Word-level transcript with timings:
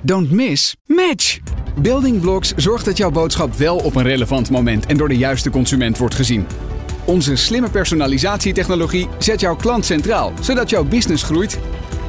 Don't 0.00 0.30
miss, 0.30 0.76
match! 0.86 1.38
Building 1.76 2.20
Blocks 2.20 2.54
zorgt 2.56 2.84
dat 2.84 2.96
jouw 2.96 3.10
boodschap 3.10 3.54
wel 3.54 3.76
op 3.76 3.94
een 3.94 4.02
relevant 4.02 4.50
moment 4.50 4.86
en 4.86 4.96
door 4.96 5.08
de 5.08 5.16
juiste 5.16 5.50
consument 5.50 5.98
wordt 5.98 6.14
gezien. 6.14 6.46
Onze 7.04 7.36
slimme 7.36 7.70
personalisatietechnologie 7.70 9.08
zet 9.18 9.40
jouw 9.40 9.56
klant 9.56 9.84
centraal, 9.84 10.32
zodat 10.40 10.70
jouw 10.70 10.84
business 10.84 11.22
groeit. 11.22 11.58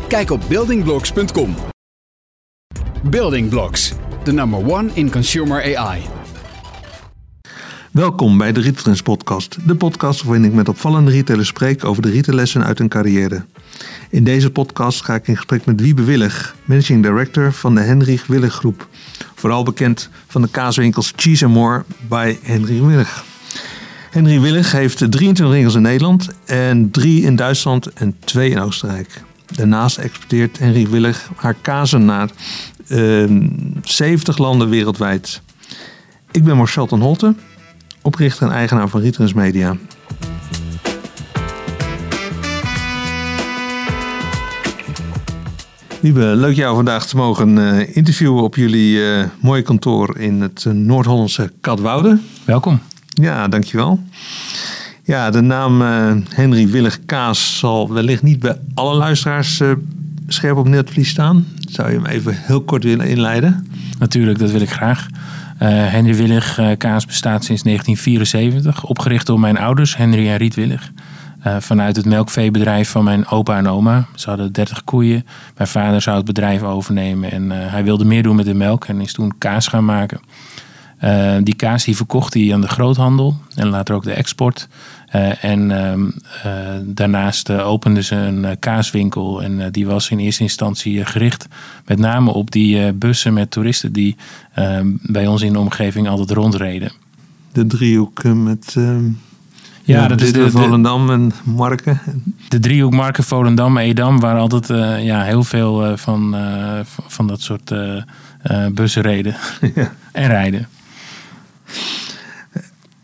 Kijk 0.07 0.31
op 0.31 0.41
buildingblocks.com. 0.47 1.55
Building 3.04 3.49
Blocks, 3.49 3.94
the 4.24 4.32
number 4.32 4.60
one 4.60 4.90
in 4.94 5.12
consumer 5.12 5.78
AI. 5.78 6.18
Welkom 8.00 8.38
bij 8.38 8.52
de 8.52 8.59
Retailers 8.59 9.02
Podcast, 9.02 9.57
de 9.68 9.75
podcast 9.75 10.23
waarin 10.23 10.45
ik 10.45 10.54
met 10.54 10.70
opvallende 10.70 11.11
retailers 11.11 11.47
spreek 11.47 11.86
over 11.86 12.02
de 12.02 12.09
retaillessen 12.09 12.64
uit 12.64 12.77
hun 12.77 12.88
carrière. 12.88 13.45
In 14.09 14.23
deze 14.23 14.52
podcast 14.52 15.02
ga 15.02 15.15
ik 15.15 15.27
in 15.27 15.36
gesprek 15.36 15.65
met 15.65 15.82
Wiebe 15.82 16.04
Willig, 16.04 16.55
managing 16.65 17.04
director 17.04 17.54
van 17.54 17.75
de 17.75 17.82
Henrich 17.82 18.27
Willig 18.27 18.54
Groep. 18.54 18.88
Vooral 19.36 19.64
bekend 19.64 20.10
van 20.27 20.41
de 20.41 20.50
kaaswinkels 20.50 21.14
Cheese 21.15 21.47
More 21.47 21.83
bij 22.07 22.39
Henry 22.41 22.82
Willig. 22.82 23.24
Henry 24.11 24.39
Willig 24.39 24.71
heeft 24.71 24.97
23 24.97 25.50
winkels 25.50 25.75
in 25.75 25.82
Nederland 25.82 26.29
en 26.46 26.91
3 26.91 27.21
in 27.21 27.36
Duitsland 27.36 27.93
en 27.93 28.16
2 28.19 28.50
in 28.50 28.60
Oostenrijk. 28.60 29.21
Daarnaast 29.55 29.97
exporteert 29.97 30.60
Henry 30.60 30.88
Willig 30.88 31.29
haar 31.36 31.55
kazen 31.61 32.05
naar 32.05 32.30
uh, 32.88 33.47
70 33.83 34.38
landen 34.38 34.69
wereldwijd. 34.69 35.41
Ik 36.31 36.44
ben 36.44 36.58
Marcel 36.58 36.86
ten 36.86 37.00
Holte, 37.00 37.36
oprichter 38.02 38.48
en 38.48 38.53
eigenaar 38.53 38.88
van 38.88 39.02
Rietrens 39.02 39.34
Media. 39.34 39.76
Wiebe, 46.00 46.22
leuk 46.22 46.56
jou 46.56 46.75
vandaag 46.75 47.06
te 47.06 47.16
mogen 47.16 47.58
uh, 47.58 47.95
interviewen 47.95 48.44
op 48.44 48.56
jullie 48.56 48.98
uh, 48.98 49.23
mooie 49.42 49.62
kantoor 49.62 50.17
in 50.17 50.42
het 50.42 50.66
uh, 50.67 50.73
Noord-Hollandse 50.73 51.52
Katwoude. 51.62 52.19
Welkom. 52.45 52.80
Ja, 53.08 53.47
dankjewel. 53.47 54.00
Ja, 55.03 55.30
de 55.30 55.41
naam 55.41 55.81
Henry 56.30 56.67
Willig 56.67 57.06
Kaas 57.06 57.58
zal 57.58 57.94
wellicht 57.94 58.23
niet 58.23 58.39
bij 58.39 58.58
alle 58.73 58.95
luisteraars 58.95 59.61
scherp 60.28 60.58
op 60.58 60.67
netvlies 60.67 61.09
staan. 61.09 61.45
Zou 61.69 61.89
je 61.89 61.95
hem 61.95 62.06
even 62.06 62.34
heel 62.38 62.61
kort 62.61 62.84
willen 62.84 63.08
inleiden? 63.08 63.67
Natuurlijk, 64.00 64.39
dat 64.39 64.52
wil 64.52 64.61
ik 64.61 64.69
graag. 64.69 65.08
Henry 65.65 66.15
Willig 66.15 66.59
Kaas 66.77 67.05
bestaat 67.05 67.43
sinds 67.43 67.63
1974, 67.63 68.83
opgericht 68.83 69.25
door 69.25 69.39
mijn 69.39 69.57
ouders, 69.57 69.97
Henry 69.97 70.29
en 70.29 70.38
Riet 70.38 70.55
Willig. 70.55 70.91
Uh, 71.47 71.55
vanuit 71.59 71.95
het 71.95 72.05
melkveebedrijf 72.05 72.89
van 72.89 73.03
mijn 73.03 73.27
opa 73.27 73.57
en 73.57 73.67
oma. 73.67 74.05
Ze 74.16 74.29
hadden 74.29 74.51
30 74.51 74.83
koeien. 74.83 75.25
Mijn 75.57 75.69
vader 75.69 76.01
zou 76.01 76.17
het 76.17 76.25
bedrijf 76.25 76.63
overnemen 76.63 77.31
en 77.31 77.49
hij 77.49 77.83
wilde 77.83 78.05
meer 78.05 78.23
doen 78.23 78.35
met 78.35 78.45
de 78.45 78.53
melk 78.53 78.85
en 78.85 79.01
is 79.01 79.13
toen 79.13 79.38
kaas 79.38 79.67
gaan 79.67 79.85
maken. 79.85 80.19
Die 81.43 81.55
kaas 81.55 81.83
die 81.83 81.95
verkocht 81.95 82.33
hij 82.33 82.53
aan 82.53 82.61
de 82.61 82.67
groothandel 82.67 83.38
en 83.55 83.67
later 83.67 83.95
ook 83.95 84.03
de 84.03 84.13
export. 84.13 84.67
En 85.41 85.71
ehm, 85.71 86.09
daarnaast 86.85 87.52
openden 87.52 88.03
ze 88.03 88.15
een 88.15 88.59
kaaswinkel 88.59 89.43
en 89.43 89.71
die 89.71 89.85
was 89.85 90.09
in 90.09 90.19
eerste 90.19 90.43
instantie 90.43 91.05
gericht 91.05 91.47
met 91.85 91.99
name 91.99 92.31
op 92.31 92.51
die 92.51 92.93
bussen 92.93 93.33
met 93.33 93.51
toeristen 93.51 93.93
die 93.93 94.16
ehm, 94.53 94.88
bij 95.01 95.27
ons 95.27 95.41
in 95.41 95.53
de 95.53 95.59
omgeving 95.59 96.07
altijd 96.07 96.31
rondreden. 96.31 96.91
De 97.51 97.67
driehoek 97.67 98.23
met 98.23 98.73
ehm, 98.77 99.05
ja, 99.89 100.07
dat 100.07 100.21
is 100.21 100.33
de, 100.33 100.51
Volendam 100.51 101.09
en 101.09 101.31
Marken. 101.44 101.99
De 102.47 102.59
driehoek 102.59 102.94
Marken, 102.94 103.23
Volendam, 103.23 103.77
Edam, 103.77 104.19
waar 104.19 104.38
altijd 104.38 104.69
uh, 104.69 105.05
ja, 105.05 105.23
heel 105.23 105.44
veel 105.44 105.91
uh, 105.91 105.97
van, 105.97 106.35
uh, 106.35 106.79
van 107.07 107.27
dat 107.27 107.41
soort 107.41 107.73
bussen 108.71 109.01
reden 109.01 109.35
ja. 109.75 109.91
en 110.11 110.27
rijden. 110.27 110.67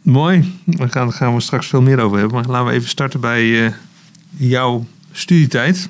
Mooi, 0.05 0.59
daar 0.63 0.89
gaan, 0.89 1.13
gaan 1.13 1.35
we 1.35 1.41
straks 1.41 1.67
veel 1.67 1.81
meer 1.81 1.99
over 1.99 2.17
hebben. 2.17 2.35
Maar 2.35 2.47
laten 2.47 2.67
we 2.67 2.73
even 2.73 2.89
starten 2.89 3.19
bij 3.19 3.73
jouw 4.29 4.85
studietijd. 5.11 5.89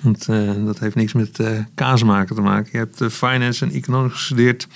Want 0.00 0.26
dat 0.64 0.78
heeft 0.78 0.94
niks 0.94 1.12
met 1.12 1.40
kaas 1.74 2.02
maken 2.02 2.34
te 2.34 2.40
maken. 2.40 2.68
Je 2.72 2.78
hebt 2.78 3.12
finance 3.12 3.64
en 3.64 3.72
economics 3.72 4.14
gestudeerd 4.14 4.68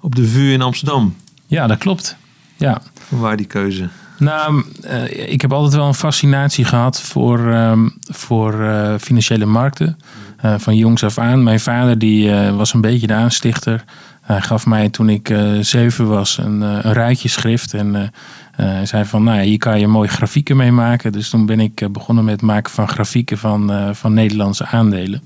op 0.00 0.14
de 0.14 0.26
VU 0.26 0.52
in 0.52 0.62
Amsterdam. 0.62 1.16
Ja, 1.46 1.66
dat 1.66 1.78
klopt. 1.78 2.16
Ja. 2.56 2.82
Waar 3.08 3.36
die 3.36 3.46
keuze? 3.46 3.88
Nou, 4.20 4.64
uh, 4.84 5.30
ik 5.32 5.40
heb 5.40 5.52
altijd 5.52 5.74
wel 5.74 5.86
een 5.86 5.94
fascinatie 5.94 6.64
gehad 6.64 7.00
voor, 7.00 7.38
uh, 7.38 7.86
voor 8.02 8.54
uh, 8.54 8.94
financiële 8.98 9.46
markten. 9.46 9.98
Eh, 10.36 10.54
van 10.58 10.76
jongs 10.76 11.04
af 11.04 11.18
aan. 11.18 11.42
Mijn 11.42 11.60
vader 11.60 11.98
die, 11.98 12.32
was 12.32 12.74
een 12.74 12.80
beetje 12.80 13.06
de 13.06 13.14
aanstichter. 13.14 13.84
Hij 14.30 14.40
gaf 14.40 14.66
mij 14.66 14.88
toen 14.88 15.08
ik 15.08 15.34
zeven 15.60 16.08
was 16.08 16.38
een, 16.38 16.60
een 16.60 16.92
rijtjeschrift. 16.92 17.74
En 17.74 18.12
hij 18.56 18.86
zei 18.86 19.04
van, 19.04 19.22
nou 19.22 19.38
ja, 19.38 19.42
hier 19.42 19.58
kan 19.58 19.80
je 19.80 19.86
mooie 19.86 20.08
grafieken 20.08 20.56
mee 20.56 20.72
maken. 20.72 21.12
Dus 21.12 21.30
toen 21.30 21.46
ben 21.46 21.60
ik 21.60 21.92
begonnen 21.92 22.24
met 22.24 22.34
het 22.34 22.42
maken 22.42 22.72
van 22.72 22.88
grafieken 22.88 23.38
van, 23.38 23.94
van 23.94 24.14
Nederlandse 24.14 24.66
aandelen. 24.66 25.22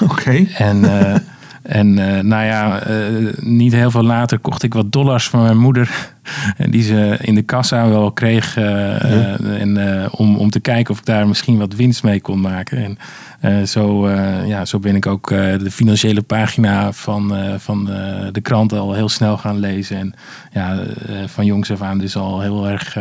Oké. 0.00 0.46
En... 0.54 0.84
En 1.62 1.98
uh, 1.98 2.18
nou 2.20 2.44
ja, 2.44 2.88
uh, 2.88 3.32
niet 3.40 3.72
heel 3.72 3.90
veel 3.90 4.02
later 4.02 4.38
kocht 4.38 4.62
ik 4.62 4.74
wat 4.74 4.92
dollars 4.92 5.28
van 5.28 5.42
mijn 5.42 5.58
moeder. 5.58 6.10
die 6.70 6.82
ze 6.82 7.18
in 7.20 7.34
de 7.34 7.42
kassa 7.42 7.88
wel 7.88 8.12
kreeg. 8.12 8.56
Uh, 8.56 8.64
ja. 8.64 9.36
en, 9.38 9.78
om, 10.10 10.36
om 10.36 10.50
te 10.50 10.60
kijken 10.60 10.92
of 10.92 10.98
ik 10.98 11.04
daar 11.04 11.28
misschien 11.28 11.58
wat 11.58 11.74
winst 11.74 12.02
mee 12.02 12.20
kon 12.20 12.40
maken. 12.40 12.98
En 13.40 13.68
zo, 13.68 14.10
ja, 14.46 14.64
zo 14.64 14.78
ben 14.78 14.96
ik 14.96 15.06
ook 15.06 15.28
de 15.28 15.70
financiële 15.70 16.22
pagina 16.22 16.92
van, 16.92 17.34
van 17.58 17.84
de 18.32 18.40
krant 18.42 18.72
al 18.72 18.92
heel 18.94 19.08
snel 19.08 19.38
gaan 19.38 19.58
lezen. 19.58 19.96
En 19.96 20.14
ja, 20.52 20.84
van 21.26 21.44
jongs 21.44 21.70
af 21.70 21.82
aan 21.82 21.98
dus 21.98 22.16
al 22.16 22.40
heel 22.40 22.68
erg 22.68 22.96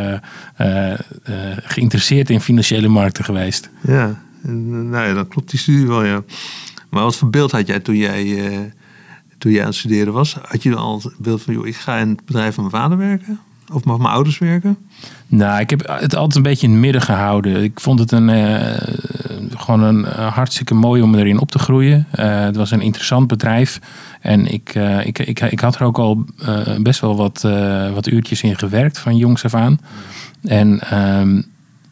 geïnteresseerd 1.64 2.30
in 2.30 2.42
financiële 2.42 2.88
markten 2.88 3.24
geweest. 3.24 3.70
Ja, 3.82 4.16
nou 4.42 5.08
ja, 5.08 5.14
dat 5.14 5.28
klopt 5.28 5.50
die 5.50 5.60
studie 5.60 5.88
wel, 5.88 6.04
ja. 6.04 6.22
Maar 6.91 7.03
wat 7.03 7.16
voor 7.16 7.29
beeld 7.29 7.52
had 7.52 7.68
jij 7.68 7.79
toen 7.79 7.96
jij, 7.96 8.24
uh, 8.24 8.57
toen 9.38 9.52
jij 9.52 9.62
aan 9.62 9.68
het 9.68 9.75
studeren 9.75 10.13
was? 10.13 10.38
Had 10.41 10.63
je 10.63 10.75
al 10.75 11.02
het 11.03 11.18
beeld 11.18 11.41
van, 11.41 11.53
joh, 11.53 11.68
ik 11.68 11.75
ga 11.75 11.97
in 11.97 12.09
het 12.09 12.25
bedrijf 12.25 12.56
van 12.56 12.63
mijn 12.63 12.81
vader 12.81 12.97
werken? 12.97 13.40
Of 13.74 13.84
mag 13.84 13.97
mijn 13.97 14.13
ouders 14.13 14.38
werken? 14.38 14.78
Nou, 15.28 15.59
ik 15.59 15.69
heb 15.69 15.88
het 15.88 16.16
altijd 16.16 16.35
een 16.35 16.41
beetje 16.41 16.68
in 16.68 16.74
het 16.74 16.81
midden 16.81 17.02
gehouden. 17.02 17.63
Ik 17.63 17.79
vond 17.79 18.00
het 18.00 18.12
een, 18.12 18.29
uh, 18.29 19.57
gewoon 19.57 19.81
een 19.81 20.00
uh, 20.00 20.34
hartstikke 20.34 20.74
mooi 20.74 21.02
om 21.02 21.16
erin 21.16 21.40
op 21.40 21.52
te 21.52 21.59
groeien. 21.59 22.07
het 22.12 22.56
was 22.56 22.72
een 22.72 22.81
interessant 22.81 23.28
bedrijf. 23.28 23.79
En 24.22 24.46
ik, 24.46 24.75
ik, 25.03 25.19
ik, 25.19 25.40
ik 25.40 25.59
had 25.59 25.75
er 25.75 25.84
ook 25.84 25.97
al 25.97 26.25
best 26.81 27.00
wel 27.00 27.16
wat, 27.16 27.41
wat 27.94 28.08
uurtjes 28.08 28.41
in 28.41 28.58
gewerkt 28.58 29.00
van 29.00 29.18
jongs 29.18 29.46
af 29.46 29.53
aan. 29.53 29.79
En 30.41 30.79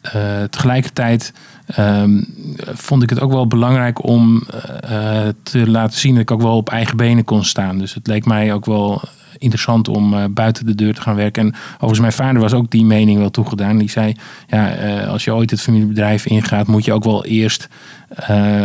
ehm, 0.02 0.46
tegelijkertijd 0.48 1.32
um, 1.78 2.26
vond 2.58 3.02
ik 3.02 3.10
het 3.10 3.20
ook 3.20 3.32
wel 3.32 3.46
belangrijk 3.46 4.04
om 4.04 4.42
uh, 4.90 5.28
te 5.42 5.70
laten 5.70 5.98
zien 5.98 6.12
dat 6.12 6.22
ik 6.22 6.30
ook 6.30 6.42
wel 6.42 6.56
op 6.56 6.70
eigen 6.70 6.96
benen 6.96 7.24
kon 7.24 7.44
staan. 7.44 7.78
Dus 7.78 7.94
het 7.94 8.06
leek 8.06 8.24
mij 8.24 8.52
ook 8.52 8.64
wel 8.64 9.02
interessant 9.38 9.88
om 9.88 10.34
buiten 10.34 10.66
de 10.66 10.74
deur 10.74 10.94
te 10.94 11.00
gaan 11.00 11.14
werken. 11.14 11.42
En 11.42 11.54
overigens, 11.74 12.00
mijn 12.00 12.12
vader 12.12 12.40
was 12.40 12.52
ook 12.52 12.70
die 12.70 12.84
mening 12.84 13.18
wel 13.18 13.30
toegedaan. 13.30 13.78
Die 13.78 13.90
zei, 13.90 14.14
ja, 14.48 15.00
als 15.04 15.24
je 15.24 15.34
ooit 15.34 15.50
het 15.50 15.60
familiebedrijf 15.60 16.26
ingaat, 16.26 16.66
moet 16.66 16.84
je 16.84 16.92
ook 16.92 17.04
wel 17.04 17.24
eerst 17.24 17.68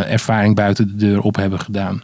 ervaring 0.07 0.55
buiten 0.55 0.87
de 0.87 0.95
deur 0.95 1.21
op 1.21 1.35
hebben 1.35 1.59
gedaan. 1.59 2.01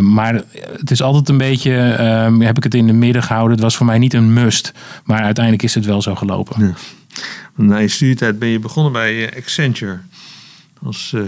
Maar 0.00 0.42
het 0.78 0.90
is 0.90 1.02
altijd 1.02 1.28
een 1.28 1.38
beetje, 1.38 1.96
uh, 2.00 2.46
heb 2.46 2.56
ik 2.56 2.64
het 2.64 2.74
in 2.74 2.86
de 2.86 2.92
midden 2.92 3.22
gehouden. 3.22 3.52
Het 3.52 3.62
was 3.62 3.76
voor 3.76 3.86
mij 3.86 3.98
niet 3.98 4.14
een 4.14 4.32
must. 4.32 4.72
Maar 5.04 5.22
uiteindelijk 5.22 5.64
is 5.64 5.74
het 5.74 5.84
wel 5.84 6.02
zo 6.02 6.14
gelopen. 6.14 6.66
Ja. 6.66 6.72
Na 7.54 7.76
je 7.76 7.88
studietijd 7.88 8.38
ben 8.38 8.48
je 8.48 8.58
begonnen 8.58 8.92
bij 8.92 9.36
Accenture 9.36 9.98
als 10.82 11.12
uh, 11.14 11.22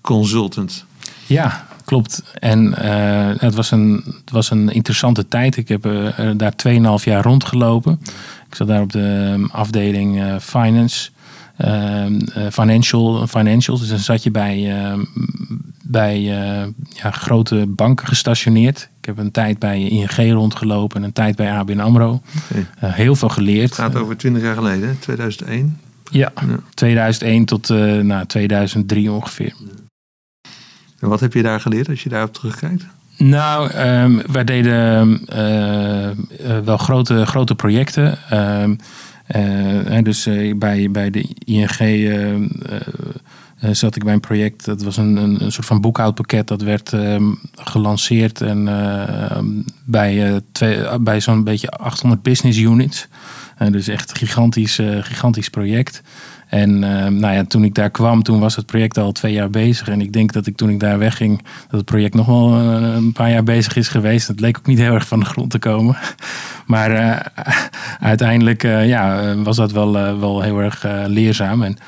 consultant. 0.00 0.84
Ja, 1.26 1.66
klopt. 1.84 2.22
En 2.34 2.66
uh, 2.66 3.30
het, 3.36 3.54
was 3.54 3.70
een, 3.70 4.02
het 4.04 4.30
was 4.30 4.50
een 4.50 4.68
interessante 4.68 5.28
tijd. 5.28 5.56
Ik 5.56 5.68
heb 5.68 5.86
uh, 5.86 6.30
daar 6.36 6.52
2,5 6.98 7.04
jaar 7.04 7.22
rondgelopen. 7.22 8.00
Ik 8.48 8.54
zat 8.54 8.66
daar 8.66 8.82
op 8.82 8.92
de 8.92 9.32
um, 9.34 9.48
afdeling 9.52 10.38
finance. 10.40 11.10
financial, 12.50 13.26
financials. 13.26 13.80
Dus 13.80 13.88
dan 13.88 13.98
zat 13.98 14.22
je 14.22 14.30
bij, 14.30 14.74
bij 15.90 16.20
ja, 16.88 17.10
grote 17.10 17.64
banken 17.68 18.06
gestationeerd. 18.06 18.88
Ik 18.98 19.04
heb 19.04 19.18
een 19.18 19.30
tijd 19.30 19.58
bij 19.58 19.80
ING 19.80 20.32
rondgelopen 20.32 20.96
en 20.96 21.02
een 21.02 21.12
tijd 21.12 21.36
bij 21.36 21.52
ABN 21.52 21.78
AMRO. 21.78 22.22
Okay. 22.50 22.90
heel 22.92 23.16
veel 23.16 23.28
geleerd. 23.28 23.70
Het 23.70 23.78
gaat 23.78 23.96
over 23.96 24.16
20 24.16 24.42
jaar 24.42 24.54
geleden, 24.54 24.98
2001. 24.98 25.78
Ja, 26.10 26.32
2001 26.74 27.44
tot 27.44 27.68
uh, 27.68 28.00
nou, 28.00 28.26
2003 28.26 29.10
ongeveer. 29.10 29.52
En 30.98 31.08
wat 31.08 31.20
heb 31.20 31.32
je 31.32 31.42
daar 31.42 31.60
geleerd 31.60 31.88
als 31.88 32.02
je 32.02 32.08
daarop 32.08 32.34
terugkijkt? 32.34 32.86
Nou, 33.16 33.72
um, 33.78 34.22
wij 34.32 34.44
deden 34.44 35.08
uh, 35.32 36.58
wel 36.64 36.76
grote, 36.76 37.26
grote 37.26 37.54
projecten. 37.54 38.18
Uh, 38.32 40.02
dus 40.02 40.28
bij, 40.56 40.90
bij 40.90 41.10
de 41.10 41.28
ING 41.44 41.68
eh, 43.60 43.70
zat 43.72 43.96
ik 43.96 44.04
bij 44.04 44.12
een 44.12 44.20
project. 44.20 44.64
Dat 44.64 44.82
was 44.82 44.96
een, 44.96 45.16
een, 45.16 45.52
soort 45.52 45.66
van 45.66 45.80
boekhoudpakket. 45.80 46.48
Dat 46.48 46.62
werd 46.62 46.92
ehm, 46.92 47.32
gelanceerd 47.54 48.40
en, 48.40 48.68
ehm, 48.68 49.46
bij, 49.84 50.30
uh, 50.30 50.36
twee, 50.52 51.00
bij 51.00 51.20
zo'n 51.20 51.44
beetje 51.44 51.70
800 51.70 52.22
business 52.22 52.58
units. 52.58 53.08
dus 53.70 53.88
echt 53.88 54.10
een 54.10 54.16
gigantisch, 54.16 54.74
gigantisch 55.00 55.48
project. 55.48 56.02
En 56.48 56.84
ehm, 56.84 57.16
nou 57.16 57.34
ja, 57.34 57.44
toen 57.44 57.64
ik 57.64 57.74
daar 57.74 57.90
kwam, 57.90 58.22
toen 58.22 58.40
was 58.40 58.56
het 58.56 58.66
project 58.66 58.98
al 58.98 59.12
twee 59.12 59.32
jaar 59.32 59.50
bezig. 59.50 59.88
En 59.88 60.00
ik 60.00 60.12
denk 60.12 60.32
dat 60.32 60.46
ik 60.46 60.56
toen 60.56 60.70
ik 60.70 60.80
daar 60.80 60.98
wegging, 60.98 61.42
dat 61.42 61.80
het 61.80 61.84
project 61.84 62.14
nog 62.14 62.26
wel 62.26 62.52
een 62.52 63.12
paar 63.12 63.30
jaar 63.30 63.42
bezig 63.42 63.76
is 63.76 63.88
geweest. 63.88 64.28
Het 64.28 64.40
leek 64.40 64.58
ook 64.58 64.66
niet 64.66 64.78
heel 64.78 64.94
erg 64.94 65.06
van 65.06 65.20
de 65.20 65.26
grond 65.26 65.50
te 65.50 65.58
komen. 65.58 65.96
Maar 66.66 67.32
uiteindelijk 68.00 68.62
ja, 68.62 69.34
was 69.36 69.56
dat 69.56 69.72
wel, 69.72 69.92
wel 70.18 70.40
heel 70.42 70.58
erg 70.58 70.84
leerzaam. 71.06 71.62
En 71.62 71.78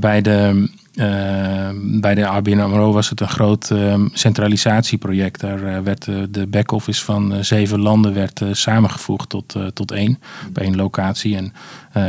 bij 0.00 0.20
de 0.20 0.68
uh, 0.94 1.68
bij 2.00 2.14
de 2.14 2.26
ABN 2.26 2.58
AMRO 2.58 2.92
was 2.92 3.08
het 3.10 3.20
een 3.20 3.28
groot 3.28 3.70
uh, 3.72 3.94
centralisatieproject. 4.12 5.40
Daar 5.40 5.62
uh, 5.62 5.78
werd 5.78 6.04
de 6.30 6.46
back-office 6.48 7.04
van 7.04 7.44
zeven 7.44 7.80
landen 7.80 8.14
werd, 8.14 8.42
samengevoegd 8.52 9.28
tot, 9.28 9.56
tot 9.72 9.92
één, 9.92 10.18
op 10.48 10.58
één 10.58 10.76
locatie. 10.76 11.36
En 11.36 11.52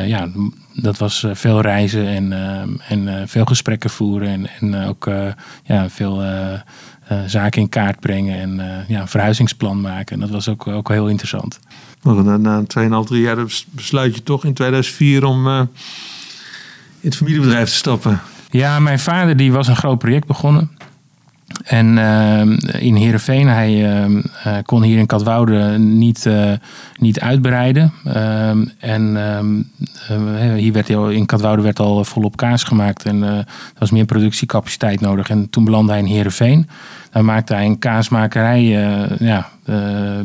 ja, 0.07 0.30
dat 0.74 0.98
was 0.98 1.25
veel 1.31 1.62
reizen 1.62 2.07
en, 2.07 2.33
en 2.88 3.28
veel 3.28 3.45
gesprekken 3.45 3.89
voeren 3.89 4.28
en, 4.28 4.50
en 4.60 4.88
ook 4.88 5.10
ja, 5.63 5.89
veel 5.89 6.24
zaken 7.25 7.62
in 7.62 7.69
kaart 7.69 8.00
brengen 8.00 8.39
en 8.39 8.86
ja, 8.88 9.01
een 9.01 9.07
verhuizingsplan 9.07 9.81
maken. 9.81 10.16
En 10.16 10.19
dat 10.19 10.30
was 10.30 10.50
ook, 10.50 10.68
ook 10.68 10.89
heel 10.89 11.07
interessant. 11.07 11.60
Na, 12.01 12.38
na 12.38 12.62
2,5, 12.62 12.68
3 13.06 13.22
jaar 13.22 13.38
besluit 13.69 14.16
je 14.16 14.24
toch 14.24 14.45
in 14.45 14.54
2004 14.54 15.24
om 15.24 15.48
in 17.01 17.10
het 17.10 17.16
familiebedrijf 17.16 17.69
te 17.69 17.75
stappen. 17.75 18.22
Ja, 18.51 18.80
mijn 18.80 19.00
vader 19.00 19.38
die 19.38 19.51
was 19.51 19.68
een 19.68 19.75
groot 19.75 19.98
project 19.98 20.27
begonnen. 20.27 20.69
En 21.63 21.98
uh, 21.98 22.42
in 22.81 22.95
Heerenveen, 22.95 23.48
hij 23.48 24.03
uh, 24.06 24.18
kon 24.65 24.83
hier 24.83 24.98
in 24.98 25.06
Katwoude 25.06 25.77
niet, 25.77 26.25
uh, 26.25 26.51
niet 26.98 27.19
uitbreiden. 27.19 27.94
Ehm, 28.06 28.65
en 28.80 29.18
ehm, 29.18 30.53
hier 30.56 30.74
werd 30.74 30.95
al, 30.95 31.09
in 31.09 31.25
Katwoude 31.25 31.62
werd 31.62 31.80
al 31.80 32.03
volop 32.03 32.38
kaas 32.38 32.63
gemaakt. 32.63 33.06
En 33.06 33.24
er 33.24 33.45
was 33.77 33.92
meer 33.92 34.06
productiecapaciteit 34.06 35.01
nodig. 35.01 35.30
En 35.30 35.50
toen 35.50 35.63
belandde 35.63 35.92
hij 35.92 36.01
in 36.01 36.07
Heerenveen. 36.07 36.68
Daar 37.12 37.25
maakte 37.25 37.53
hij 37.53 37.65
een 37.65 37.80
kaasmakerij. 37.80 38.63
ja, 39.19 39.50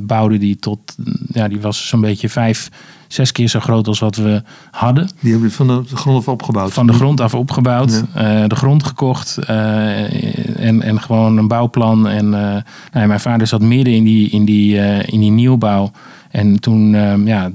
bouwde 0.01 0.39
die 0.39 0.57
tot, 0.57 0.97
ja, 1.33 1.49
die 1.49 1.61
was 1.61 1.89
zo'n 1.89 2.01
beetje 2.01 2.29
vijf 2.29 2.71
zes 3.09 3.33
keer 3.33 3.49
zo 3.49 3.61
groot 3.61 3.89
als 3.89 3.99
wat 3.99 4.17
we 4.17 4.43
hadden. 4.71 5.11
Die 5.21 5.33
hebben 5.33 5.51
van 5.51 5.67
de 5.67 5.97
grond 5.97 6.19
af 6.19 6.29
opgebouwd? 6.29 6.73
Van 6.73 6.87
de 6.87 6.93
grond 6.93 7.21
af 7.21 7.35
opgebouwd. 7.35 8.05
Ja. 8.15 8.43
Uh, 8.43 8.49
de 8.49 8.57
grond 8.57 8.85
gekocht 8.85 9.39
uh, 9.51 10.67
en, 10.67 10.83
en 10.83 11.01
gewoon 11.01 11.37
een 11.37 11.49
bouwplan. 11.49 12.09
En 12.09 12.25
uh, 12.25 12.57
nou, 12.93 13.07
mijn 13.07 13.21
vader 13.21 13.47
zat 13.47 13.61
midden 13.61 13.95
in 13.95 14.05
die, 14.05 14.31
in 14.31 14.45
die, 14.45 14.77
in 15.05 15.21
die 15.21 15.31
nieuwbouw. 15.31 15.91
En 16.31 16.61
toen, 16.61 16.95
ehm, 16.95 17.27
ja, 17.27 17.51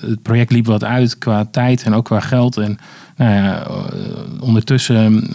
het 0.00 0.22
project 0.22 0.50
liep 0.50 0.66
wat 0.66 0.84
uit 0.84 1.18
qua 1.18 1.46
tijd 1.50 1.82
en 1.82 1.94
ook 1.94 2.04
qua 2.04 2.20
geld. 2.20 2.56
En 2.56 2.78
nou 3.16 3.34
ja, 3.34 3.66
ondertussen 4.40 5.30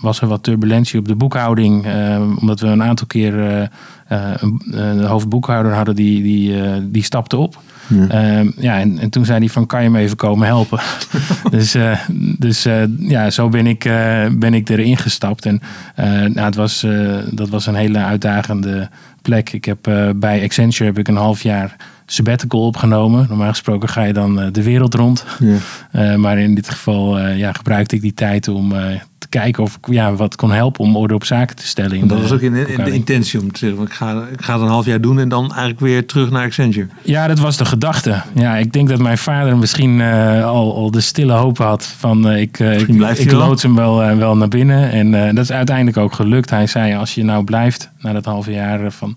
was 0.00 0.20
er 0.20 0.26
wat 0.28 0.42
turbulentie 0.42 0.98
op 0.98 1.08
de 1.08 1.14
boekhouding. 1.14 1.86
omdat 2.40 2.60
we 2.60 2.66
een 2.66 2.82
aantal 2.82 3.06
keer 3.06 3.68
een 4.70 5.04
hoofdboekhouder 5.04 5.72
hadden 5.72 5.94
die, 5.94 6.22
die, 6.22 6.90
die 6.90 7.02
stapte 7.02 7.36
op. 7.36 7.60
Ja, 7.94 8.08
ehm, 8.08 8.50
ja 8.56 8.80
en, 8.80 8.98
en, 8.98 9.10
toen 9.10 9.24
zei 9.24 9.38
hij 9.38 9.48
van 9.48 9.66
kan 9.66 9.82
je 9.82 9.90
me 9.90 9.98
even 9.98 10.16
komen 10.16 10.46
helpen. 10.46 10.80
dus 11.50 11.76
uh, 11.76 11.98
dus 12.38 12.66
uh, 12.66 12.82
ja, 12.98 13.30
zo 13.30 13.48
ben 13.48 13.66
ik, 13.66 13.84
uh, 13.84 14.26
ben 14.32 14.54
ik 14.54 14.68
erin 14.68 14.96
gestapt. 14.96 15.46
En 15.46 15.60
nou, 16.32 16.40
het 16.40 16.54
was, 16.54 16.86
dat 17.30 17.48
was 17.48 17.66
een 17.66 17.74
hele 17.74 17.98
uitdagende 17.98 18.88
plek. 19.22 19.52
Ik 19.52 19.64
heb 19.64 19.78
bij 20.16 20.42
Accenture 20.42 20.84
heb 20.84 20.98
ik 20.98 21.08
een 21.08 21.16
half 21.16 21.42
jaar 21.42 21.76
sabbatical 22.06 22.66
opgenomen. 22.66 23.26
Normaal 23.28 23.48
gesproken 23.48 23.88
ga 23.88 24.02
je 24.02 24.12
dan 24.12 24.50
de 24.52 24.62
wereld 24.62 24.94
rond. 24.94 25.24
Ja. 25.92 26.16
maar 26.16 26.38
in 26.38 26.54
dit 26.54 26.68
geval 26.68 27.20
ja, 27.20 27.52
gebruikte 27.52 27.94
ik 27.94 28.00
die 28.00 28.14
tijd 28.14 28.48
om 28.48 28.72
te 29.22 29.28
kijken 29.28 29.62
of 29.62 29.76
ik 29.76 29.94
ja, 29.94 30.14
wat 30.14 30.36
kon 30.36 30.52
helpen 30.52 30.84
om 30.84 30.96
orde 30.96 31.14
op 31.14 31.24
zaken 31.24 31.56
te 31.56 31.66
stellen. 31.66 31.96
In 31.96 32.06
dat 32.06 32.20
was 32.20 32.32
ook 32.32 32.40
in, 32.40 32.54
in, 32.54 32.84
de 32.84 32.92
intentie 32.92 33.40
om 33.40 33.52
te 33.52 33.58
zeggen, 33.58 33.82
ik 33.82 33.92
ga, 33.92 34.26
ik 34.32 34.42
ga 34.42 34.52
het 34.52 34.62
een 34.62 34.68
half 34.68 34.86
jaar 34.86 35.00
doen 35.00 35.18
en 35.18 35.28
dan 35.28 35.48
eigenlijk 35.50 35.80
weer 35.80 36.06
terug 36.06 36.30
naar 36.30 36.44
Accenture. 36.44 36.86
Ja, 37.02 37.26
dat 37.26 37.38
was 37.38 37.56
de 37.56 37.64
gedachte. 37.64 38.22
Ja, 38.34 38.56
ik 38.56 38.72
denk 38.72 38.88
dat 38.88 38.98
mijn 38.98 39.18
vader 39.18 39.56
misschien 39.56 39.98
uh, 39.98 40.44
al, 40.46 40.74
al 40.74 40.90
de 40.90 41.00
stille 41.00 41.32
hoop 41.32 41.58
had 41.58 41.94
van 41.98 42.30
uh, 42.30 42.40
ik, 42.40 42.58
uh, 42.58 42.80
ik, 42.80 42.88
ik 43.18 43.32
loods 43.32 43.62
hem 43.62 43.74
wel, 43.74 44.16
wel 44.16 44.36
naar 44.36 44.48
binnen. 44.48 44.90
En 44.90 45.34
dat 45.34 45.44
is 45.44 45.52
uiteindelijk 45.52 45.96
ook 45.96 46.12
gelukt. 46.12 46.50
Hij 46.50 46.66
zei, 46.66 46.94
als 46.94 47.14
je 47.14 47.24
nou 47.24 47.44
blijft 47.44 47.90
na 47.98 48.12
dat 48.12 48.24
halve 48.24 48.52
jaar 48.52 48.90
van... 48.90 49.11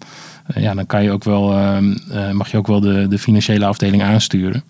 ja, 0.56 0.74
dan 0.74 0.86
kan 0.86 1.04
je 1.04 1.12
ook 1.12 1.24
wel, 1.24 1.48
mag 2.34 2.52
je 2.52 2.58
ook 2.58 2.68
wel 2.68 2.80
de, 2.80 3.08
de 3.08 3.20
financiële 3.20 3.66
afdeling 3.66 4.04
aansturen. 4.04 4.64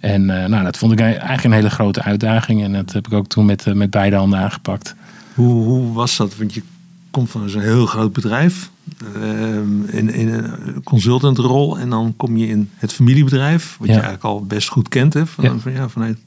En 0.00 0.22
uh, 0.22 0.44
nou, 0.44 0.64
dat 0.64 0.76
vond 0.76 0.92
ik 0.92 1.00
eigenlijk 1.00 1.44
een 1.44 1.52
hele 1.52 1.70
grote 1.70 2.02
uitdaging. 2.02 2.62
En 2.62 2.72
dat 2.72 2.92
heb 2.92 3.06
ik 3.06 3.12
ook 3.12 3.26
toen 3.26 3.46
met, 3.46 3.74
met 3.74 3.90
beide 3.90 4.16
handen 4.16 4.38
aangepakt. 4.38 4.94
Hoe, 5.34 5.64
hoe 5.64 5.92
was 5.92 6.16
dat? 6.16 6.36
Want 6.36 6.54
je 6.54 6.62
komt 7.10 7.30
van 7.30 7.48
zo'n 7.48 7.60
heel 7.60 7.86
groot 7.86 8.12
bedrijf. 8.12 8.70
Uh, 9.16 9.56
in, 9.86 10.10
in 10.10 10.28
een 10.28 10.82
consultantrol. 10.82 11.78
En 11.78 11.90
dan 11.90 12.14
kom 12.16 12.36
je 12.36 12.46
in 12.46 12.70
het 12.74 12.92
familiebedrijf. 12.92 13.76
Wat 13.78 13.86
je 13.86 13.92
eigenlijk 13.92 14.24
al 14.24 14.44
best 14.44 14.68
goed 14.68 14.88
kent. 14.88 15.14
Hè, 15.14 15.26
van, 15.26 15.44
ja. 15.44 15.58
Van, 15.58 15.72
ja, 15.72 15.88
vanuit, 15.88 16.18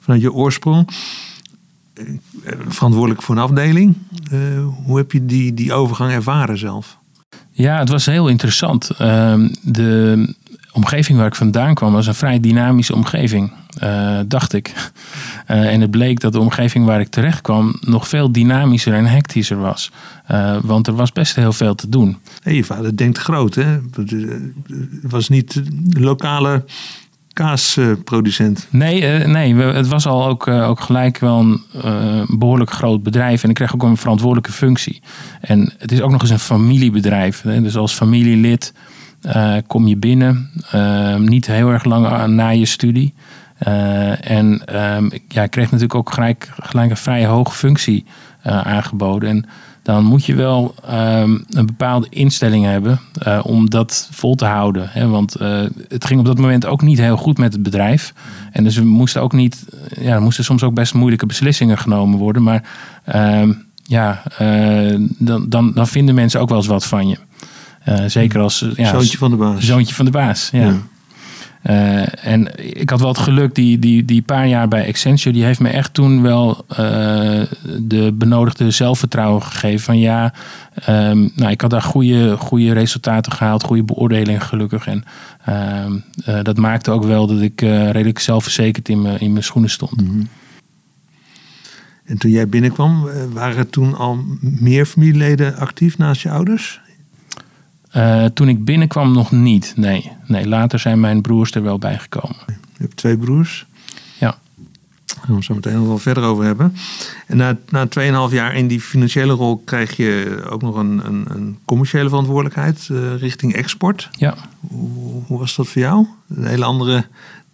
vanuit 0.00 0.22
je 0.22 0.32
oorsprong. 0.32 0.88
Eh, 1.94 2.04
verantwoordelijk 2.68 3.22
voor 3.22 3.36
een 3.36 3.42
afdeling. 3.42 3.96
hoe 4.84 4.96
heb 4.96 5.12
je 5.12 5.26
die, 5.26 5.54
die 5.54 5.72
overgang 5.72 6.12
ervaren 6.12 6.58
zelf? 6.58 6.98
Ja, 7.50 7.78
het 7.78 7.88
was 7.88 8.06
heel 8.06 8.28
interessant. 8.28 8.90
Ehm, 8.90 9.48
de, 9.62 10.34
omgeving 10.72 11.18
waar 11.18 11.26
ik 11.26 11.34
vandaan 11.34 11.74
kwam 11.74 11.92
was 11.92 12.06
een 12.06 12.14
vrij 12.14 12.40
dynamische 12.40 12.94
omgeving, 12.94 13.52
uh, 13.82 14.18
dacht 14.26 14.52
ik. 14.52 14.72
Uh, 15.50 15.72
en 15.72 15.80
het 15.80 15.90
bleek 15.90 16.20
dat 16.20 16.32
de 16.32 16.38
omgeving 16.38 16.84
waar 16.84 17.00
ik 17.00 17.08
terecht 17.08 17.40
kwam 17.40 17.76
nog 17.80 18.08
veel 18.08 18.32
dynamischer 18.32 18.94
en 18.94 19.06
hectischer 19.06 19.58
was. 19.58 19.90
Uh, 20.30 20.56
want 20.62 20.86
er 20.86 20.94
was 20.94 21.12
best 21.12 21.34
heel 21.34 21.52
veel 21.52 21.74
te 21.74 21.88
doen. 21.88 22.18
Hey, 22.42 22.54
je 22.54 22.64
vader 22.64 22.96
denkt 22.96 23.18
groot, 23.18 23.54
hè? 23.54 23.78
Het 23.96 25.10
was 25.10 25.28
niet 25.28 25.62
lokale 25.88 26.64
kaasproducent. 27.32 28.66
Nee, 28.70 29.02
nee 29.26 29.54
het 29.54 29.88
was 29.88 30.06
al 30.06 30.26
ook, 30.26 30.48
ook 30.48 30.80
gelijk 30.80 31.18
wel 31.18 31.38
een 31.38 31.60
behoorlijk 32.38 32.70
groot 32.70 33.02
bedrijf. 33.02 33.42
En 33.42 33.48
ik 33.48 33.54
kreeg 33.54 33.74
ook 33.74 33.82
een 33.82 33.96
verantwoordelijke 33.96 34.52
functie. 34.52 35.02
En 35.40 35.72
het 35.78 35.92
is 35.92 36.00
ook 36.00 36.10
nog 36.10 36.20
eens 36.20 36.30
een 36.30 36.38
familiebedrijf. 36.38 37.42
Hè? 37.42 37.62
Dus 37.62 37.76
als 37.76 37.92
familielid 37.92 38.72
kom 39.66 39.86
je 39.86 39.96
binnen, 39.96 40.50
niet 41.18 41.46
heel 41.46 41.70
erg 41.70 41.84
lang 41.84 42.26
na 42.26 42.48
je 42.48 42.66
studie. 42.66 43.14
En 44.20 44.62
um, 44.94 45.10
ja, 45.28 45.42
ik 45.42 45.50
kreeg 45.50 45.64
natuurlijk 45.64 45.94
ook 45.94 46.12
gelijk, 46.12 46.50
gelijk 46.56 46.90
een 46.90 46.96
vrij 46.96 47.26
hoge 47.26 47.54
functie 47.54 48.04
aangeboden. 48.42 49.28
En 49.28 49.44
dan 49.82 50.04
moet 50.04 50.24
je 50.24 50.34
wel 50.34 50.74
um, 50.90 51.44
een 51.48 51.66
bepaalde 51.66 52.06
instelling 52.10 52.64
hebben 52.64 53.00
om 53.42 53.70
dat 53.70 54.08
vol 54.10 54.34
te 54.34 54.44
houden. 54.44 54.88
Hè? 54.90 55.08
Want 55.08 55.36
het 55.88 56.04
ging 56.04 56.20
op 56.20 56.26
dat 56.26 56.38
moment 56.38 56.66
ook 56.66 56.82
niet 56.82 56.98
heel 56.98 57.16
goed 57.16 57.38
met 57.38 57.52
het 57.52 57.62
bedrijf. 57.62 58.12
En 58.52 58.64
dus 58.64 58.76
we 58.76 58.84
moesten 58.84 59.22
ook 59.22 59.32
niet, 59.32 59.66
ja, 60.00 60.14
er 60.14 60.22
moesten 60.22 60.44
soms 60.44 60.62
ook 60.62 60.74
best 60.74 60.94
moeilijke 60.94 61.26
beslissingen 61.26 61.78
genomen 61.78 62.18
worden. 62.18 62.42
Maar 62.42 62.64
um, 63.40 63.64
ja, 63.84 64.22
dan, 65.18 65.48
dan, 65.48 65.72
dan 65.74 65.86
vinden 65.86 66.14
mensen 66.14 66.40
ook 66.40 66.48
wel 66.48 66.58
eens 66.58 66.66
wat 66.66 66.86
van 66.86 67.08
je. 67.08 67.18
Zeker 68.06 68.40
als... 68.40 68.66
Ja, 68.76 68.90
zoontje 68.90 69.18
van 69.18 69.30
de 69.30 69.36
baas. 69.36 69.64
Zoontje 69.64 69.94
van 69.94 70.04
de 70.04 70.10
baas, 70.10 70.48
ja. 70.52 70.60
ja. 70.60 70.76
Uh, 71.66 72.26
en 72.26 72.64
ik 72.80 72.90
had 72.90 73.00
wel 73.00 73.08
het 73.08 73.18
geluk, 73.18 73.54
die, 73.54 73.78
die, 73.78 74.04
die 74.04 74.22
paar 74.22 74.48
jaar 74.48 74.68
bij 74.68 74.88
Accenture, 74.88 75.32
die 75.32 75.44
heeft 75.44 75.60
me 75.60 75.68
echt 75.68 75.94
toen 75.94 76.22
wel 76.22 76.64
uh, 76.70 76.76
de 77.78 78.12
benodigde 78.14 78.70
zelfvertrouwen 78.70 79.42
gegeven. 79.42 79.80
Van 79.80 79.98
ja, 79.98 80.34
um, 80.88 81.30
nou, 81.34 81.50
ik 81.50 81.60
had 81.60 81.70
daar 81.70 81.82
goede, 81.82 82.36
goede 82.36 82.72
resultaten 82.72 83.32
gehaald, 83.32 83.62
goede 83.62 83.82
beoordelingen 83.84 84.40
gelukkig. 84.40 84.86
En 84.86 85.04
uh, 85.48 86.42
dat 86.42 86.56
maakte 86.56 86.90
ook 86.90 87.04
wel 87.04 87.26
dat 87.26 87.40
ik 87.40 87.60
redelijk 87.60 88.18
zelfverzekerd 88.18 88.88
in, 88.88 89.06
in 89.06 89.32
mijn 89.32 89.44
schoenen 89.44 89.70
stond. 89.70 90.00
-hmm. 90.00 90.28
En 92.04 92.18
toen 92.18 92.30
jij 92.30 92.48
binnenkwam, 92.48 93.08
waren 93.32 93.70
toen 93.70 93.94
al 93.94 94.24
meer 94.40 94.86
familieleden 94.86 95.56
actief 95.56 95.98
naast 95.98 96.22
je 96.22 96.30
ouders? 96.30 96.80
Uh, 97.96 98.24
toen 98.24 98.48
ik 98.48 98.64
binnenkwam 98.64 99.12
nog 99.12 99.30
niet, 99.32 99.72
nee. 99.76 100.12
nee. 100.26 100.48
Later 100.48 100.78
zijn 100.78 101.00
mijn 101.00 101.20
broers 101.20 101.50
er 101.50 101.62
wel 101.62 101.78
bij 101.78 101.98
gekomen. 101.98 102.36
Je 102.46 102.54
hebt 102.78 102.96
twee 102.96 103.16
broers? 103.16 103.66
Ja. 104.18 104.38
Daar 105.04 105.24
gaan 105.24 105.34
we 105.36 105.42
zo 105.42 105.54
meteen 105.54 105.74
nog 105.74 105.86
wel 105.86 105.98
verder 105.98 106.22
over 106.22 106.44
hebben. 106.44 106.76
En 107.26 107.36
na, 107.36 107.56
na 107.68 107.86
2,5 108.28 108.34
jaar 108.34 108.54
in 108.54 108.66
die 108.66 108.80
financiële 108.80 109.32
rol 109.32 109.62
krijg 109.64 109.96
je 109.96 110.42
ook 110.50 110.62
nog 110.62 110.76
een, 110.76 111.06
een, 111.06 111.24
een 111.28 111.58
commerciële 111.64 112.08
verantwoordelijkheid 112.08 112.88
uh, 112.90 113.16
richting 113.16 113.54
export. 113.54 114.08
Ja. 114.18 114.34
Hoe, 114.60 115.22
hoe, 115.26 115.38
was 115.38 115.56
dat 115.56 115.68
voor 115.68 115.82
jou? 115.82 116.06
Een 116.28 116.46
hele 116.46 116.64
andere, 116.64 117.04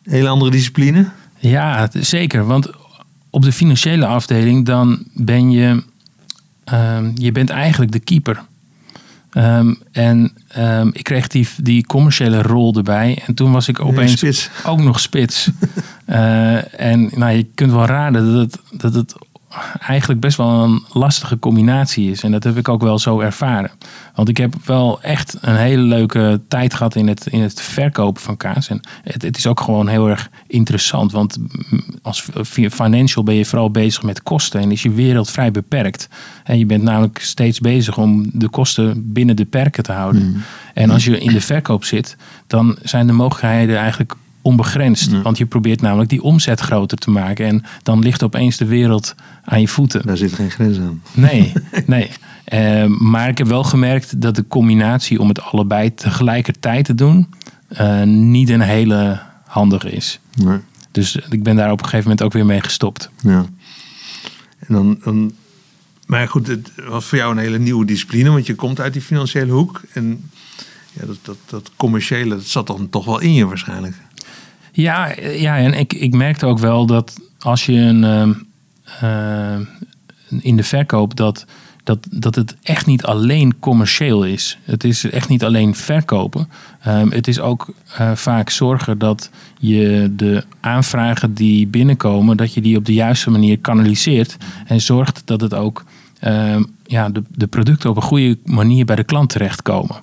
hele 0.02 0.28
andere 0.28 0.50
discipline? 0.50 1.08
Ja, 1.38 1.88
zeker. 1.92 2.46
Want 2.46 2.70
op 3.30 3.42
de 3.42 3.52
financiële 3.52 4.06
afdeling 4.06 4.66
dan 4.66 5.04
ben 5.14 5.50
je 5.50 5.82
ehm, 6.64 7.10
je 7.14 7.32
bent 7.32 7.50
eigenlijk 7.50 7.92
de 7.92 8.00
keeper. 8.00 8.44
Ehm, 9.32 9.74
en 9.92 10.32
ehm, 10.48 10.88
ik 10.92 11.04
kreeg 11.04 11.26
die, 11.26 11.48
die 11.62 11.86
commerciële 11.86 12.42
rol 12.42 12.74
erbij. 12.74 13.22
En 13.26 13.34
toen 13.34 13.52
was 13.52 13.68
ik 13.68 13.80
opeens 13.80 14.50
ook 14.64 14.80
nog 14.80 15.00
spits. 15.00 15.48
Eh, 16.08 16.80
en 16.80 17.10
nou, 17.14 17.32
je 17.32 17.46
kunt 17.54 17.72
wel 17.72 17.86
raden 17.86 18.32
dat 18.32 18.40
het, 18.40 18.80
dat 18.80 18.94
het 18.94 19.14
eigenlijk 19.80 20.20
best 20.20 20.36
wel 20.36 20.64
een 20.64 20.84
lastige 20.92 21.38
combinatie 21.38 22.10
is. 22.10 22.22
En 22.22 22.30
dat 22.30 22.44
heb 22.44 22.56
ik 22.56 22.68
ook 22.68 22.82
wel 22.82 22.98
zo 22.98 23.20
ervaren. 23.20 23.70
Want 24.14 24.28
ik 24.28 24.36
heb 24.36 24.54
wel 24.64 25.02
echt 25.02 25.36
een 25.40 25.56
hele 25.56 25.82
leuke 25.82 26.40
tijd 26.48 26.74
gehad 26.74 26.94
in 26.94 27.08
het, 27.08 27.26
in 27.26 27.40
het 27.40 27.60
verkopen 27.60 28.22
van 28.22 28.36
kaas. 28.36 28.68
En 28.68 28.80
het, 29.02 29.22
het 29.22 29.36
is 29.36 29.46
ook 29.46 29.60
gewoon 29.60 29.88
heel 29.88 30.08
erg 30.08 30.30
interessant. 30.46 31.12
Want 31.12 31.38
als 32.02 32.28
financial 32.70 33.24
ben 33.24 33.34
je 33.34 33.44
vooral 33.44 33.70
bezig 33.70 34.02
met 34.02 34.22
kosten. 34.22 34.60
En 34.60 34.72
is 34.72 34.82
je 34.82 34.90
wereld 34.90 35.30
vrij 35.30 35.50
beperkt. 35.50 36.08
En 36.44 36.58
je 36.58 36.66
bent 36.66 36.82
namelijk 36.82 37.18
steeds 37.18 37.60
bezig 37.60 37.98
om 37.98 38.30
de 38.32 38.48
kosten 38.48 39.12
binnen 39.12 39.36
de 39.36 39.44
perken 39.44 39.82
te 39.82 39.92
houden. 39.92 40.26
Mm. 40.26 40.42
En 40.74 40.90
als 40.90 41.04
je 41.04 41.20
in 41.20 41.32
de 41.32 41.40
verkoop 41.40 41.84
zit, 41.84 42.16
dan 42.46 42.78
zijn 42.82 43.06
de 43.06 43.12
mogelijkheden 43.12 43.78
eigenlijk 43.78 44.14
onbegrensd. 44.48 45.10
Ja. 45.10 45.22
Want 45.22 45.38
je 45.38 45.46
probeert 45.46 45.80
namelijk 45.80 46.10
die 46.10 46.22
omzet 46.22 46.60
groter 46.60 46.98
te 46.98 47.10
maken. 47.10 47.46
En 47.46 47.64
dan 47.82 47.98
ligt 47.98 48.22
opeens 48.22 48.56
de 48.56 48.64
wereld 48.64 49.14
aan 49.44 49.60
je 49.60 49.68
voeten. 49.68 50.06
Daar 50.06 50.16
zit 50.16 50.32
geen 50.32 50.50
grens 50.50 50.78
aan. 50.78 51.02
Nee, 51.12 51.52
nee. 51.86 52.10
Eh, 52.44 52.84
maar 52.84 53.28
ik 53.28 53.38
heb 53.38 53.46
wel 53.46 53.64
gemerkt 53.64 54.20
dat 54.20 54.34
de 54.34 54.46
combinatie 54.48 55.20
om 55.20 55.28
het 55.28 55.40
allebei 55.40 55.94
tegelijkertijd 55.94 56.84
te 56.84 56.94
doen... 56.94 57.28
eh, 57.68 58.02
niet 58.02 58.48
een 58.48 58.60
hele 58.60 59.20
handige 59.46 59.90
is. 59.90 60.20
Nee. 60.34 60.58
Dus 60.90 61.16
ik 61.30 61.42
ben 61.42 61.56
daar 61.56 61.70
op 61.70 61.78
een 61.78 61.84
gegeven 61.84 62.08
moment 62.08 62.22
ook 62.22 62.32
weer 62.32 62.46
mee 62.46 62.60
gestopt. 62.60 63.10
Ja. 63.22 63.46
En 64.58 64.74
dan, 64.74 64.98
dan, 65.04 65.32
maar 66.06 66.28
goed, 66.28 66.46
het 66.46 66.72
was 66.88 67.04
voor 67.04 67.18
jou 67.18 67.32
een 67.32 67.38
hele 67.38 67.58
nieuwe 67.58 67.84
discipline, 67.84 68.30
want 68.30 68.46
je 68.46 68.54
komt 68.54 68.80
uit 68.80 68.92
die 68.92 69.02
financiële 69.02 69.52
hoek. 69.52 69.80
En 69.92 70.30
ja, 70.92 71.06
dat, 71.06 71.18
dat, 71.22 71.36
dat 71.46 71.70
commerciële, 71.76 72.34
dat 72.34 72.44
zat 72.44 72.66
dan 72.66 72.88
toch 72.90 73.04
wel 73.04 73.20
in 73.20 73.34
je 73.34 73.46
waarschijnlijk. 73.46 73.96
Ja, 74.82 75.14
ja 75.36 75.56
en 75.56 75.74
ik, 75.74 75.92
ik 75.92 76.14
merkte 76.14 76.46
ook 76.46 76.58
wel 76.58 76.86
dat 76.86 77.20
als 77.38 77.66
je 77.66 77.72
een, 77.72 78.04
ehm, 78.04 78.32
eh, 79.00 79.66
in 80.40 80.56
de 80.56 80.62
verkoop 80.62 81.16
dat, 81.16 81.44
dat, 81.84 82.06
dat 82.10 82.34
het 82.34 82.56
echt 82.62 82.86
niet 82.86 83.04
alleen 83.04 83.58
commercieel 83.58 84.24
is. 84.24 84.58
Het 84.62 84.84
is 84.84 85.10
echt 85.10 85.28
niet 85.28 85.44
alleen 85.44 85.74
verkopen. 85.74 86.48
Ehm, 86.80 87.10
het 87.10 87.28
is 87.28 87.40
ook 87.40 87.74
eh, 87.96 88.12
vaak 88.14 88.50
zorgen 88.50 88.98
dat 88.98 89.30
je 89.58 90.12
de 90.16 90.44
aanvragen 90.60 91.34
die 91.34 91.66
binnenkomen, 91.66 92.36
dat 92.36 92.54
je 92.54 92.60
die 92.60 92.76
op 92.76 92.84
de 92.84 92.94
juiste 92.94 93.30
manier 93.30 93.58
kanaliseert. 93.58 94.36
En 94.66 94.80
zorgt 94.80 95.22
dat 95.24 95.40
het 95.40 95.54
ook 95.54 95.84
ehm, 96.18 96.62
ja, 96.86 97.08
de, 97.08 97.22
de 97.28 97.46
producten 97.46 97.90
op 97.90 97.96
een 97.96 98.02
goede 98.02 98.38
manier 98.44 98.84
bij 98.84 98.96
de 98.96 99.04
klant 99.04 99.30
terechtkomen. 99.30 99.96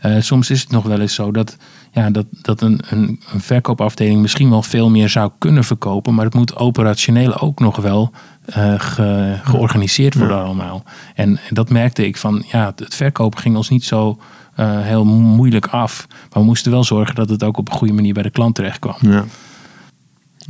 Eh, 0.00 0.20
soms 0.20 0.50
is 0.50 0.60
het 0.60 0.70
nog 0.70 0.84
wel 0.84 1.00
eens 1.00 1.14
zo 1.14 1.30
dat, 1.30 1.56
ja, 1.96 2.10
dat, 2.10 2.26
dat 2.30 2.60
een, 2.60 2.80
een, 2.88 3.20
een 3.32 3.40
verkoopafdeling 3.40 4.20
misschien 4.20 4.50
wel 4.50 4.62
veel 4.62 4.90
meer 4.90 5.08
zou 5.08 5.30
kunnen 5.38 5.64
verkopen, 5.64 6.14
maar 6.14 6.24
het 6.24 6.34
moet 6.34 6.56
operationeel 6.56 7.40
ook 7.40 7.60
nog 7.60 7.76
wel 7.76 8.12
eh, 8.44 8.80
ge- 8.80 9.38
georganiseerd 9.42 10.14
worden 10.14 10.42
allemaal. 10.44 10.84
En 11.14 11.38
dat 11.50 11.70
merkte 11.70 12.06
ik 12.06 12.16
van, 12.16 12.44
ja, 12.46 12.72
het 12.76 12.94
verkopen 12.94 13.38
ging 13.40 13.56
ons 13.56 13.68
niet 13.68 13.84
zo 13.84 14.20
eh, 14.54 14.80
heel 14.80 15.04
moeilijk 15.04 15.66
af, 15.66 16.06
maar 16.08 16.28
we 16.42 16.44
moesten 16.44 16.70
wel 16.72 16.84
zorgen 16.84 17.14
dat 17.14 17.28
het 17.28 17.42
ook 17.42 17.56
op 17.56 17.68
een 17.68 17.74
goede 17.76 17.92
manier 17.92 18.14
bij 18.14 18.22
de 18.22 18.30
klant 18.30 18.54
terecht 18.54 18.78
kwam. 18.78 18.96
Ja. 19.00 19.24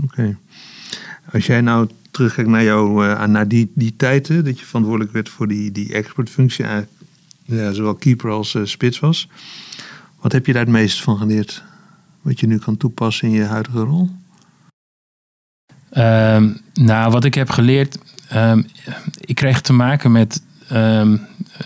Oké. 0.05 0.37
Als 1.33 1.47
jij 1.47 1.61
nou 1.61 1.89
terugkijkt 2.11 2.51
naar, 2.51 2.65
jou, 2.65 3.09
eh, 3.09 3.25
naar 3.27 3.49
die, 3.49 3.73
die 3.75 3.95
tijd, 3.97 4.29
hè, 4.29 4.43
dat 4.43 4.59
je 4.59 4.65
verantwoordelijk 4.65 5.13
werd 5.13 5.29
voor 5.29 5.49
die, 5.49 5.73
die 5.73 5.93
exportfunctie, 5.93 6.65
eigenlijk, 6.65 6.93
ja, 7.45 7.73
zowel 7.73 7.95
keeper 7.95 8.31
als 8.31 8.57
spits 8.63 9.01
was. 9.01 9.29
Wat 10.27 10.35
heb 10.35 10.47
je 10.47 10.53
daar 10.53 10.63
het 10.63 10.71
meest 10.71 11.03
van 11.03 11.19
geleerd? 11.19 11.63
Wat 12.23 12.41
je 12.41 12.47
nu 12.47 12.59
kan 12.59 12.77
toepassen 12.77 13.29
in 13.29 13.35
je 13.35 13.45
huidige 13.45 13.79
rol? 13.79 14.11
Ehm, 15.91 16.53
nou, 16.73 17.11
wat 17.11 17.25
ik 17.25 17.35
heb 17.35 17.51
geleerd, 17.51 17.99
ehm, 18.29 18.63
ik 19.21 19.35
kreeg 19.35 19.61
te 19.61 19.73
maken 19.73 20.13
met. 20.13 20.43
ehm, 20.69 21.17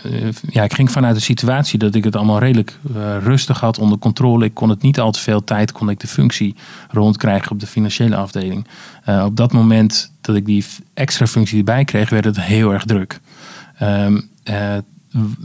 eh, 0.03 0.29
ja, 0.49 0.63
ik 0.63 0.73
ging 0.73 0.91
vanuit 0.91 1.15
de 1.15 1.21
situatie 1.21 1.79
dat 1.79 1.95
ik 1.95 2.03
het 2.03 2.15
allemaal 2.15 2.39
redelijk 2.39 2.79
eh, 2.95 3.17
rustig 3.17 3.59
had, 3.59 3.77
onder 3.77 3.97
controle. 3.97 4.45
Ik 4.45 4.53
kon 4.53 4.69
het 4.69 4.81
niet 4.81 4.99
al 4.99 5.11
te 5.11 5.19
veel 5.19 5.43
tijd, 5.43 5.71
kon 5.71 5.89
ik 5.89 5.99
de 5.99 6.07
functie 6.07 6.55
rondkrijgen 6.89 7.51
op 7.51 7.59
de 7.59 7.67
financiële 7.67 8.15
afdeling. 8.15 8.67
Eh, 9.03 9.23
op 9.25 9.35
dat 9.35 9.53
moment 9.53 10.11
dat 10.21 10.35
ik 10.35 10.45
die 10.45 10.65
extra 10.93 11.27
functie 11.27 11.57
erbij 11.57 11.85
kreeg, 11.85 12.09
werd 12.09 12.25
het 12.25 12.41
heel 12.41 12.73
erg 12.73 12.85
druk. 12.85 13.19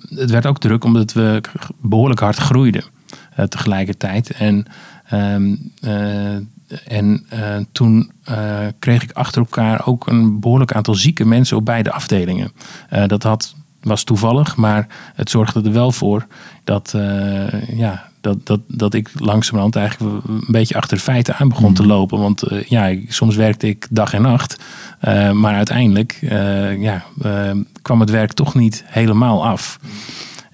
Het 0.08 0.30
werd 0.30 0.46
ook 0.46 0.58
druk 0.58 0.84
omdat 0.84 1.12
we 1.12 1.40
behoorlijk 1.80 2.20
hard 2.20 2.36
groeiden 2.36 2.94
tegelijkertijd. 3.44 4.30
En, 4.30 4.66
ehm, 5.08 5.54
eh, 5.80 6.34
en 6.86 7.26
eh, 7.28 7.56
toen 7.72 8.10
eh, 8.24 8.58
kreeg 8.78 9.02
ik 9.02 9.12
achter 9.12 9.40
elkaar 9.40 9.86
ook 9.86 10.06
een 10.06 10.40
behoorlijk 10.40 10.72
aantal 10.72 10.94
zieke 10.94 11.24
mensen 11.24 11.56
op 11.56 11.64
beide 11.64 11.92
afdelingen. 11.92 12.52
Eh, 12.88 13.06
dat 13.06 13.22
had, 13.22 13.54
was 13.82 14.04
toevallig, 14.04 14.56
maar 14.56 14.86
het 15.14 15.30
zorgde 15.30 15.62
er 15.62 15.72
wel 15.72 15.92
voor 15.92 16.26
dat, 16.64 16.94
eh, 16.94 17.76
ja, 17.78 18.08
dat, 18.20 18.46
dat, 18.46 18.60
dat 18.68 18.94
ik 18.94 19.10
langzamerhand 19.14 19.76
eigenlijk 19.76 20.24
een 20.28 20.44
beetje 20.46 20.76
achter 20.76 20.96
de 20.96 21.02
feiten 21.02 21.36
aan 21.36 21.48
begon 21.48 21.74
te 21.74 21.86
lopen. 21.86 22.18
Want 22.18 22.42
eh, 22.42 22.62
ja, 22.62 22.96
soms 23.08 23.36
werkte 23.36 23.68
ik 23.68 23.86
dag 23.90 24.12
en 24.12 24.22
nacht. 24.22 24.60
Eh, 25.00 25.30
maar 25.30 25.54
uiteindelijk 25.54 26.18
eh, 26.20 26.82
ja, 26.82 27.04
eh, 27.22 27.50
kwam 27.82 28.00
het 28.00 28.10
werk 28.10 28.32
toch 28.32 28.54
niet 28.54 28.84
helemaal 28.86 29.46
af. 29.46 29.78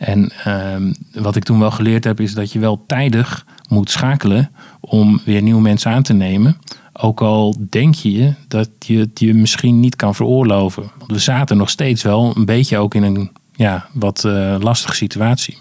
En 0.02 0.32
ehm, 0.44 0.92
wat 1.12 1.36
ik 1.36 1.44
toen 1.44 1.58
wel 1.58 1.70
geleerd 1.70 2.04
heb, 2.04 2.20
is 2.20 2.34
dat 2.34 2.52
je 2.52 2.58
wel 2.58 2.84
tijdig 2.86 3.46
moet 3.68 3.90
schakelen 3.90 4.50
om 4.80 5.20
weer 5.24 5.42
nieuwe 5.42 5.60
mensen 5.60 5.90
aan 5.90 6.02
te 6.02 6.12
nemen. 6.12 6.56
Ook 6.92 7.20
al 7.20 7.56
denk 7.70 7.94
je 7.94 8.32
dat 8.48 8.68
je 8.78 8.98
het 8.98 9.18
je 9.20 9.34
misschien 9.34 9.80
niet 9.80 9.96
kan 9.96 10.14
veroorloven. 10.14 10.82
Want 10.98 11.10
we 11.12 11.18
zaten 11.18 11.56
nog 11.56 11.70
steeds 11.70 12.02
wel 12.02 12.36
een 12.36 12.44
beetje 12.44 12.78
ook 12.78 12.94
in 12.94 13.02
een 13.02 13.30
ja, 13.54 13.86
wat 13.92 14.24
eh, 14.24 14.56
lastige 14.60 14.94
situatie. 14.94 15.58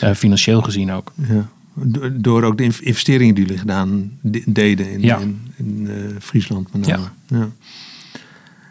Eh, 0.00 0.10
financieel 0.12 0.62
gezien 0.62 0.92
ook. 0.92 1.12
Ja. 1.28 1.46
Do- 1.74 2.10
Door 2.20 2.42
ook 2.42 2.56
de 2.56 2.62
inv- 2.64 2.80
investeringen 2.80 3.34
die 3.34 3.44
jullie 3.44 3.58
gedaan 3.60 4.10
de- 4.20 4.42
deden 4.46 4.90
in, 4.92 5.00
Ja. 5.00 5.18
in, 5.18 5.40
in, 5.56 5.86
eh, 5.90 5.94
Friesland 6.20 6.72
met 6.72 6.86
name. 6.86 7.04
Ja. 7.26 7.48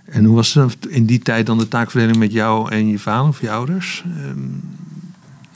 En 0.06 0.26
hoe 0.26 0.36
was 0.36 0.54
het 0.54 0.86
in 0.90 1.06
die 1.06 1.20
tijd 1.20 1.46
dan 1.46 1.58
de 1.58 1.68
taakverdeling 1.68 2.18
met 2.18 2.32
jou 2.32 2.72
en 2.72 2.88
je 2.88 3.00
vader 3.00 3.28
of 3.30 3.42
je 3.42 3.52
ouders? 3.52 4.04
Ehm, 4.18 4.38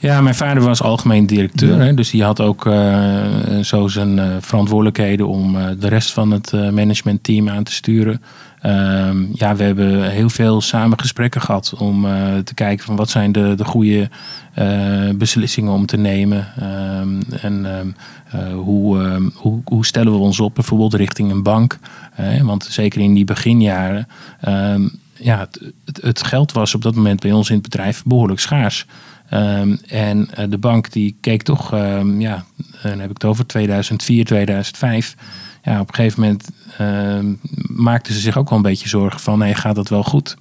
Ja, 0.00 0.20
mijn 0.20 0.34
vader 0.34 0.62
was 0.62 0.82
algemeen 0.82 1.26
directeur. 1.26 1.76
Ja. 1.76 1.84
Hè, 1.84 1.94
dus 1.94 2.10
die 2.10 2.22
had 2.22 2.40
ook 2.40 2.66
eh, 2.66 3.58
zo 3.62 3.88
zijn 3.88 4.18
eh, 4.18 4.26
verantwoordelijkheden 4.40 5.28
om 5.28 5.56
eh, 5.56 5.66
de 5.78 5.88
rest 5.88 6.12
van 6.12 6.30
het 6.30 6.52
managementteam 6.52 7.48
aan 7.48 7.62
te 7.62 7.72
sturen. 7.72 8.22
Ehm, 8.60 9.24
ja, 9.32 9.56
we 9.56 9.62
hebben 9.62 10.10
heel 10.10 10.28
veel 10.28 10.60
samen 10.60 11.00
gesprekken 11.00 11.40
gehad 11.40 11.74
om 11.78 12.06
te 12.44 12.54
kijken 12.54 12.84
van 12.84 12.96
wat 12.96 13.10
zijn 13.10 13.32
de, 13.32 13.54
de 13.56 13.64
goede 13.64 14.10
beslissingen 15.14 15.72
om 15.72 15.86
te 15.86 15.96
nemen. 15.96 16.46
Ehm, 16.60 17.20
en 17.40 17.76
ehm, 17.76 17.88
eh, 18.30 18.52
hoe, 18.52 19.30
hoe, 19.34 19.60
hoe 19.64 19.86
stellen 19.86 20.12
we 20.12 20.18
ons 20.18 20.40
op 20.40 20.54
bijvoorbeeld 20.54 20.94
richting 20.94 21.30
een 21.30 21.42
bank. 21.42 21.78
Want 22.42 22.64
zeker 22.64 23.00
in 23.00 23.14
die 23.14 23.24
beginjaren, 23.24 24.08
ja, 25.14 25.38
het, 25.38 25.60
het, 25.84 26.00
het 26.02 26.22
geld 26.22 26.52
was 26.52 26.74
op 26.74 26.82
dat 26.82 26.94
moment 26.94 27.20
bij 27.20 27.32
ons 27.32 27.48
in 27.48 27.54
het 27.54 27.62
bedrijf 27.62 28.02
behoorlijk 28.04 28.40
schaars. 28.40 28.86
Ehm, 29.28 29.76
en 29.86 30.28
eh, 30.34 30.44
de 30.48 30.58
bank 30.58 30.92
die 30.92 31.16
keek 31.20 31.42
toch, 31.42 31.72
ehm, 31.72 32.20
ja, 32.20 32.44
dan 32.82 32.98
heb 32.98 33.10
ik 33.10 33.14
het 33.14 33.24
over 33.24 33.46
2004, 33.46 34.24
2005. 34.24 35.14
Ja, 35.62 35.80
op 35.80 35.88
een 35.88 35.94
gegeven 35.94 36.20
moment 36.20 36.50
ehm, 36.78 37.34
maakten 37.66 38.14
ze 38.14 38.20
zich 38.20 38.36
ook 38.36 38.48
wel 38.48 38.58
een 38.58 38.64
beetje 38.64 38.88
zorgen 38.88 39.20
van, 39.20 39.38
nee, 39.38 39.54
gaat 39.54 39.74
dat 39.74 39.88
wel 39.88 40.04
goed? 40.04 40.36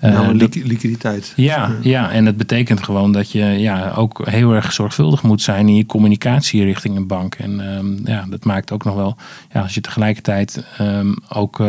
Nou, 0.00 0.34
liquiditeit. 0.34 1.32
ja, 1.36 1.70
ja, 1.82 2.10
en 2.10 2.26
het 2.26 2.36
betekent 2.36 2.82
gewoon 2.82 3.12
dat 3.12 3.30
je 3.30 3.44
ja, 3.44 3.92
ook 3.96 4.28
heel 4.28 4.52
erg 4.52 4.72
zorgvuldig 4.72 5.22
moet 5.22 5.42
zijn 5.42 5.68
in 5.68 5.76
je 5.76 5.86
communicatie 5.86 6.64
richting 6.64 6.96
een 6.96 7.06
bank. 7.06 7.34
En 7.34 7.62
ja, 8.04 8.24
dat 8.28 8.44
maakt 8.44 8.72
ook 8.72 8.84
nog 8.84 8.94
wel, 8.94 9.16
ja, 9.52 9.62
als 9.62 9.74
je 9.74 9.80
tegelijkertijd 9.80 10.64
ook 11.28 11.60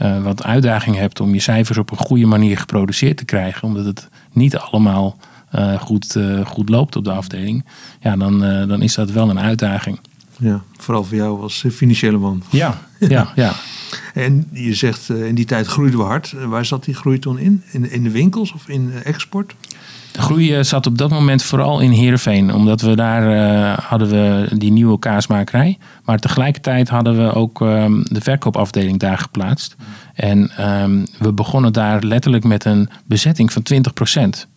eh, 0.00 0.22
wat 0.22 0.42
uitdaging 0.42 0.96
hebt 0.96 1.20
om 1.20 1.34
je 1.34 1.40
cijfers 1.40 1.78
op 1.78 1.90
een 1.90 1.96
goede 1.96 2.26
manier 2.26 2.58
geproduceerd 2.58 3.16
te 3.16 3.24
krijgen, 3.24 3.68
omdat 3.68 3.84
het 3.84 4.08
niet 4.32 4.56
allemaal 4.56 5.16
goed, 5.80 6.16
eh, 6.16 6.46
goed 6.46 6.68
loopt 6.68 6.96
op 6.96 7.04
de 7.04 7.12
afdeling, 7.12 7.64
ja, 8.00 8.16
dan, 8.16 8.44
eh, 8.44 8.68
dan 8.68 8.82
is 8.82 8.94
dat 8.94 9.10
wel 9.10 9.30
een 9.30 9.40
uitdaging. 9.40 9.98
Ja, 10.40 10.62
vooral 10.76 11.04
voor 11.04 11.16
jou 11.16 11.40
als 11.42 11.64
eh, 11.64 11.70
financiële 11.70 12.18
man. 12.18 12.42
Ja, 12.50 12.80
ja, 12.98 13.32
ja. 13.34 13.52
En 14.14 14.48
je 14.52 14.74
zegt, 14.74 15.10
eh, 15.10 15.26
in 15.26 15.34
die 15.34 15.44
tijd 15.44 15.66
groeiden 15.66 15.98
we 15.98 16.04
hard. 16.04 16.32
Eh, 16.32 16.44
Waar 16.44 16.64
zat 16.64 16.84
die 16.84 16.94
groei 16.94 17.18
toen 17.18 17.38
in? 17.38 17.62
In, 17.70 17.90
in 17.90 18.02
de 18.02 18.10
winkels 18.10 18.52
of 18.52 18.68
in 18.68 18.92
eh, 18.92 19.06
export? 19.06 19.54
De 20.12 20.20
groei 20.20 20.54
eh, 20.54 20.62
zat 20.62 20.86
op 20.86 20.98
dat 20.98 21.10
moment 21.10 21.42
vooral 21.42 21.80
in 21.80 21.90
Heerenveen. 21.90 22.54
Omdat 22.54 22.80
we 22.80 22.96
daar 22.96 23.32
eh, 23.32 23.78
hadden 23.84 24.08
we 24.08 24.50
die 24.58 24.72
nieuwe 24.72 24.98
kaasmakerij. 24.98 25.78
Maar 26.04 26.18
tegelijkertijd 26.18 26.88
hadden 26.88 27.16
we 27.16 27.32
ook 27.32 27.60
ehm, 27.60 28.02
de 28.02 28.20
verkoopafdeling 28.20 28.98
daar 28.98 29.18
geplaatst. 29.18 29.76
En 30.14 30.50
ehm, 30.56 31.04
we 31.18 31.32
begonnen 31.32 31.72
daar 31.72 32.02
letterlijk 32.02 32.44
met 32.44 32.64
een 32.64 32.88
bezetting 33.04 33.52
van 33.52 33.62
20 33.62 33.92
procent. 33.92 34.48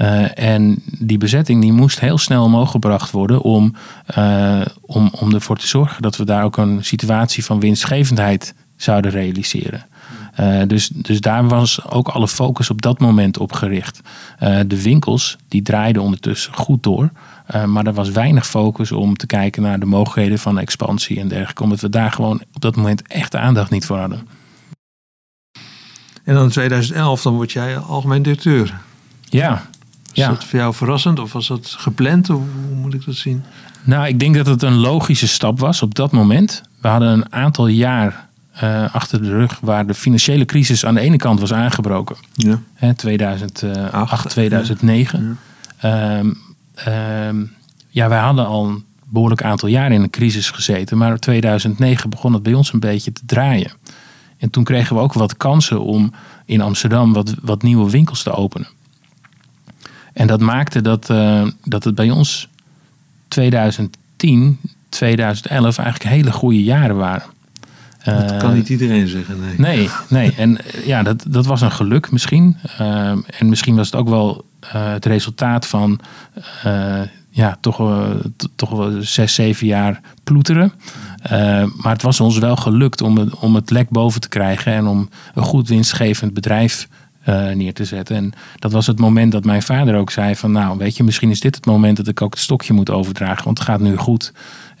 Uh, 0.00 0.38
en 0.38 0.82
die 0.98 1.18
bezetting 1.18 1.60
die 1.60 1.72
moest 1.72 2.00
heel 2.00 2.18
snel 2.18 2.44
omhoog 2.44 2.70
gebracht 2.70 3.10
worden 3.10 3.42
om, 3.42 3.74
uh, 4.18 4.60
om, 4.80 5.10
om 5.20 5.34
ervoor 5.34 5.56
te 5.56 5.66
zorgen 5.66 6.02
dat 6.02 6.16
we 6.16 6.24
daar 6.24 6.44
ook 6.44 6.56
een 6.56 6.84
situatie 6.84 7.44
van 7.44 7.60
winstgevendheid 7.60 8.54
zouden 8.76 9.10
realiseren. 9.10 9.86
Uh, 10.40 10.62
dus, 10.66 10.88
dus 10.88 11.20
daar 11.20 11.48
was 11.48 11.84
ook 11.84 12.08
alle 12.08 12.28
focus 12.28 12.70
op 12.70 12.82
dat 12.82 12.98
moment 12.98 13.38
op 13.38 13.52
gericht. 13.52 14.00
de 14.66 14.82
winkels 14.82 15.36
die 15.48 15.62
draaiden 15.62 16.02
ondertussen 16.02 16.54
goed 16.54 16.82
door. 16.82 17.10
maar 17.66 17.86
er 17.86 17.94
was 17.94 18.10
weinig 18.10 18.46
focus 18.46 18.92
om 18.92 19.16
te 19.16 19.26
kijken 19.26 19.62
naar 19.62 19.80
de 19.80 19.86
mogelijkheden 19.86 20.38
van 20.38 20.58
expansie 20.58 21.20
en 21.20 21.28
dergelijke. 21.28 21.62
Omdat 21.62 21.80
we 21.80 21.88
daar 21.88 22.12
gewoon 22.12 22.42
op 22.54 22.60
dat 22.60 22.76
moment 22.76 23.02
echt 23.06 23.32
de 23.32 23.38
aandacht 23.38 23.70
niet 23.70 23.86
voor 23.86 23.98
hadden. 23.98 24.28
En 26.24 26.34
dan 26.34 26.44
in 26.44 26.50
2011, 26.50 27.22
dan 27.22 27.34
word 27.34 27.52
jij 27.52 27.78
algemeen 27.78 28.22
directeur. 28.22 28.80
Ja, 29.24 29.68
is 30.12 30.26
dat 30.26 30.44
voor 30.44 30.58
jou 30.58 30.74
verrassend 30.74 31.18
of 31.18 31.32
was 31.32 31.46
dat 31.46 31.74
gepland? 31.78 32.30
Of 32.30 32.40
hoe 32.66 32.76
moet 32.76 32.94
ik 32.94 33.04
dat 33.04 33.14
zien? 33.14 33.44
Nou, 33.82 34.06
ik 34.06 34.20
denk 34.20 34.34
dat 34.34 34.46
het 34.46 34.62
een 34.62 34.76
logische 34.76 35.28
stap 35.28 35.58
was 35.58 35.82
op 35.82 35.94
dat 35.94 36.12
moment. 36.12 36.62
We 36.80 36.88
hadden 36.88 37.12
een 37.12 37.32
aantal 37.32 37.66
jaar 37.66 38.28
uh, 38.62 38.94
achter 38.94 39.22
de 39.22 39.28
rug 39.28 39.58
waar 39.60 39.86
de 39.86 39.94
financiële 39.94 40.44
crisis 40.44 40.84
aan 40.84 40.94
de 40.94 41.00
ene 41.00 41.16
kant 41.16 41.40
was 41.40 41.52
aangebroken. 41.52 42.16
Ja. 42.32 42.60
Hè, 42.74 42.94
2008, 42.94 44.28
2009. 44.30 45.38
Ja. 45.80 46.18
Um, 46.18 46.38
um, 47.28 47.52
ja, 47.88 48.08
wij 48.08 48.18
hadden 48.18 48.46
al 48.46 48.66
een 48.66 48.84
behoorlijk 49.04 49.42
aantal 49.42 49.68
jaar 49.68 49.92
in 49.92 50.02
een 50.02 50.10
crisis 50.10 50.50
gezeten. 50.50 50.98
Maar 50.98 51.10
in 51.10 51.18
2009 51.18 52.10
begon 52.10 52.32
het 52.32 52.42
bij 52.42 52.54
ons 52.54 52.72
een 52.72 52.80
beetje 52.80 53.12
te 53.12 53.22
draaien. 53.26 53.72
En 54.38 54.50
toen 54.50 54.64
kregen 54.64 54.96
we 54.96 55.02
ook 55.02 55.12
wat 55.12 55.36
kansen 55.36 55.80
om 55.80 56.12
in 56.44 56.60
Amsterdam 56.60 57.12
wat, 57.12 57.34
wat 57.42 57.62
nieuwe 57.62 57.90
winkels 57.90 58.22
te 58.22 58.30
openen. 58.30 58.68
En 60.18 60.26
dat 60.26 60.40
maakte 60.40 60.80
dat, 60.80 61.10
uh, 61.10 61.46
dat 61.64 61.84
het 61.84 61.94
bij 61.94 62.10
ons 62.10 62.48
2010, 63.28 64.58
2011 64.88 65.78
eigenlijk 65.78 66.14
hele 66.14 66.32
goede 66.32 66.62
jaren 66.62 66.96
waren. 66.96 67.36
Dat 68.04 68.36
kan 68.36 68.54
niet 68.54 68.68
iedereen 68.68 69.08
zeggen, 69.08 69.40
nee. 69.40 69.54
Nee, 69.56 69.88
nee. 70.08 70.34
En 70.36 70.58
ja, 70.84 71.02
dat, 71.02 71.24
dat 71.28 71.46
was 71.46 71.60
een 71.60 71.72
geluk 71.72 72.10
misschien. 72.10 72.56
Uh, 72.80 73.08
en 73.08 73.48
misschien 73.48 73.76
was 73.76 73.86
het 73.86 73.94
ook 73.94 74.08
wel 74.08 74.44
uh, 74.64 74.70
het 74.92 75.04
resultaat 75.04 75.66
van 75.66 76.00
ja, 77.30 77.56
toch, 77.60 77.82
toch 78.54 78.70
wel 78.70 79.02
zes, 79.02 79.34
zeven 79.34 79.66
jaar 79.66 80.00
ploeteren. 80.24 80.72
maar 81.76 81.92
het 81.92 82.02
was 82.02 82.20
ons 82.20 82.38
wel 82.38 82.56
gelukt 82.56 83.00
om 83.00 83.18
het, 83.18 83.34
om 83.34 83.54
het 83.54 83.70
lek 83.70 83.88
boven 83.90 84.20
te 84.20 84.28
krijgen 84.28 84.72
en 84.72 84.86
om 84.86 85.08
een 85.34 85.42
goed 85.42 85.68
winstgevend 85.68 86.34
bedrijf 86.34 86.88
uh, 87.28 87.50
neer 87.50 87.74
te 87.74 87.84
zetten. 87.84 88.16
En 88.16 88.32
dat 88.58 88.72
was 88.72 88.86
het 88.86 88.98
moment 88.98 89.32
dat 89.32 89.44
mijn 89.44 89.62
vader 89.62 89.96
ook 89.96 90.10
zei 90.10 90.36
van 90.36 90.52
nou 90.52 90.78
weet 90.78 90.96
je, 90.96 91.04
misschien 91.04 91.30
is 91.30 91.40
dit 91.40 91.54
het 91.54 91.66
moment 91.66 91.96
dat 91.96 92.08
ik 92.08 92.22
ook 92.22 92.32
het 92.32 92.42
stokje 92.42 92.72
moet 92.72 92.90
overdragen, 92.90 93.44
want 93.44 93.58
het 93.58 93.68
gaat 93.68 93.80
nu 93.80 93.96
goed. 93.96 94.32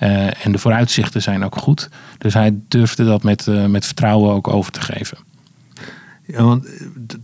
Uh, 0.02 0.46
en 0.46 0.52
de 0.52 0.58
vooruitzichten 0.58 1.22
zijn 1.22 1.44
ook 1.44 1.56
goed. 1.56 1.88
Dus 2.18 2.34
hij 2.34 2.54
durfde 2.68 3.04
dat 3.04 3.22
met, 3.22 3.46
uh, 3.46 3.66
met 3.66 3.86
vertrouwen 3.86 4.34
ook 4.34 4.48
over 4.48 4.72
te 4.72 4.80
geven. 4.80 5.18
Ja, 6.26 6.42
want 6.42 6.66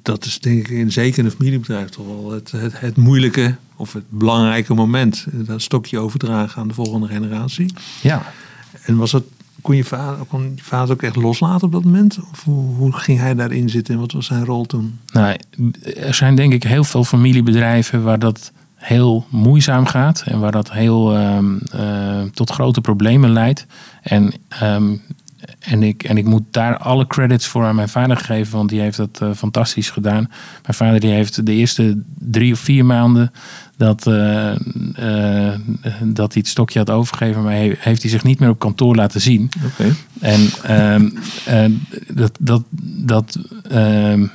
dat 0.02 0.25
is 0.25 0.40
denk 0.40 0.59
ik 0.59 0.69
in 0.69 0.93
zeker 0.93 1.25
een 1.25 1.31
familiebedrijf 1.31 1.88
toch 1.88 2.07
wel 2.07 2.31
het, 2.33 2.50
het, 2.50 2.81
het 2.81 2.97
moeilijke 2.97 3.54
of 3.76 3.93
het 3.93 4.04
belangrijke 4.09 4.75
moment. 4.75 5.26
Dat 5.31 5.62
stokje 5.62 5.99
overdragen 5.99 6.62
aan 6.62 6.69
de 6.69 6.75
volgende 6.75 7.07
generatie. 7.07 7.75
Ja. 8.00 8.33
En 8.83 8.97
was 8.97 9.12
het 9.12 9.25
kon 9.64 9.76
je 9.76 9.85
vader, 10.56 10.92
ook 10.92 11.02
echt 11.02 11.16
loslaten 11.16 11.66
op 11.66 11.73
dat 11.73 11.85
moment? 11.85 12.18
Of 12.33 12.44
hoe, 12.44 12.92
ging 12.92 13.18
hij 13.18 13.35
daarin 13.35 13.68
zitten 13.68 13.94
en 13.94 14.00
wat 14.00 14.12
was 14.12 14.26
zijn 14.26 14.44
rol 14.44 14.64
toen? 14.64 14.99
Nou, 15.12 15.37
er 15.97 16.14
zijn 16.14 16.35
denk 16.35 16.52
ik 16.52 16.62
heel 16.62 16.85
veel 16.85 17.04
familiebedrijven 17.04 18.02
waar 18.02 18.18
dat 18.18 18.52
heel 18.75 19.26
moeizaam 19.30 19.87
gaat 19.87 20.23
en 20.26 20.40
waar 20.40 20.52
dat 20.52 20.73
heel 20.73 21.16
um, 21.16 21.61
uh, 21.75 22.23
tot 22.33 22.50
grote 22.50 22.80
problemen 22.80 23.30
leidt. 23.33 23.66
En, 24.02 24.33
um, 24.62 25.02
en, 25.58 25.82
ik, 25.82 26.02
en 26.02 26.17
ik 26.17 26.25
moet 26.25 26.45
daar 26.50 26.76
alle 26.76 27.06
credits 27.06 27.47
voor 27.47 27.65
aan 27.65 27.75
mijn 27.75 27.88
vader 27.88 28.17
geven, 28.17 28.56
want 28.56 28.69
die 28.69 28.80
heeft 28.80 28.97
dat 28.97 29.21
uh, 29.23 29.30
fantastisch 29.34 29.91
gedaan. 29.91 30.30
Mijn 30.62 30.75
vader 30.75 31.00
die 31.00 31.12
heeft 31.12 31.47
de 31.47 31.52
eerste 31.52 32.02
drie 32.19 32.52
of 32.52 32.58
vier 32.58 32.84
maanden 32.84 33.32
dat, 33.76 34.06
uh, 34.06 34.54
uh, 35.00 35.54
dat 36.02 36.32
hij 36.32 36.43
het 36.43 36.49
stokje 36.49 36.78
had 36.78 36.91
overgegeven, 36.91 37.43
maar 37.43 37.52
heeft 37.78 38.02
hij 38.02 38.10
zich 38.10 38.23
niet 38.23 38.39
meer 38.39 38.49
op 38.49 38.58
kantoor 38.58 38.97
laten 38.97 39.21
zien. 39.21 39.50
Okay. 39.65 39.93
En 40.21 40.41
uh, 41.49 41.78
dat, 42.08 42.37
dat, 42.41 42.63
dat, 42.97 43.39
ehm, 43.69 44.26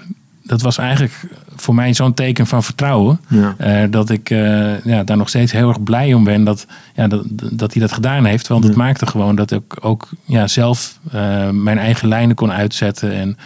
dat 0.43 0.61
was 0.61 0.77
eigenlijk 0.77 1.13
voor 1.61 1.75
mij 1.75 1.93
zo'n 1.93 2.13
teken 2.13 2.47
van 2.47 2.63
vertrouwen. 2.63 3.19
Ja. 3.27 3.55
Uh, 3.83 3.91
dat 3.91 4.09
ik 4.09 4.29
uh, 4.29 4.83
ja, 4.85 5.03
daar 5.03 5.17
nog 5.17 5.29
steeds 5.29 5.51
heel 5.51 5.69
erg 5.69 5.83
blij 5.83 6.13
om 6.13 6.23
ben 6.23 6.43
dat, 6.43 6.65
ja, 6.95 7.07
dat, 7.07 7.23
dat 7.29 7.73
hij 7.73 7.81
dat 7.81 7.91
gedaan 7.91 8.25
heeft. 8.25 8.47
Want 8.47 8.63
het 8.63 8.75
maakte 8.75 9.05
gewoon 9.05 9.35
dat 9.35 9.51
ik 9.51 9.85
ook 9.85 10.09
ja, 10.25 10.47
zelf 10.47 10.99
uh, 11.15 11.49
mijn 11.49 11.77
eigen 11.77 12.07
lijnen 12.07 12.35
kon 12.35 12.51
uitzetten 12.51 13.13
en 13.13 13.37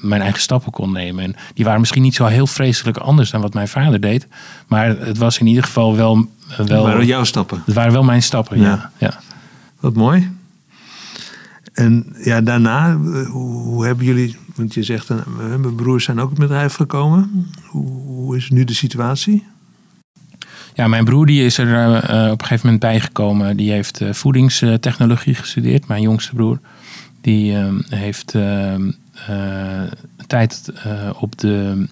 mijn 0.00 0.22
eigen 0.22 0.40
stappen 0.40 0.72
kon 0.72 0.92
nemen. 0.92 1.24
En 1.24 1.34
die 1.54 1.64
waren 1.64 1.80
misschien 1.80 2.02
niet 2.02 2.14
zo 2.14 2.26
heel 2.26 2.46
vreselijk 2.46 2.96
anders 2.96 3.30
dan 3.30 3.40
wat 3.40 3.54
mijn 3.54 3.68
vader 3.68 4.00
deed. 4.00 4.26
Maar 4.66 4.98
het 4.98 5.18
was 5.18 5.38
in 5.38 5.46
ieder 5.46 5.62
geval 5.62 5.96
wel. 5.96 6.14
wel 6.14 6.26
het 6.56 6.68
waren 6.68 7.06
jouw 7.06 7.24
stappen. 7.24 7.62
Het 7.64 7.74
waren 7.74 7.92
wel 7.92 8.04
mijn 8.04 8.22
stappen, 8.22 8.60
ja. 8.60 8.68
ja. 8.68 8.90
ja. 8.98 9.20
Wat 9.80 9.94
mooi. 9.94 10.30
En 11.72 12.14
ja, 12.24 12.40
daarna, 12.40 12.96
hoe 13.30 13.86
hebben 13.86 14.04
jullie 14.04 14.36
want 14.54 14.74
je 14.74 14.82
zegt, 14.82 15.10
uh, 15.10 15.16
mijn 15.36 15.74
broers 15.74 16.04
zijn 16.04 16.20
ook 16.20 16.30
het 16.30 16.38
bedrijf 16.38 16.74
gekomen. 16.74 17.50
Hoe, 17.66 18.36
is 18.36 18.50
nu 18.50 18.64
de 18.64 18.74
situatie? 18.74 19.46
Ja, 20.74 20.88
mijn 20.88 21.04
broer 21.04 21.26
die 21.26 21.44
is 21.44 21.58
er 21.58 21.68
uh, 21.68 22.30
op 22.30 22.40
een 22.40 22.46
gegeven 22.46 22.60
moment 22.64 22.80
bijgekomen. 22.80 23.56
Die 23.56 23.70
heeft 23.70 24.00
voedingstechnologie 24.10 25.34
gestudeerd, 25.34 25.86
mijn 25.86 26.02
jongste 26.02 26.34
broer. 26.34 26.58
Die 27.20 27.56
ehm, 27.56 27.80
heeft 27.88 28.34
ehm, 28.34 28.90
tijd 30.26 30.72
op, 31.18 31.38
de, 31.38 31.86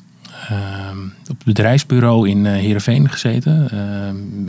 op 1.20 1.36
het 1.36 1.44
bedrijfsbureau 1.44 2.28
in 2.28 2.46
Heerenveen 2.46 3.10
gezeten. 3.10 3.70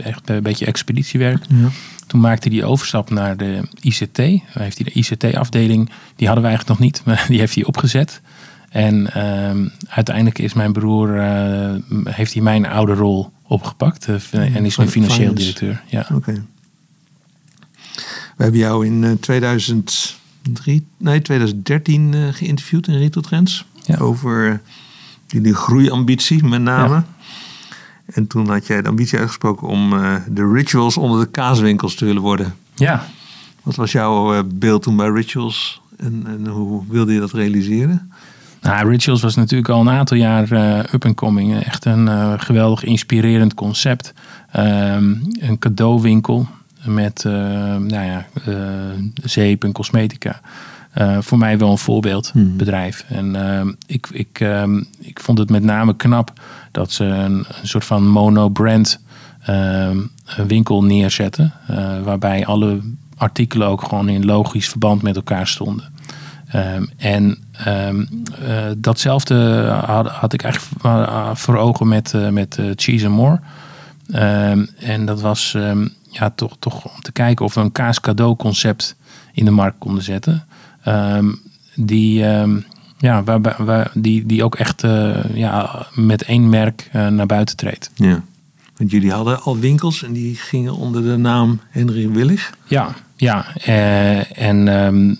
echt 0.04 0.30
een 0.30 0.42
beetje 0.42 0.66
expeditiewerk. 0.66 1.44
Ja. 1.48 1.68
Toen 2.06 2.20
maakte 2.20 2.48
hij 2.48 2.64
overstap 2.64 3.10
naar 3.10 3.36
de 3.36 3.68
ICT. 3.80 4.16
Hij 4.16 4.42
heeft 4.52 4.78
hij 4.78 4.92
de 4.92 4.92
ICT-afdeling, 4.92 5.90
die 6.16 6.26
hadden 6.26 6.44
we 6.44 6.50
eigenlijk 6.50 6.68
nog 6.68 6.78
niet, 6.78 7.02
maar 7.06 7.24
die 7.28 7.38
heeft 7.38 7.54
hij 7.54 7.64
opgezet. 7.64 8.20
En 8.68 9.10
uh, 9.16 9.68
uiteindelijk 9.88 10.38
is 10.38 10.52
mijn 10.52 10.72
broer, 10.72 11.16
uh, 11.16 11.74
heeft 12.04 12.32
hij 12.32 12.42
mijn 12.42 12.66
oude 12.66 12.94
rol 12.94 13.30
opgepakt 13.42 14.08
uh, 14.08 14.56
en 14.56 14.64
is 14.64 14.76
nu 14.76 14.88
financieel 14.88 15.34
directeur. 15.34 15.82
Ja. 15.86 16.06
Oké. 16.14 16.44
We 18.36 18.42
hebben 18.42 18.60
jou 18.60 18.86
in 18.86 19.18
2003, 19.20 20.86
nee, 20.96 21.22
2013 21.22 22.34
geïnterviewd 22.34 22.86
in 22.86 22.98
Retail 22.98 23.26
Trends. 23.26 23.64
Ja. 23.84 23.96
Over 23.96 24.60
die 25.40 25.54
groeiambitie 25.54 26.44
met 26.44 26.62
name. 26.62 26.94
Ja. 26.94 27.04
En 28.06 28.26
toen 28.26 28.48
had 28.48 28.66
jij 28.66 28.82
de 28.82 28.88
ambitie 28.88 29.18
uitgesproken 29.18 29.68
om 29.68 29.92
uh, 29.92 30.14
de 30.28 30.52
rituals 30.52 30.96
onder 30.96 31.20
de 31.20 31.30
kaaswinkels 31.30 31.94
te 31.94 32.04
willen 32.04 32.22
worden. 32.22 32.54
Ja. 32.74 33.06
Wat 33.62 33.74
was 33.74 33.92
jouw 33.92 34.34
uh, 34.34 34.40
beeld 34.54 34.82
toen 34.82 34.96
bij 34.96 35.08
rituals 35.08 35.80
en, 35.96 36.24
en, 36.26 36.46
hoe 36.46 36.82
wilde 36.88 37.12
je 37.12 37.20
dat 37.20 37.32
realiseren? 37.32 38.12
Nou, 38.60 38.88
Rituals 38.88 39.22
was 39.22 39.36
natuurlijk 39.36 39.68
al 39.68 39.80
een 39.80 39.90
aantal 39.90 40.16
jaar 40.16 40.52
uh, 40.52 40.78
up 40.78 41.04
and 41.04 41.14
coming. 41.14 41.62
Echt 41.62 41.84
een 41.84 42.40
geweldig 42.40 42.84
inspirerend 42.84 43.54
concept. 43.54 44.14
Um, 44.56 45.22
een 45.40 45.58
cadeauwinkel 45.58 46.46
met 46.84 47.24
nou 47.24 47.88
ja, 47.88 48.26
zeep 49.22 49.64
en 49.64 49.72
cosmetica. 49.72 50.40
Voor 51.20 51.38
mij 51.38 51.58
wel 51.58 51.70
een 51.70 51.78
voorbeeldbedrijf. 51.78 53.04
Hmm. 53.08 53.16
En 53.16 53.48
ehm, 53.48 53.72
ik, 53.86 54.08
ik, 54.12 54.40
um, 54.40 54.86
ik 54.98 55.20
vond 55.20 55.38
het 55.38 55.50
met 55.50 55.62
name 55.62 55.96
knap 55.96 56.32
dat 56.70 56.92
ze 56.92 57.04
een, 57.04 57.44
een 57.60 57.68
soort 57.68 57.84
van 57.84 58.08
mono-brand 58.08 59.00
uh, 59.50 59.90
winkel 60.46 60.84
neerzetten. 60.84 61.52
Uh, 61.70 62.02
waarbij 62.02 62.46
alle 62.46 62.80
artikelen 63.16 63.68
ook 63.68 63.82
gewoon 63.82 64.08
in 64.08 64.24
logisch 64.24 64.68
verband 64.68 65.02
met 65.02 65.16
elkaar 65.16 65.46
stonden. 65.46 65.92
Um, 66.54 66.90
en 66.96 67.38
uh, 67.66 67.94
datzelfde 68.76 69.66
had, 69.86 70.08
had, 70.08 70.32
ik 70.32 70.42
eigenlijk 70.42 71.38
voor 71.38 71.56
ogen 71.56 71.88
met, 71.88 72.14
met 72.30 72.58
Cheese 72.76 73.06
and 73.06 73.14
More. 73.14 73.40
En 74.76 75.04
dat 75.04 75.20
was 75.20 75.56
ja, 76.08 76.30
toch, 76.30 76.56
toch 76.58 76.84
om 76.84 77.00
te 77.00 77.12
kijken 77.12 77.44
of 77.44 77.54
we 77.54 77.60
een 77.60 77.72
kaas 77.72 78.00
cadeau 78.00 78.36
concept 78.36 78.96
in 79.32 79.44
de 79.44 79.50
markt 79.50 79.78
konden 79.78 80.02
zetten. 80.04 80.46
Die 81.74 82.24
ja, 83.02 83.22
waar, 83.24 83.64
waar, 83.64 83.90
die, 83.94 84.26
die 84.26 84.44
ook 84.44 84.54
echt 84.54 84.82
uh, 84.82 85.16
ja, 85.34 85.86
met 85.94 86.22
één 86.22 86.48
merk 86.48 86.90
uh, 86.92 87.08
naar 87.08 87.26
buiten 87.26 87.56
treedt. 87.56 87.90
Ja. 87.94 88.22
Want 88.76 88.90
jullie 88.90 89.12
hadden 89.12 89.42
al 89.42 89.58
winkels 89.58 90.02
en 90.02 90.12
die 90.12 90.36
gingen 90.36 90.74
onder 90.74 91.02
de 91.02 91.16
naam 91.16 91.60
Henry 91.70 92.10
Willig. 92.10 92.52
Ja, 92.66 92.94
ja. 93.16 93.46
Uh, 93.68 94.38
en 94.38 94.68
um, 94.68 95.18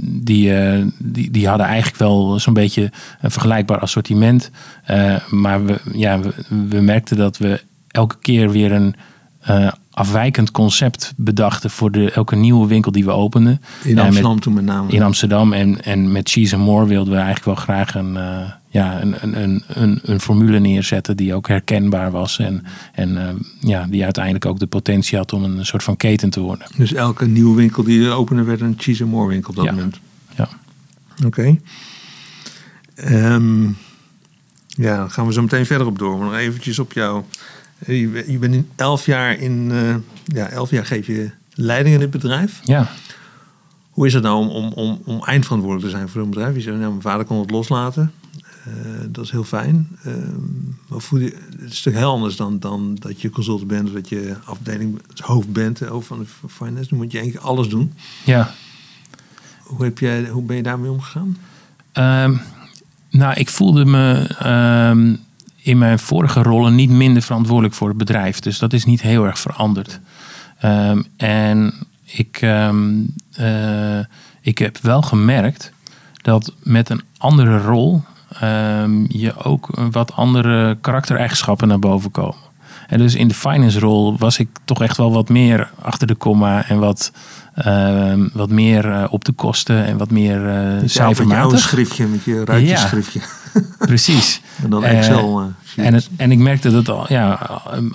die, 0.00 0.52
die, 0.98 1.30
die 1.30 1.48
hadden 1.48 1.66
eigenlijk 1.66 1.96
wel 1.96 2.38
zo'n 2.40 2.54
beetje 2.54 2.92
een 3.20 3.30
vergelijkbaar 3.30 3.78
assortiment. 3.78 4.50
maar 5.30 5.64
we, 5.64 5.80
ja, 5.92 6.20
we, 6.20 6.32
we 6.68 6.80
merkten 6.80 7.16
dat 7.16 7.38
we 7.38 7.62
elke 7.88 8.16
keer 8.20 8.50
weer 8.50 8.72
een 8.72 8.94
afwijkend 9.96 10.50
concept 10.50 11.12
bedachten 11.16 11.70
voor 11.70 11.90
de, 11.90 12.10
elke 12.10 12.36
nieuwe 12.36 12.66
winkel 12.66 12.92
die 12.92 13.04
we 13.04 13.10
openden. 13.10 13.60
In 13.84 13.98
Amsterdam 13.98 14.34
met, 14.34 14.42
toen 14.42 14.54
met 14.54 14.64
name. 14.64 14.92
In 14.92 15.02
Amsterdam 15.02 15.52
en, 15.52 15.84
en 15.84 16.12
met 16.12 16.30
Cheese 16.30 16.56
and 16.56 16.64
More 16.64 16.86
wilden 16.86 17.12
we 17.12 17.18
eigenlijk 17.18 17.46
wel 17.46 17.54
graag 17.54 17.94
een, 17.94 18.12
ja, 18.68 19.00
een, 19.00 19.14
een, 19.20 19.62
een, 19.66 20.00
een, 20.02 20.20
formule 20.20 20.58
neerzetten 20.58 21.16
die 21.16 21.34
ook 21.34 21.48
herkenbaar 21.48 22.10
was. 22.10 22.38
En, 22.38 22.64
en 22.92 23.10
uh, 23.10 23.28
ja, 23.60 23.86
die 23.86 24.04
uiteindelijk 24.04 24.46
ook 24.46 24.58
de 24.58 24.66
potentie 24.66 25.18
had 25.18 25.32
om 25.32 25.44
een 25.44 25.66
soort 25.66 25.82
van 25.82 25.96
keten 25.96 26.30
te 26.30 26.40
worden. 26.40 26.66
Dus 26.76 26.92
elke 26.92 27.26
nieuwe 27.26 27.56
winkel 27.56 27.82
die 27.82 28.00
je 28.00 28.10
opende 28.10 28.42
werd 28.42 28.60
een 28.60 28.74
Cheese 28.78 29.02
and 29.02 29.12
More 29.12 29.28
winkel 29.28 29.50
op 29.50 29.56
dat 29.56 29.64
ja. 29.64 29.72
moment? 29.72 30.00
Ja. 30.36 30.48
Oké. 31.24 31.26
Okay. 31.26 31.60
Um, 33.34 33.76
ja, 34.66 34.96
dan 34.96 35.10
gaan 35.10 35.26
we 35.26 35.32
zo 35.32 35.42
meteen 35.42 35.66
verder 35.66 35.86
op 35.86 35.98
door. 35.98 36.18
Maar 36.18 36.26
nog 36.26 36.36
eventjes 36.36 36.78
op 36.78 36.92
jou. 36.92 37.22
Je, 37.86 38.24
je 38.26 38.38
bent 38.38 38.54
in 38.54 38.68
elf 38.76 39.06
jaar 39.06 39.38
in... 39.38 39.68
Uh, 39.70 39.94
ja, 40.24 40.48
elf 40.48 40.70
jaar 40.70 40.86
geef 40.86 41.06
je 41.06 41.30
leiding 41.54 41.94
in 41.94 42.00
dit 42.00 42.10
bedrijf. 42.10 42.60
Ja. 42.64 42.90
Hoe 43.90 44.06
is 44.06 44.14
het 44.14 44.22
nou 44.22 44.36
om, 44.36 44.48
om, 44.48 44.72
om, 44.72 45.00
om 45.04 45.24
eindverantwoordelijk 45.24 45.90
te 45.90 45.96
zijn 45.96 46.08
voor 46.08 46.22
een 46.22 46.30
bedrijf? 46.30 46.54
Je 46.54 46.60
zegt, 46.60 46.76
nou, 46.76 46.88
mijn 46.88 47.02
vader 47.02 47.26
kon 47.26 47.40
het 47.40 47.50
loslaten. 47.50 48.12
Uh, 48.68 48.74
dat 49.08 49.24
is 49.24 49.30
heel 49.30 49.44
fijn. 49.44 49.88
Uh, 50.06 50.12
maar 50.88 51.00
voel 51.00 51.20
je, 51.20 51.24
het 51.50 51.60
is 51.60 51.60
natuurlijk 51.60 51.96
heel 51.96 52.12
anders 52.12 52.36
dan, 52.36 52.58
dan 52.58 52.94
dat 52.94 53.20
je 53.20 53.30
consultant 53.30 53.68
bent, 53.68 53.88
of 53.88 53.94
dat 53.94 54.08
je 54.08 54.36
afdeling 54.44 55.00
hoofd 55.16 55.52
bent, 55.52 55.78
hoofd 55.78 56.06
van 56.06 56.18
de 56.18 56.48
finance. 56.48 56.88
Dan 56.88 56.98
moet 56.98 57.12
je 57.12 57.18
eigenlijk 57.18 57.48
alles 57.48 57.68
doen. 57.68 57.92
Ja. 58.24 58.54
Hoe, 59.62 59.84
heb 59.84 59.98
jij, 59.98 60.28
hoe 60.28 60.42
ben 60.42 60.56
je 60.56 60.62
daarmee 60.62 60.90
omgegaan? 60.90 61.36
Um, 61.92 62.40
nou, 63.10 63.34
ik 63.34 63.48
voelde 63.48 63.84
me 63.84 64.28
um, 64.90 65.18
in 65.66 65.78
mijn 65.78 65.98
vorige 65.98 66.42
rollen 66.42 66.74
niet 66.74 66.90
minder 66.90 67.22
verantwoordelijk 67.22 67.74
voor 67.74 67.88
het 67.88 67.96
bedrijf. 67.96 68.40
Dus 68.40 68.58
dat 68.58 68.72
is 68.72 68.84
niet 68.84 69.02
heel 69.02 69.24
erg 69.24 69.38
veranderd. 69.38 70.00
Um, 70.64 71.04
en 71.16 71.74
ik, 72.04 72.42
uh, 72.42 73.98
ik 74.40 74.58
heb 74.58 74.78
wel 74.78 75.02
gemerkt 75.02 75.72
dat 76.22 76.52
met 76.62 76.88
een 76.88 77.02
andere 77.18 77.58
rol 77.58 78.02
um, 78.42 79.06
je 79.08 79.36
ook 79.36 79.68
wat 79.90 80.12
andere 80.12 80.76
karaktereigenschappen 80.80 81.68
naar 81.68 81.78
boven 81.78 82.10
komen. 82.10 82.45
En 82.86 82.98
dus 82.98 83.14
in 83.14 83.28
de 83.28 83.34
finance 83.34 83.78
rol 83.78 84.18
was 84.18 84.38
ik 84.38 84.48
toch 84.64 84.82
echt 84.82 84.96
wel 84.96 85.12
wat 85.12 85.28
meer 85.28 85.70
achter 85.82 86.06
de 86.06 86.14
komma 86.14 86.68
en 86.68 86.78
wat, 86.78 87.12
uh, 87.66 88.14
wat 88.32 88.50
meer 88.50 88.86
uh, 88.86 89.04
op 89.10 89.24
de 89.24 89.32
kosten 89.32 89.84
en 89.84 89.96
wat 89.96 90.10
meer 90.10 90.40
uh, 90.46 90.82
cijfermatig. 90.84 91.50
Met 91.50 91.60
je 91.60 91.66
schriftje, 91.66 92.06
met 92.06 92.24
je 92.24 92.44
ruitjeschriftje. 92.44 93.20
Ja, 93.54 93.60
precies. 93.78 94.40
en 94.62 94.70
dan 94.70 94.84
Excel. 94.84 95.52
en, 95.76 95.94
het, 95.94 96.08
en 96.16 96.32
ik 96.32 96.38
merkte 96.38 96.82
dat 96.82 97.08
ja, 97.08 97.32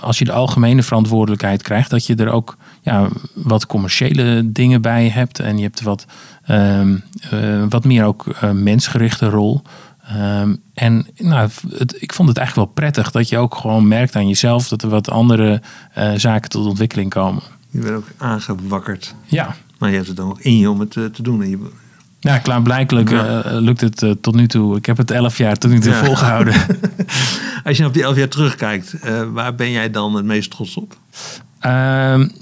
als 0.00 0.18
je 0.18 0.24
de 0.24 0.32
algemene 0.32 0.82
verantwoordelijkheid 0.82 1.62
krijgt, 1.62 1.90
dat 1.90 2.06
je 2.06 2.14
er 2.14 2.30
ook 2.30 2.56
ja, 2.80 3.08
wat 3.34 3.66
commerciële 3.66 4.52
dingen 4.52 4.82
bij 4.82 5.08
hebt. 5.08 5.38
En 5.38 5.56
je 5.56 5.62
hebt 5.62 5.82
wat, 5.82 6.06
um, 6.50 7.02
wat 7.68 7.84
meer 7.84 8.04
ook 8.04 8.26
mensgerichte 8.52 9.28
rol. 9.28 9.62
Um, 10.16 10.62
en 10.74 11.06
nou, 11.16 11.50
het, 11.76 12.02
ik 12.02 12.12
vond 12.12 12.28
het 12.28 12.38
eigenlijk 12.38 12.66
wel 12.66 12.74
prettig 12.74 13.10
dat 13.10 13.28
je 13.28 13.38
ook 13.38 13.54
gewoon 13.54 13.88
merkt 13.88 14.16
aan 14.16 14.28
jezelf 14.28 14.68
dat 14.68 14.82
er 14.82 14.88
wat 14.88 15.10
andere 15.10 15.62
uh, 15.98 16.12
zaken 16.16 16.50
tot 16.50 16.66
ontwikkeling 16.66 17.10
komen. 17.10 17.42
Je 17.70 17.78
bent 17.78 17.94
ook 17.94 18.06
aangewakkerd. 18.16 19.14
Ja. 19.24 19.56
Maar 19.78 19.88
je 19.88 19.96
hebt 19.96 20.08
het 20.08 20.16
dan 20.16 20.30
ook 20.30 20.40
in 20.40 20.58
je 20.58 20.70
om 20.70 20.80
het 20.80 20.96
uh, 20.96 21.04
te 21.04 21.22
doen. 21.22 21.42
En 21.42 21.50
je... 21.50 21.70
Ja, 22.20 22.38
klaarblijkelijk 22.38 23.10
ja. 23.10 23.44
Uh, 23.46 23.60
lukt 23.60 23.80
het 23.80 24.22
tot 24.22 24.34
nu 24.34 24.48
toe. 24.48 24.76
Ik 24.76 24.86
heb 24.86 24.96
het 24.96 25.10
elf 25.10 25.38
jaar 25.38 25.56
tot 25.56 25.70
nu 25.70 25.80
toe 25.80 25.92
ja. 25.92 26.04
volgehouden. 26.04 26.54
Als 27.64 27.76
je 27.76 27.86
op 27.86 27.94
die 27.94 28.02
elf 28.02 28.16
jaar 28.16 28.28
terugkijkt, 28.28 28.96
waar 29.32 29.54
ben 29.54 29.70
jij 29.70 29.90
dan 29.90 30.14
het 30.14 30.24
meest 30.24 30.50
trots 30.50 30.76
op? 30.76 30.96
Uh, 31.66 31.70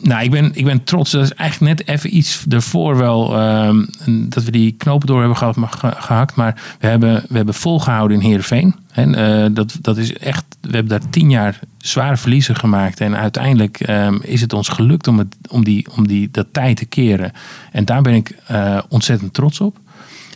nou, 0.03 0.23
ik 0.23 0.31
ben, 0.31 0.51
ik 0.55 0.65
ben 0.65 0.85
trots. 0.85 1.11
Dat 1.11 1.23
is 1.23 1.35
eigenlijk 1.35 1.79
net 1.79 1.89
even 1.89 2.17
iets 2.17 2.45
ervoor 2.49 2.97
wel 2.97 3.39
uh, 3.39 3.75
dat 4.07 4.45
we 4.45 4.51
die 4.51 4.73
knopen 4.73 5.07
door 5.07 5.19
hebben 5.19 5.37
gehad, 5.37 5.57
gehakt. 5.81 6.35
Maar 6.35 6.63
we 6.81 6.87
hebben, 6.87 7.25
we 7.29 7.37
hebben 7.37 7.55
volgehouden 7.55 8.21
in 8.21 8.27
Heerenveen. 8.27 8.75
En 8.93 9.19
uh, 9.19 9.47
dat, 9.55 9.79
dat 9.81 9.97
is 9.97 10.13
echt, 10.13 10.45
we 10.61 10.71
hebben 10.71 11.01
daar 11.01 11.11
tien 11.11 11.31
jaar 11.31 11.59
zware 11.79 12.17
verliezen 12.17 12.57
gemaakt. 12.57 13.01
En 13.01 13.17
uiteindelijk 13.17 13.89
um, 13.89 14.19
is 14.23 14.41
het 14.41 14.53
ons 14.53 14.69
gelukt 14.69 15.09
om, 15.09 15.19
het, 15.19 15.37
om, 15.51 15.65
die, 15.65 15.87
om 15.97 16.07
die, 16.07 16.29
dat 16.31 16.47
tijd 16.53 16.77
te 16.77 16.87
keren. 16.87 17.33
En 17.73 17.85
daar 17.85 18.03
ben 18.03 18.15
ik 18.15 18.37
uh, 18.51 18.79
ontzettend 18.89 19.35
trots 19.35 19.61
op. 19.61 19.79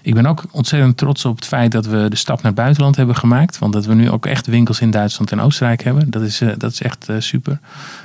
Ik 0.05 0.15
ben 0.15 0.27
ook 0.27 0.45
ontzettend 0.51 0.97
trots 0.97 1.25
op 1.25 1.37
het 1.37 1.45
feit 1.45 1.73
dat 1.73 1.87
we 1.87 2.07
de 2.09 2.17
stap 2.17 2.37
naar 2.37 2.53
het 2.53 2.55
buitenland 2.55 2.97
hebben 2.97 3.17
gemaakt. 3.17 3.59
Want 3.59 3.73
dat 3.73 3.87
we 3.87 3.95
nu 3.95 4.11
ook 4.11 4.27
echt 4.27 4.47
winkels 4.47 4.81
in 4.81 4.91
Duitsland 4.91 5.33
en 5.33 5.41
Oostenrijk 5.41 5.83
hebben. 5.83 6.11
Dat 6.11 6.23
is, 6.23 6.41
uh, 6.41 6.53
dat 6.59 6.73
is 6.73 6.83
echt 6.83 7.09
uh, 7.11 7.17
super. 7.19 7.59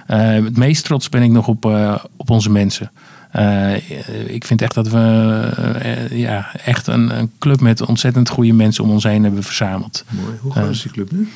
Uh, 0.07 0.17
het 0.33 0.57
meest 0.57 0.85
trots 0.85 1.09
ben 1.09 1.21
ik 1.21 1.31
nog 1.31 1.47
op, 1.47 1.65
op 2.15 2.29
onze 2.29 2.49
mensen. 2.49 2.91
ik 4.27 4.45
vind 4.45 4.62
echt 4.62 4.73
dat 4.73 4.88
we 4.88 6.07
ja, 6.12 6.55
echt 6.55 6.88
een, 6.88 7.17
een, 7.17 7.31
club 7.39 7.59
met 7.59 7.81
ontzettend 7.81 8.29
goede 8.29 8.53
mensen 8.53 8.83
om 8.83 8.89
ons 8.89 9.03
heen 9.03 9.23
hebben 9.23 9.43
verzameld. 9.43 10.05
Mooi. 10.09 10.38
Hoe 10.41 10.51
groot 10.51 10.69
is 10.69 10.81
die 10.81 10.91
club 10.91 11.12
nu? 11.12 11.29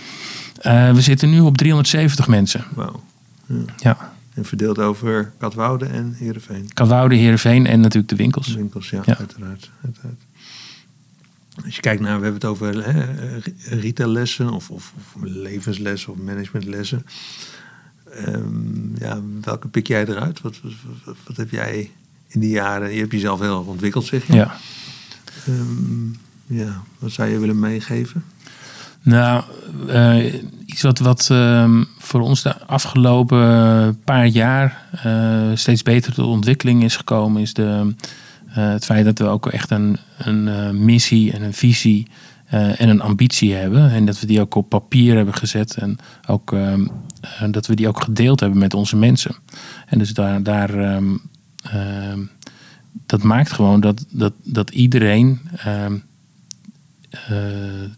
we 0.94 1.02
zitten 1.02 1.30
nu 1.30 1.40
op 1.40 1.58
370 1.58 2.28
mensen. 2.28 2.64
Wauw. 2.74 3.04
Ja. 3.46 3.56
ja. 3.78 4.12
En 4.34 4.46
verdeeld 4.46 4.80
over 4.80 5.32
Katwoude 5.38 5.86
en 5.86 6.16
Heerenveen. 6.18 6.74
Katwoude, 6.74 7.16
Heerenveen 7.16 7.68
en 7.68 7.80
natuurlijk 7.80 8.10
de 8.10 8.16
winkels. 8.16 8.48
De 8.48 8.58
winkels, 8.58 8.90
ja, 8.90 9.02
ja. 9.06 9.18
Uiteraard, 9.18 9.72
uiteraard. 9.84 10.23
Als 11.66 11.76
je 11.76 11.82
kijkt 11.82 12.02
naar, 12.02 12.18
we 12.18 12.24
hebben 12.24 12.42
het 12.42 12.50
over 12.50 12.94
hè, 12.94 13.06
retaillessen 13.80 14.50
of, 14.50 14.70
of, 14.70 14.94
of 14.98 15.22
levenslessen 15.24 16.12
of 16.12 16.18
managementlessen. 16.18 17.06
Um, 18.28 18.94
ja, 18.98 19.22
welke 19.42 19.68
pik 19.68 19.88
jij 19.88 20.06
eruit? 20.06 20.42
Wat, 20.42 20.60
wat, 21.06 21.16
wat, 21.28 21.38
heb 21.38 21.50
jij 21.50 21.92
in 22.28 22.40
die 22.40 22.50
jaren, 22.50 22.94
je 22.94 23.00
hebt 23.00 23.12
jezelf 23.12 23.40
heel 23.40 23.58
erg 23.58 23.68
ontwikkeld 23.68 24.06
zeg 24.06 24.28
je. 24.28 24.34
Ja. 24.34 24.56
Um, 25.48 26.16
ja, 26.46 26.84
wat 27.00 27.12
zou 27.12 27.30
je 27.30 27.40
willen 27.40 27.60
meegeven? 27.60 28.24
Nou, 29.02 29.44
uh, 29.88 30.34
iets 30.66 30.82
wat, 30.82 31.00
wat 31.00 31.30
um, 31.32 31.88
voor 31.98 32.22
ons 32.22 32.42
de 32.42 32.66
afgelopen 32.66 34.00
paar 34.04 34.28
jaar 34.28 34.90
uh, 35.06 35.52
steeds 35.54 35.84
beter 35.84 36.14
tot 36.14 36.26
ontwikkeling 36.26 36.84
is 36.84 36.96
gekomen, 36.96 37.42
is 37.42 37.54
de, 37.54 37.94
het 38.60 38.86
feit 38.86 39.06
dat 39.06 39.18
we 39.18 39.26
ook 39.26 39.48
echt 39.48 39.72
een, 39.72 39.98
een 40.18 40.86
missie 40.86 41.32
en 41.32 41.42
een 41.42 41.54
visie 41.54 42.08
en 42.50 42.90
een 42.90 43.02
ambitie 43.02 43.54
hebben. 43.54 43.92
En 43.92 44.06
dat 44.06 44.20
we 44.20 44.26
die 44.26 44.42
ook 44.42 44.56
op 44.56 44.70
papier 44.70 45.16
hebben 45.16 45.34
gezet 45.34 45.76
en 45.76 45.98
ook 46.28 46.52
um, 46.52 46.92
dat 47.52 47.68
we 47.68 47.76
die 47.76 47.88
ook 47.88 48.04
gedeeld 48.04 48.40
hebben 48.40 48.60
met 48.60 48.74
onze 48.74 48.96
mensen. 48.96 49.36
En 49.88 50.00
dus 50.00 50.14
daar, 50.14 50.44
daar 50.44 50.96
um, 50.96 51.22
dat 53.06 53.24
maakt 53.24 53.52
gewoon 53.52 53.80
dat, 53.80 54.06
dat, 54.10 54.34
dat 54.44 54.70
iedereen 54.70 55.40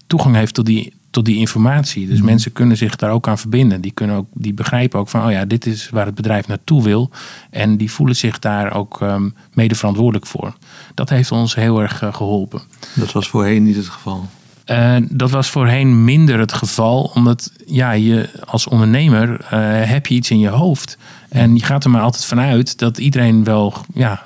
toegang 0.08 0.36
heeft 0.36 0.54
tot 0.54 0.66
die, 0.66 0.94
tot 1.16 1.26
die 1.26 1.38
informatie. 1.38 2.08
Dus 2.08 2.20
mm. 2.20 2.26
mensen 2.26 2.52
kunnen 2.52 2.78
zich 2.78 2.96
daar 2.96 3.12
ook 3.12 3.28
aan 3.28 3.38
verbinden. 3.38 3.82
Die, 3.82 3.92
kunnen 3.92 4.16
ook, 4.16 4.28
die 4.34 4.54
begrijpen 4.54 5.00
ook 5.00 5.10
van, 5.10 5.26
oh 5.26 5.32
ja, 5.32 5.46
dit 5.46 5.66
is 5.66 5.90
waar 5.90 6.06
het 6.06 6.16
bedrijf 6.16 6.48
naartoe 6.48 6.84
wil. 6.84 7.10
En 7.50 7.78
die 7.78 7.92
voelen 7.92 8.16
zich 8.16 8.40
daar 8.40 8.74
ook 8.74 9.02
um, 9.02 9.36
mede 9.54 9.76
verantwoordelijk 9.76 10.26
voor. 10.26 10.56
Dat 10.94 11.10
heeft 11.10 11.32
ons 11.32 11.56
heel 11.56 11.82
erg 11.82 12.02
uh, 12.04 12.14
geholpen. 12.14 12.62
Dat 12.94 13.12
was 13.12 13.28
voorheen 13.28 13.64
niet 13.64 13.76
het 13.76 13.90
geval? 13.90 14.30
Uh, 14.66 14.96
dat 15.10 15.32
was 15.32 15.50
voorheen 15.50 16.04
minder 16.04 16.40
het 16.40 16.54
geval, 16.54 17.12
omdat 17.14 17.52
ja, 17.66 17.92
je 17.92 18.30
als 18.46 18.68
ondernemer 18.68 19.30
uh, 19.30 19.40
heb 19.84 20.08
je 20.08 20.16
iets 20.16 20.30
in 20.32 20.40
je 20.40 20.50
hoofd. 20.50 20.98
En 21.30 21.56
je 21.56 21.64
gaat 21.64 21.84
er 21.84 21.90
maar 21.90 22.02
altijd 22.02 22.26
vanuit 22.26 22.80
dat 22.80 22.98
iedereen 22.98 23.44
wel, 23.44 23.74
ja, 23.94 24.26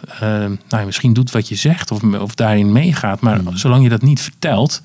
nou, 0.69 0.85
misschien 0.85 1.13
doet 1.13 1.31
wat 1.31 1.47
je 1.47 1.55
zegt 1.55 1.91
of, 1.91 2.03
of 2.03 2.35
daarin 2.35 2.71
meegaat. 2.71 3.21
Maar 3.21 3.41
mm. 3.41 3.57
zolang 3.57 3.83
je 3.83 3.89
dat 3.89 4.01
niet 4.01 4.21
vertelt, 4.21 4.81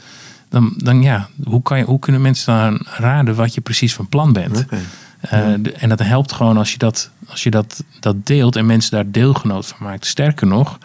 dan, 0.55 0.75
dan 0.77 1.03
ja, 1.03 1.29
hoe, 1.45 1.63
kan 1.63 1.79
je, 1.79 1.85
hoe 1.85 1.99
kunnen 1.99 2.21
mensen 2.21 2.55
dan 2.55 2.81
raden 2.85 3.35
wat 3.35 3.55
je 3.55 3.61
precies 3.61 3.95
van 3.95 4.09
plan 4.09 4.33
bent? 4.33 4.59
Okay. 4.59 4.81
Uh, 5.25 5.63
de, 5.63 5.73
en 5.73 5.89
dat 5.89 5.99
helpt 5.99 6.33
gewoon 6.33 6.57
als 6.57 6.73
je, 6.73 6.79
dat, 6.79 7.11
als 7.27 7.43
je 7.43 7.51
dat, 7.51 7.85
dat 8.01 8.27
deelt 8.27 8.57
en 8.57 8.67
mensen 8.67 8.91
daar 8.91 9.11
deelgenoot 9.11 9.67
van 9.67 9.87
maakt. 9.87 10.07
Sterker 10.07 10.47
nog, 10.47 10.79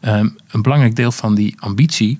um, 0.00 0.36
een 0.50 0.62
belangrijk 0.62 0.96
deel 0.96 1.12
van 1.12 1.34
die 1.34 1.56
ambitie, 1.58 2.18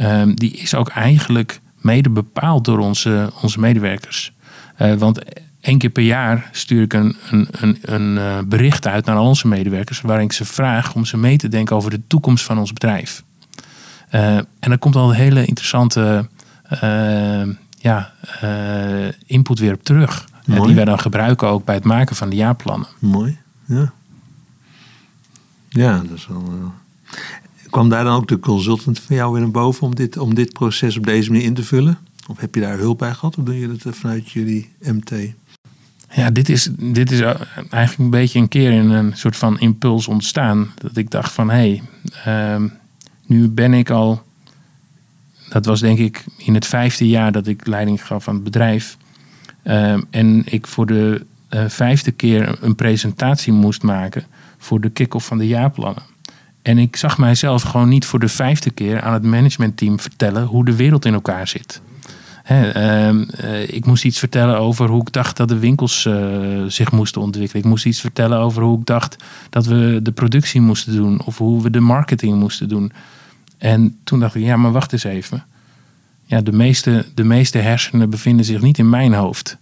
um, 0.00 0.34
die 0.34 0.50
is 0.50 0.74
ook 0.74 0.88
eigenlijk 0.88 1.60
mede 1.76 2.10
bepaald 2.10 2.64
door 2.64 2.78
onze, 2.78 3.32
onze 3.42 3.60
medewerkers. 3.60 4.32
Uh, 4.78 4.94
want 4.94 5.20
één 5.60 5.78
keer 5.78 5.90
per 5.90 6.02
jaar 6.02 6.48
stuur 6.52 6.82
ik 6.82 6.92
een, 6.92 7.16
een, 7.30 7.48
een, 7.50 7.78
een 7.82 8.16
uh, 8.16 8.38
bericht 8.46 8.86
uit 8.86 9.04
naar 9.04 9.16
al 9.16 9.26
onze 9.26 9.48
medewerkers, 9.48 10.00
waarin 10.00 10.24
ik 10.24 10.32
ze 10.32 10.44
vraag 10.44 10.94
om 10.94 11.04
ze 11.04 11.16
mee 11.16 11.36
te 11.36 11.48
denken 11.48 11.76
over 11.76 11.90
de 11.90 12.00
toekomst 12.06 12.44
van 12.44 12.58
ons 12.58 12.72
bedrijf. 12.72 13.22
Uh, 14.14 14.36
en 14.36 14.46
dan 14.58 14.78
komt 14.78 14.96
al 14.96 15.08
een 15.08 15.16
hele 15.16 15.44
interessante 15.44 16.28
uh, 16.84 17.42
ja, 17.78 18.12
uh, 18.44 19.08
input 19.26 19.58
weer 19.58 19.74
op 19.74 19.82
terug. 19.82 20.28
Die 20.44 20.74
we 20.74 20.84
dan 20.84 20.98
gebruiken 20.98 21.48
ook 21.48 21.64
bij 21.64 21.74
het 21.74 21.84
maken 21.84 22.16
van 22.16 22.30
de 22.30 22.36
jaarplannen. 22.36 22.88
Mooi, 22.98 23.38
ja. 23.64 23.92
Ja, 25.68 25.98
dat 26.08 26.18
is 26.18 26.26
wel. 26.26 26.72
kwam 27.70 27.88
daar 27.88 28.04
dan 28.04 28.16
ook 28.16 28.28
de 28.28 28.38
consultant 28.38 28.98
van 28.98 29.16
jou 29.16 29.32
weer 29.32 29.40
naar 29.40 29.50
boven 29.50 29.86
om 29.86 29.94
dit, 29.94 30.16
om 30.16 30.34
dit 30.34 30.52
proces 30.52 30.96
op 30.96 31.04
deze 31.04 31.30
manier 31.30 31.46
in 31.46 31.54
te 31.54 31.64
vullen? 31.64 31.98
Of 32.28 32.40
heb 32.40 32.54
je 32.54 32.60
daar 32.60 32.78
hulp 32.78 32.98
bij 32.98 33.14
gehad? 33.14 33.38
Of 33.38 33.44
doen 33.44 33.58
jullie 33.58 33.78
dat 33.82 33.96
vanuit 33.96 34.30
jullie 34.30 34.72
MT? 34.82 35.12
Ja, 36.12 36.30
dit 36.30 36.48
is, 36.48 36.70
dit 36.78 37.10
is 37.10 37.20
eigenlijk 37.20 37.98
een 37.98 38.10
beetje 38.10 38.38
een 38.38 38.48
keer 38.48 38.72
in 38.72 38.90
een 38.90 39.12
soort 39.16 39.36
van 39.36 39.58
impuls 39.58 40.08
ontstaan. 40.08 40.70
Dat 40.74 40.96
ik 40.96 41.10
dacht 41.10 41.32
van, 41.32 41.50
hé, 41.50 41.80
hey, 42.24 42.54
um, 42.54 42.72
nu 43.30 43.48
ben 43.48 43.74
ik 43.74 43.90
al... 43.90 44.22
Dat 45.48 45.64
was 45.64 45.80
denk 45.80 45.98
ik 45.98 46.24
in 46.36 46.54
het 46.54 46.66
vijfde 46.66 47.08
jaar 47.08 47.32
dat 47.32 47.46
ik 47.46 47.66
leiding 47.66 48.06
gaf 48.06 48.28
aan 48.28 48.34
het 48.34 48.44
bedrijf. 48.44 48.96
Um, 49.64 50.06
en 50.10 50.42
ik 50.46 50.66
voor 50.66 50.86
de 50.86 51.26
uh, 51.50 51.64
vijfde 51.68 52.10
keer 52.10 52.58
een 52.60 52.74
presentatie 52.74 53.52
moest 53.52 53.82
maken 53.82 54.24
voor 54.58 54.80
de 54.80 54.90
kick-off 54.90 55.26
van 55.26 55.38
de 55.38 55.46
jaarplannen. 55.46 56.02
En 56.62 56.78
ik 56.78 56.96
zag 56.96 57.18
mijzelf 57.18 57.62
gewoon 57.62 57.88
niet 57.88 58.04
voor 58.04 58.18
de 58.18 58.28
vijfde 58.28 58.70
keer 58.70 59.02
aan 59.02 59.12
het 59.12 59.22
managementteam 59.22 60.00
vertellen 60.00 60.44
hoe 60.44 60.64
de 60.64 60.76
wereld 60.76 61.04
in 61.04 61.14
elkaar 61.14 61.48
zit. 61.48 61.80
uh, 62.48 63.68
ik 63.68 63.86
moest 63.86 64.04
iets 64.04 64.18
vertellen 64.18 64.58
over 64.58 64.88
hoe 64.88 65.00
ik 65.00 65.12
dacht 65.12 65.36
dat 65.36 65.48
de 65.48 65.58
winkels 65.58 66.08
zich 66.66 66.92
moesten 66.92 67.20
ontwikkelen. 67.20 67.62
Ik 67.62 67.68
moest 67.68 67.86
iets 67.86 68.00
vertellen 68.00 68.38
over 68.38 68.62
hoe 68.62 68.78
ik 68.78 68.86
dacht 68.86 69.16
dat 69.50 69.66
we 69.66 70.00
de 70.02 70.12
productie 70.12 70.60
moesten 70.60 70.94
doen. 70.94 71.22
Of 71.24 71.38
hoe 71.38 71.62
we 71.62 71.70
de 71.70 71.80
marketing 71.80 72.38
moesten 72.38 72.68
doen. 72.68 72.92
En 73.60 73.98
toen 74.04 74.20
dacht 74.20 74.34
ik, 74.34 74.42
ja, 74.42 74.56
maar 74.56 74.72
wacht 74.72 74.92
eens 74.92 75.04
even. 75.04 75.44
Ja, 76.24 76.40
de 76.40 76.52
meeste, 76.52 77.06
de 77.14 77.24
meeste 77.24 77.58
hersenen 77.58 78.10
bevinden 78.10 78.44
zich 78.44 78.60
niet 78.60 78.78
in 78.78 78.88
mijn 78.88 79.12
hoofd 79.12 79.58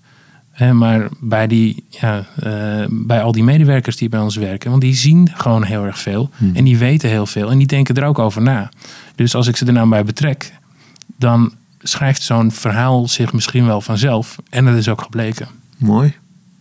maar 0.67 1.09
bij, 1.21 1.47
die, 1.47 1.85
ja, 1.89 2.27
uh, 2.45 2.87
bij 2.91 3.23
al 3.23 3.33
die 3.33 3.43
medewerkers 3.43 3.97
die 3.97 4.09
bij 4.09 4.21
ons 4.21 4.37
werken, 4.37 4.71
want 4.71 4.83
die 4.83 4.95
zien 4.95 5.31
gewoon 5.35 5.65
heel 5.65 5.85
erg 5.85 5.99
veel 5.99 6.31
hmm. 6.37 6.55
en 6.55 6.65
die 6.65 6.79
weten 6.79 7.09
heel 7.09 7.27
veel 7.27 7.51
en 7.51 7.59
die 7.59 7.67
denken 7.67 7.95
er 7.95 8.05
ook 8.05 8.19
over 8.19 8.43
na. 8.43 8.71
Dus 9.15 9.35
als 9.35 9.47
ik 9.47 9.57
ze 9.57 9.67
er 9.67 9.73
nou 9.73 9.89
bij 9.89 10.05
betrek, 10.05 10.53
dan 11.17 11.53
schrijft 11.79 12.23
zo'n 12.23 12.53
verhaal 12.53 13.09
zich 13.09 13.33
misschien 13.33 13.67
wel 13.67 13.81
vanzelf 13.81 14.39
en 14.51 14.65
dat 14.65 14.77
is 14.77 14.89
ook 14.89 15.03
gebleken. 15.03 15.49
Mooi, 15.77 16.15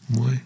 mooi. 0.06 0.42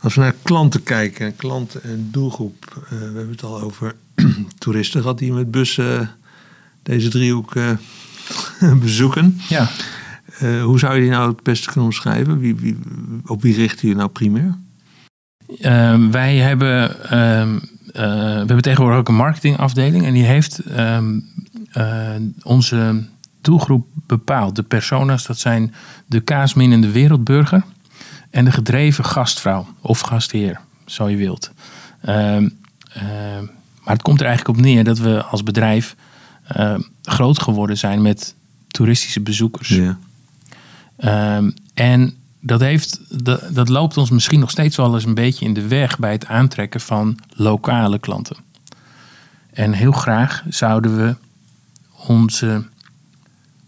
Als 0.00 0.14
we 0.14 0.20
naar 0.20 0.34
klanten 0.42 0.82
kijken, 0.82 1.36
klanten 1.36 1.82
en 1.82 2.08
doelgroep, 2.10 2.82
uh, 2.84 2.90
we 2.90 3.04
hebben 3.04 3.30
het 3.30 3.42
al 3.42 3.60
over 3.60 3.94
toeristen 4.58 5.00
gehad 5.00 5.18
die 5.18 5.32
met 5.32 5.50
bussen 5.50 6.10
deze 6.82 7.08
driehoek 7.08 7.54
uh, 7.54 7.70
bezoeken. 8.80 9.40
Ja. 9.48 9.68
Uh, 10.42 10.62
hoe 10.62 10.78
zou 10.78 10.94
je 10.94 11.00
die 11.00 11.10
nou 11.10 11.28
het 11.28 11.42
beste 11.42 11.66
kunnen 11.66 11.84
omschrijven? 11.84 12.38
Wie, 12.38 12.56
wie, 12.56 12.78
op 13.26 13.42
wie 13.42 13.54
richt 13.54 13.80
je 13.80 13.94
nou 13.94 14.08
primair? 14.08 14.54
Uh, 15.48 16.10
wij 16.10 16.36
hebben, 16.36 16.96
uh, 17.04 17.60
we 17.92 18.44
hebben 18.46 18.62
tegenwoordig 18.62 18.98
ook 18.98 19.08
een 19.08 19.14
marketingafdeling 19.14 20.04
en 20.04 20.12
die 20.12 20.24
heeft 20.24 20.58
ehm, 20.58 21.18
eh, 21.76 22.14
onze 22.42 23.04
doelgroep 23.40 23.86
bepaald. 24.06 24.56
De 24.56 24.62
persona's, 24.62 25.26
dat 25.26 25.38
zijn 25.38 25.74
de 26.06 26.20
kaasminnende 26.20 26.90
wereldburger 26.90 27.62
en 28.30 28.44
de 28.44 28.50
gedreven 28.50 29.04
gastvrouw 29.04 29.66
of 29.80 30.00
gastheer, 30.00 30.60
zo 30.86 31.08
je 31.08 31.16
wilt. 31.16 31.52
Maar 33.86 33.94
het 33.94 34.02
komt 34.02 34.20
er 34.20 34.26
eigenlijk 34.26 34.58
op 34.58 34.64
neer 34.64 34.84
dat 34.84 34.98
we 34.98 35.22
als 35.22 35.42
bedrijf 35.42 35.96
groot 37.02 37.42
geworden 37.42 37.78
zijn 37.78 38.02
met 38.02 38.34
toeristische 38.68 39.20
bezoekers. 39.20 39.68
Ja. 39.68 39.98
Um, 41.36 41.54
en 41.74 42.14
dat, 42.40 42.60
heeft, 42.60 43.00
dat, 43.24 43.42
dat 43.54 43.68
loopt 43.68 43.96
ons 43.96 44.10
misschien 44.10 44.40
nog 44.40 44.50
steeds 44.50 44.76
wel 44.76 44.94
eens 44.94 45.04
een 45.04 45.14
beetje 45.14 45.44
in 45.44 45.54
de 45.54 45.66
weg 45.66 45.98
bij 45.98 46.12
het 46.12 46.26
aantrekken 46.26 46.80
van 46.80 47.18
lokale 47.34 47.98
klanten. 47.98 48.36
En 49.52 49.72
heel 49.72 49.92
graag 49.92 50.42
zouden 50.48 50.96
we 50.96 51.16
onze 52.06 52.64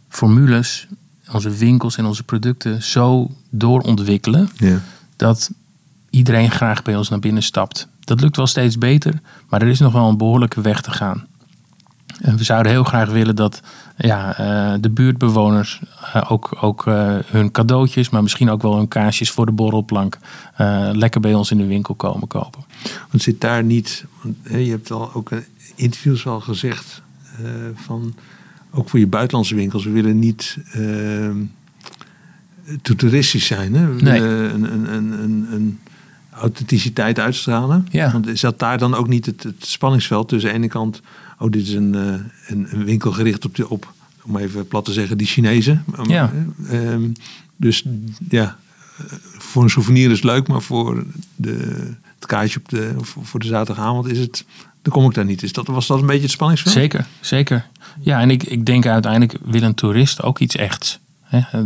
formules, 0.08 0.86
onze 1.32 1.50
winkels 1.50 1.96
en 1.96 2.04
onze 2.04 2.22
producten 2.22 2.82
zo 2.82 3.30
doorontwikkelen 3.50 4.50
ja. 4.56 4.80
dat 5.16 5.50
iedereen 6.10 6.50
graag 6.50 6.82
bij 6.82 6.96
ons 6.96 7.08
naar 7.08 7.18
binnen 7.18 7.42
stapt. 7.42 7.88
Dat 8.08 8.20
lukt 8.20 8.36
wel 8.36 8.46
steeds 8.46 8.78
beter, 8.78 9.20
maar 9.48 9.62
er 9.62 9.68
is 9.68 9.78
nog 9.78 9.92
wel 9.92 10.08
een 10.08 10.16
behoorlijke 10.16 10.60
weg 10.60 10.80
te 10.80 10.90
gaan. 10.90 11.26
En 12.20 12.36
we 12.36 12.44
zouden 12.44 12.72
heel 12.72 12.84
graag 12.84 13.10
willen 13.10 13.36
dat 13.36 13.62
ja, 13.96 14.40
uh, 14.40 14.80
de 14.80 14.90
buurtbewoners 14.90 15.80
uh, 16.14 16.30
ook, 16.30 16.56
ook 16.60 16.86
uh, 16.86 17.16
hun 17.26 17.50
cadeautjes, 17.50 18.10
maar 18.10 18.22
misschien 18.22 18.50
ook 18.50 18.62
wel 18.62 18.76
hun 18.76 18.88
kaasjes 18.88 19.30
voor 19.30 19.46
de 19.46 19.52
borrelplank 19.52 20.18
lekker 20.92 21.20
bij 21.20 21.34
ons 21.34 21.50
in 21.50 21.56
de 21.56 21.66
winkel 21.66 21.94
komen 21.94 22.28
kopen. 22.28 22.64
Want 23.10 23.22
zit 23.22 23.40
daar 23.40 23.64
niet, 23.64 24.04
want, 24.22 24.36
hè, 24.42 24.56
je 24.56 24.70
hebt 24.70 24.90
al 24.90 25.14
ook 25.14 25.30
in 25.30 25.44
interviews 25.74 26.26
al 26.26 26.40
gezegd 26.40 27.02
van 27.74 28.14
ook 28.70 28.88
voor 28.88 28.98
je 28.98 29.06
buitenlandse 29.06 29.54
winkels, 29.54 29.84
we 29.84 29.90
willen 29.90 30.18
niet 30.18 30.58
te 32.82 32.94
toeristisch 32.96 33.46
zijn. 33.46 33.74
Hè? 33.74 33.94
We 33.94 34.02
nee. 34.02 34.20
willen 34.20 34.54
een, 34.54 34.92
een, 34.92 35.22
een, 35.22 35.46
een 35.52 35.78
authenticiteit 36.40 37.18
uitstralen. 37.18 37.86
Ja. 37.90 38.12
Want 38.12 38.26
is 38.26 38.40
dat 38.40 38.58
daar 38.58 38.78
dan 38.78 38.94
ook 38.94 39.08
niet 39.08 39.26
het, 39.26 39.42
het 39.42 39.64
spanningsveld 39.66 40.28
tussen 40.28 40.50
de 40.50 40.56
ene 40.56 40.68
kant 40.68 41.00
oh, 41.38 41.50
dit 41.50 41.62
is 41.62 41.74
een, 41.74 41.94
uh, 41.94 42.14
een, 42.46 42.66
een, 42.70 42.84
winkel 42.84 43.12
gericht 43.12 43.44
op, 43.44 43.54
de, 43.54 43.68
op, 43.68 43.92
om 44.22 44.36
even 44.36 44.68
plat 44.68 44.84
te 44.84 44.92
zeggen, 44.92 45.18
die 45.18 45.26
Chinezen. 45.26 45.84
Ja. 46.06 46.32
Um, 46.72 47.12
dus 47.56 47.84
ja, 48.28 48.56
voor 49.38 49.62
een 49.62 49.70
souvenir 49.70 50.10
is 50.10 50.16
het 50.16 50.24
leuk, 50.24 50.48
maar 50.48 50.62
voor 50.62 51.04
de, 51.36 51.56
het 52.14 52.26
kaartje 52.26 52.58
op 52.58 52.68
de, 52.68 52.94
voor 53.02 53.40
de 53.40 53.46
zaterdagavond 53.46 54.06
is 54.06 54.18
het, 54.18 54.44
dan 54.82 54.92
kom 54.92 55.04
ik 55.04 55.14
daar 55.14 55.24
niet. 55.24 55.42
Is 55.42 55.52
dat, 55.52 55.66
was 55.66 55.86
dat 55.86 56.00
een 56.00 56.06
beetje 56.06 56.22
het 56.22 56.30
spanningsveld? 56.30 56.74
Zeker, 56.74 57.06
zeker. 57.20 57.66
Ja, 58.00 58.20
en 58.20 58.30
ik, 58.30 58.42
ik 58.42 58.66
denk 58.66 58.86
uiteindelijk 58.86 59.38
wil 59.44 59.62
een 59.62 59.74
toerist 59.74 60.22
ook 60.22 60.38
iets 60.38 60.56
echts. 60.56 60.98
De, 61.30 61.64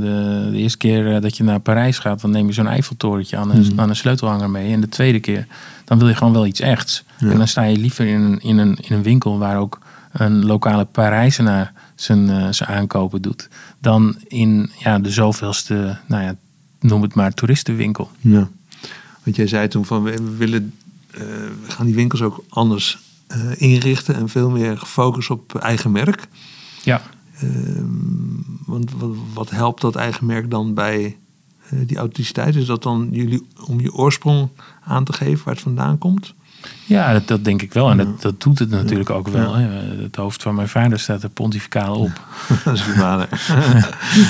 de, 0.50 0.58
eerste 0.58 0.78
keer 0.78 1.20
dat 1.20 1.36
je 1.36 1.44
naar 1.44 1.60
Parijs 1.60 1.98
gaat, 1.98 2.20
dan 2.20 2.30
neem 2.30 2.46
je 2.46 2.52
zo'n 2.52 2.66
Eiffeltorentje 2.66 3.36
aan 3.36 3.50
een, 3.50 3.72
mm. 3.72 3.80
aan 3.80 3.88
een 3.88 3.96
sleutelhanger 3.96 4.50
mee. 4.50 4.72
En 4.72 4.80
de 4.80 4.88
tweede 4.88 5.20
keer, 5.20 5.46
dan 5.84 5.98
wil 5.98 6.08
je 6.08 6.14
gewoon 6.14 6.32
wel 6.32 6.46
iets 6.46 6.60
echts. 6.60 7.04
Ja. 7.18 7.30
En 7.30 7.38
dan 7.38 7.48
sta 7.48 7.62
je 7.62 7.76
liever 7.76 8.06
in 8.06 8.20
een, 8.20 8.40
in, 8.40 8.58
een, 8.58 8.78
in 8.80 8.96
een 8.96 9.02
winkel 9.02 9.38
waar 9.38 9.58
ook 9.58 9.78
een 10.12 10.44
lokale 10.46 10.84
Parijzenaar 10.84 11.72
zijn, 11.94 12.28
uh, 12.28 12.46
zijn 12.50 12.68
aankopen 12.68 13.22
doet. 13.22 13.48
Dan 13.78 14.16
in 14.28 14.70
ja, 14.78 14.98
de 14.98 15.10
zoveelste, 15.10 15.98
nou 16.06 16.22
ja, 16.22 16.34
noem 16.80 17.02
het 17.02 17.14
maar, 17.14 17.34
toeristenwinkel. 17.34 18.10
Ja. 18.20 18.48
Want 19.22 19.36
jij 19.36 19.46
zei 19.46 19.68
toen 19.68 19.84
van 19.84 20.02
we 20.02 20.34
willen, 20.36 20.74
uh, 21.14 21.18
we 21.64 21.70
gaan 21.70 21.86
die 21.86 21.94
winkels 21.94 22.22
ook 22.22 22.44
anders 22.48 22.98
uh, 23.36 23.50
inrichten 23.56 24.14
en 24.14 24.28
veel 24.28 24.50
meer 24.50 24.78
gefocust 24.78 25.30
op 25.30 25.54
eigen 25.54 25.92
merk. 25.92 26.26
Ja. 26.82 27.02
Ehm, 27.42 27.84
want 28.66 28.90
wat, 28.98 29.10
wat, 29.34 29.50
helpt 29.50 29.80
dat 29.80 29.96
eigen 29.96 30.26
merk 30.26 30.50
dan 30.50 30.74
bij 30.74 31.16
uh, 31.72 31.80
die 31.86 31.96
authenticiteit? 31.96 32.56
Is 32.56 32.66
dat 32.66 32.82
dan 32.82 33.08
jullie 33.10 33.46
om 33.66 33.80
je 33.80 33.94
oorsprong 33.94 34.48
aan 34.84 35.04
te 35.04 35.12
geven 35.12 35.44
waar 35.44 35.54
het 35.54 35.62
vandaan 35.62 35.98
komt? 35.98 36.34
Ja, 36.84 37.12
dat, 37.12 37.28
dat 37.28 37.44
denk 37.44 37.62
ik 37.62 37.72
wel. 37.72 37.90
En 37.90 37.96
dat, 37.96 38.22
dat 38.22 38.40
doet 38.40 38.58
het 38.58 38.70
natuurlijk 38.70 39.10
ook 39.10 39.28
wel. 39.28 39.58
Ja. 39.58 39.68
Het 40.02 40.16
hoofd 40.16 40.42
van 40.42 40.54
mijn 40.54 40.68
vader 40.68 40.98
staat 40.98 41.22
er 41.22 41.28
pontificaal 41.28 41.96
op. 41.96 42.20
dat 42.64 42.74
is 42.74 42.82
vader. 42.82 43.28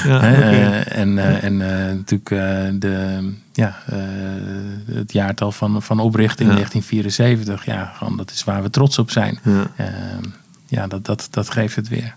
ja, 0.06 0.16
okay. 0.16 0.82
En, 0.82 1.16
uh, 1.16 1.44
en 1.44 1.56
natuurlijk 1.56 2.28
de, 2.80 3.32
ja, 3.52 3.76
het 4.86 5.12
jaartal 5.12 5.52
van, 5.52 5.82
van 5.82 6.00
oprichting 6.00 6.48
ja. 6.48 6.54
1974. 6.54 7.64
Ja, 7.64 7.92
gewoon, 7.96 8.16
dat 8.16 8.30
is 8.30 8.44
waar 8.44 8.62
we 8.62 8.70
trots 8.70 8.98
op 8.98 9.10
zijn. 9.10 9.38
Ja, 9.42 9.70
ehm, 9.76 10.24
ja 10.66 10.86
dat, 10.86 11.04
dat, 11.04 11.28
dat 11.30 11.50
geeft 11.50 11.76
het 11.76 11.88
weer. 11.88 12.14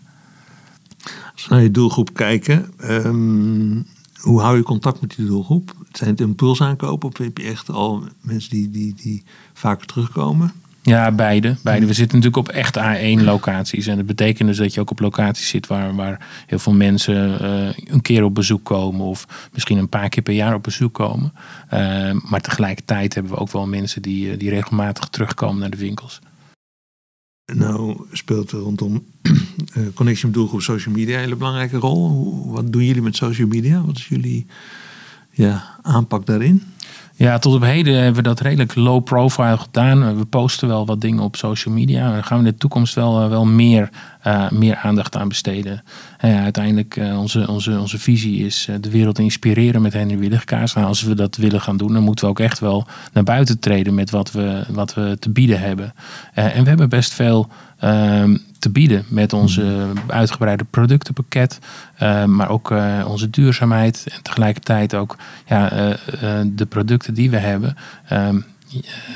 Als 1.35 1.47
we 1.47 1.53
naar 1.53 1.63
je 1.63 1.71
doelgroep 1.71 2.13
kijken, 2.13 2.73
um, 2.83 3.85
hoe 4.19 4.41
hou 4.41 4.57
je 4.57 4.63
contact 4.63 5.01
met 5.01 5.13
die 5.15 5.25
doelgroep? 5.25 5.75
Zijn 5.91 6.09
het 6.09 6.21
impulsaankopen 6.21 7.09
of 7.09 7.17
heb 7.17 7.37
je 7.37 7.43
echt 7.43 7.69
al 7.69 8.03
mensen 8.21 8.49
die, 8.49 8.69
die, 8.69 8.93
die 8.93 9.23
vaker 9.53 9.85
terugkomen? 9.85 10.51
Ja, 10.81 11.11
beide. 11.11 11.55
beide. 11.63 11.85
We 11.85 11.93
zitten 11.93 12.17
natuurlijk 12.17 12.49
op 12.49 12.55
echt 12.55 12.77
A1 12.77 13.23
locaties. 13.23 13.87
En 13.87 13.95
dat 13.95 14.05
betekent 14.05 14.47
dus 14.47 14.57
dat 14.57 14.73
je 14.73 14.79
ook 14.79 14.91
op 14.91 14.99
locaties 14.99 15.49
zit 15.49 15.67
waar, 15.67 15.95
waar 15.95 16.27
heel 16.47 16.59
veel 16.59 16.73
mensen 16.73 17.41
uh, 17.41 17.93
een 17.93 18.01
keer 18.01 18.23
op 18.23 18.35
bezoek 18.35 18.63
komen. 18.63 19.05
Of 19.05 19.49
misschien 19.53 19.77
een 19.77 19.89
paar 19.89 20.09
keer 20.09 20.23
per 20.23 20.33
jaar 20.33 20.53
op 20.53 20.63
bezoek 20.63 20.93
komen. 20.93 21.33
Uh, 21.73 22.11
maar 22.29 22.41
tegelijkertijd 22.41 23.13
hebben 23.13 23.31
we 23.31 23.37
ook 23.37 23.51
wel 23.51 23.67
mensen 23.67 24.01
die, 24.01 24.37
die 24.37 24.49
regelmatig 24.49 25.07
terugkomen 25.07 25.59
naar 25.59 25.69
de 25.69 25.77
winkels. 25.77 26.21
Nou 27.53 28.05
speelt 28.11 28.51
er 28.51 28.59
rondom 28.59 29.03
uh, 29.21 29.87
Connection 29.95 30.31
Doelgroep 30.31 30.61
Social 30.61 30.93
Media 30.93 31.15
een 31.15 31.21
hele 31.21 31.35
belangrijke 31.35 31.77
rol. 31.77 32.51
Wat 32.51 32.71
doen 32.71 32.83
jullie 32.83 33.01
met 33.01 33.15
social 33.15 33.47
media? 33.47 33.81
Wat 33.85 33.97
is 33.97 34.07
jullie 34.07 34.45
ja, 35.31 35.77
aanpak 35.81 36.25
daarin? 36.25 36.63
Ja, 37.15 37.39
tot 37.39 37.55
op 37.55 37.61
heden 37.61 37.95
hebben 37.95 38.15
we 38.15 38.29
dat 38.29 38.39
redelijk 38.39 38.75
low 38.75 39.03
profile 39.03 39.57
gedaan. 39.57 40.17
We 40.17 40.25
posten 40.25 40.67
wel 40.67 40.85
wat 40.85 41.01
dingen 41.01 41.23
op 41.23 41.35
social 41.35 41.73
media. 41.73 42.11
Daar 42.11 42.23
gaan 42.23 42.39
we 42.39 42.45
in 42.45 42.51
de 42.51 42.57
toekomst 42.57 42.95
wel, 42.95 43.29
wel 43.29 43.45
meer 43.45 43.89
eh, 44.25 44.49
meer 44.49 44.75
aandacht 44.75 45.15
aan 45.15 45.27
besteden. 45.27 45.83
En 46.17 46.43
uiteindelijk, 46.43 46.95
uh, 46.95 47.19
onze, 47.19 47.47
onze, 47.47 47.79
onze 47.79 47.99
visie 47.99 48.45
is 48.45 48.69
de 48.81 48.89
wereld 48.89 49.19
inspireren 49.19 49.81
met 49.81 49.93
Henry 49.93 50.17
Willigkaas. 50.17 50.73
Nou, 50.73 50.87
als 50.87 51.01
we 51.01 51.15
dat 51.15 51.35
willen 51.35 51.61
gaan 51.61 51.77
doen, 51.77 51.93
dan 51.93 52.03
moeten 52.03 52.25
we 52.25 52.31
ook 52.31 52.39
echt 52.39 52.59
wel 52.59 52.87
naar 53.13 53.23
buiten 53.23 53.59
treden 53.59 53.93
met 53.93 54.09
wat 54.09 54.31
we, 54.31 54.63
wat 54.69 54.93
we 54.93 55.17
te 55.19 55.29
bieden 55.29 55.59
hebben. 55.59 55.93
en 56.33 56.63
we 56.63 56.69
hebben 56.69 56.89
best 56.89 57.13
veel 57.13 57.47
ehm, 57.79 58.37
te 58.59 58.69
bieden 58.69 59.05
met 59.07 59.33
onze 59.33 59.87
uitgebreide 60.07 60.63
productenpakket, 60.63 61.59
maar 62.25 62.49
ook 62.49 62.73
onze 63.07 63.29
duurzaamheid 63.29 64.05
en 64.07 64.21
tegelijkertijd 64.21 64.93
ook 64.93 65.17
ja, 65.45 65.69
de 66.45 66.65
producten 66.65 67.13
die 67.13 67.29
we 67.29 67.37
hebben. 67.37 67.75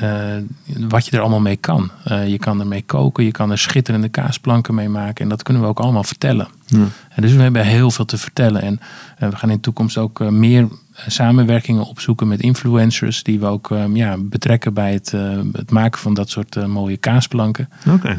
Ehm, 0.00 0.42
uh, 0.76 0.88
wat 0.88 1.06
je 1.06 1.16
er 1.16 1.20
allemaal 1.20 1.40
mee 1.40 1.56
kan. 1.56 1.90
Uh, 2.08 2.28
je 2.28 2.38
kan 2.38 2.60
ermee 2.60 2.82
koken, 2.82 3.24
je 3.24 3.30
kan 3.30 3.50
er 3.50 3.58
schitterende 3.58 4.08
kaasplanken 4.08 4.74
mee 4.74 4.88
maken. 4.88 5.22
En 5.22 5.28
dat 5.28 5.42
kunnen 5.42 5.62
we 5.62 5.68
ook 5.68 5.80
allemaal 5.80 6.04
vertellen. 6.04 6.48
Ja. 6.66 6.86
En 7.08 7.22
dus 7.22 7.32
we 7.32 7.42
hebben 7.42 7.66
heel 7.66 7.90
veel 7.90 8.04
te 8.04 8.18
vertellen. 8.18 8.62
En 8.62 8.80
uh, 9.22 9.28
we 9.28 9.36
gaan 9.36 9.50
in 9.50 9.54
de 9.54 9.62
toekomst 9.62 9.98
ook 9.98 10.30
meer 10.30 10.68
samenwerkingen 11.06 11.84
opzoeken 11.84 12.28
met 12.28 12.40
influencers. 12.40 13.22
Die 13.22 13.40
we 13.40 13.46
ook 13.46 13.74
ja, 13.92 14.16
betrekken 14.18 14.74
bij 14.74 14.92
het, 14.92 15.10
het, 15.52 15.70
maken 15.70 16.00
van 16.00 16.14
dat 16.14 16.30
soort 16.30 16.66
mooie 16.66 16.96
kaasplanken. 16.96 17.68
Okay. 17.88 18.16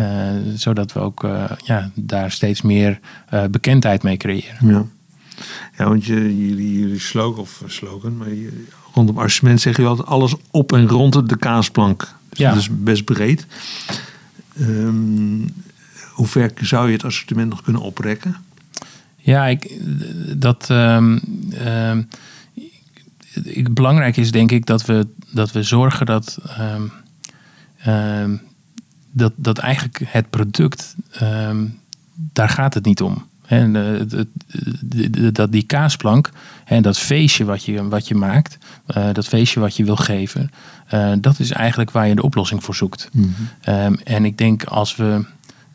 zodat 0.56 0.94
we 0.94 1.00
ook 1.00 1.28
ja, 1.58 1.92
daar 1.94 2.32
steeds 2.32 2.62
meer 2.62 3.00
bekendheid 3.50 4.04
mee 4.04 4.18
creëren. 4.18 4.68
Ja. 4.68 4.86
Ja, 5.78 5.88
want 5.88 6.06
je, 6.06 6.48
jullie, 6.48 6.80
jullie 6.80 7.00
slogan, 7.00 7.40
of 7.40 7.64
slogan, 7.66 8.18
maar 8.18 8.30
je, 8.34 8.68
rondom 8.94 9.18
assortiment 9.18 9.62
zeg 9.62 9.78
je 9.78 9.86
altijd 9.86 10.08
alles 10.08 10.36
op 10.52 10.74
en 10.74 10.88
rond 10.88 11.30
de 11.30 11.38
kaasplank. 11.38 12.16
Dus 12.30 12.40
ja. 12.40 12.50
dat 12.50 12.60
is 12.60 12.70
best 12.72 13.04
breed. 13.04 13.46
Um, 14.60 15.54
hoe 16.12 16.28
ver 16.28 16.52
zou 16.62 16.88
je 16.88 16.94
het 16.94 17.04
assortiment 17.04 17.50
nog 17.50 17.62
kunnen 17.62 17.82
oprekken? 17.82 18.36
Ja, 19.16 19.48
ik, 19.48 19.82
dat, 20.38 20.70
um, 20.70 21.22
um, 21.68 22.08
belangrijk 23.72 24.18
is 24.18 24.32
denk 24.32 24.52
ik 24.52 24.66
dat 24.66 24.86
we, 24.86 25.08
dat 25.32 25.52
we 25.52 25.64
zorgen 25.64 26.06
dat, 26.06 26.38
dat, 29.12 29.34
dat 29.36 29.58
eigenlijk 29.58 30.02
het 30.06 30.30
product, 30.30 30.96
daar 32.16 32.50
gaat 32.50 32.74
het 32.74 32.86
niet 32.86 33.02
om. 33.02 33.30
En 33.52 33.74
dat 35.34 35.52
die 35.52 35.64
kaasplank 35.64 36.30
en 36.66 36.82
dat 36.82 36.98
feestje 36.98 37.46
wat 37.46 37.64
je, 37.64 37.88
wat 37.88 38.08
je 38.08 38.16
maakt, 38.16 38.58
uh, 38.98 39.06
dat 39.14 39.28
feestje 39.28 39.60
wat 39.60 39.76
je 39.76 39.84
wil 39.84 39.96
geven, 39.96 40.52
dat 41.20 41.40
is 41.40 41.52
eigenlijk 41.52 41.92
waar 41.92 42.08
je 42.08 42.16
de 42.16 42.24
oplossing 42.24 42.64
voor 42.64 42.76
zoekt. 42.76 43.10
Mm 43.12 43.34
-hmm. 43.36 43.76
um, 43.76 44.00
en 44.04 44.26
ik 44.26 44.38
denk 44.38 44.64
als 44.64 44.96
we 44.96 45.26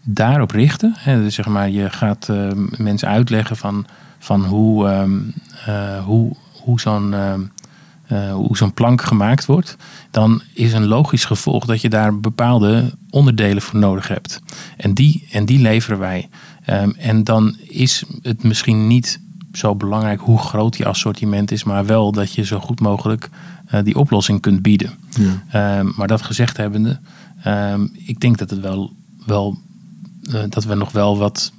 daarop 0.03 0.51
richten, 0.51 0.95
hè, 0.99 1.23
dus 1.23 1.35
zeg 1.35 1.47
maar, 1.47 1.71
je 1.71 1.91
gaat 1.91 2.29
uh, 2.31 2.49
mensen 2.77 3.09
uitleggen 3.09 3.57
van, 3.57 3.87
van 4.19 4.45
hoe, 4.45 4.89
um, 4.89 5.35
hoe, 6.05 6.37
hoe 6.53 6.81
zo'n 6.81 7.15
hoe 8.33 8.57
zo'n 8.57 8.75
plank 8.75 9.03
gemaakt 9.03 9.47
wordt, 9.47 9.77
dan 10.11 10.43
is 10.53 10.73
een 10.73 10.87
logisch 10.87 11.25
gevolg 11.25 11.65
dat 11.65 11.81
je 11.81 11.89
daar 11.89 12.21
bepaalde 12.21 12.93
onderdelen 13.11 13.63
voor 13.63 13.79
nodig 13.79 14.09
hebt. 14.09 14.41
En 14.77 14.95
die, 14.95 15.29
en 15.31 15.45
die 15.45 15.59
leveren 15.59 15.99
wij. 15.99 16.29
Um, 16.71 16.95
en 16.99 17.25
dan 17.25 17.57
is 17.59 18.05
het 18.23 18.43
misschien 18.43 18.87
niet 18.87 19.21
zo 19.53 19.75
belangrijk 19.75 20.21
hoe 20.21 20.39
groot 20.39 20.77
je 20.77 20.87
assortiment 20.87 21.51
is, 21.51 21.65
maar 21.65 21.87
wel 21.87 22.13
dat 22.13 22.33
je 22.33 22.45
zo 22.45 22.61
goed 22.61 22.81
mogelijk 22.81 23.31
uh, 23.75 23.83
die 23.83 23.97
oplossing 23.97 24.41
kunt 24.41 24.63
bieden. 24.63 24.91
Ja. 25.51 25.79
Um, 25.79 25.93
maar 25.97 26.07
dat 26.07 26.23
gezegd 26.23 26.57
hebbende, 26.57 26.99
um, 27.47 27.91
ik 27.95 28.21
denk 28.21 28.39
dat 28.39 28.51
het 28.51 28.61
wel, 28.61 28.93
wel 29.27 29.59
uh, 30.23 30.43
dat 30.49 30.65
we 30.65 30.75
nog 30.75 30.93
wel 30.93 31.19
wat 31.19 31.53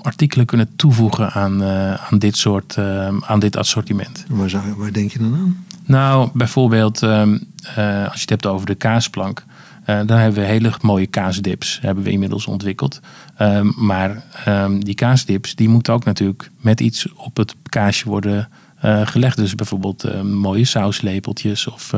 artikelen 0.00 0.46
kunnen 0.46 0.76
toevoegen 0.76 1.32
aan, 1.32 1.62
uh, 1.62 1.94
aan 1.94 2.18
dit 2.18 2.36
soort 2.36 2.78
aan 3.20 3.38
dit 3.38 3.56
assortiment. 3.56 4.24
Waar, 4.28 4.50
zou, 4.50 4.74
waar 4.76 4.92
denk 4.92 5.10
je 5.10 5.18
dan 5.18 5.34
aan? 5.34 5.64
Nou, 5.84 6.30
bijvoorbeeld 6.34 7.02
als 7.02 8.14
je 8.14 8.20
het 8.20 8.30
hebt 8.30 8.46
over 8.46 8.66
de 8.66 8.74
kaasplank. 8.74 9.44
Uh, 9.86 10.00
dan 10.06 10.18
hebben 10.18 10.40
we 10.40 10.46
hele 10.46 10.72
mooie 10.80 11.06
kaasdips, 11.06 11.78
hebben 11.80 12.04
we 12.04 12.10
inmiddels 12.10 12.46
ontwikkeld. 12.46 13.00
Um, 13.38 13.74
maar 13.76 14.24
um, 14.48 14.84
die 14.84 14.94
kaasdips, 14.94 15.54
die 15.54 15.68
moeten 15.68 15.92
ook 15.92 16.04
natuurlijk 16.04 16.50
met 16.60 16.80
iets 16.80 17.12
op 17.12 17.36
het 17.36 17.54
kaasje 17.68 18.08
worden 18.08 18.48
uh, 18.84 19.06
gelegd. 19.06 19.36
Dus 19.36 19.54
bijvoorbeeld 19.54 20.04
uh, 20.04 20.20
mooie 20.20 20.64
sauslepeltjes. 20.64 21.66
Of 21.66 21.92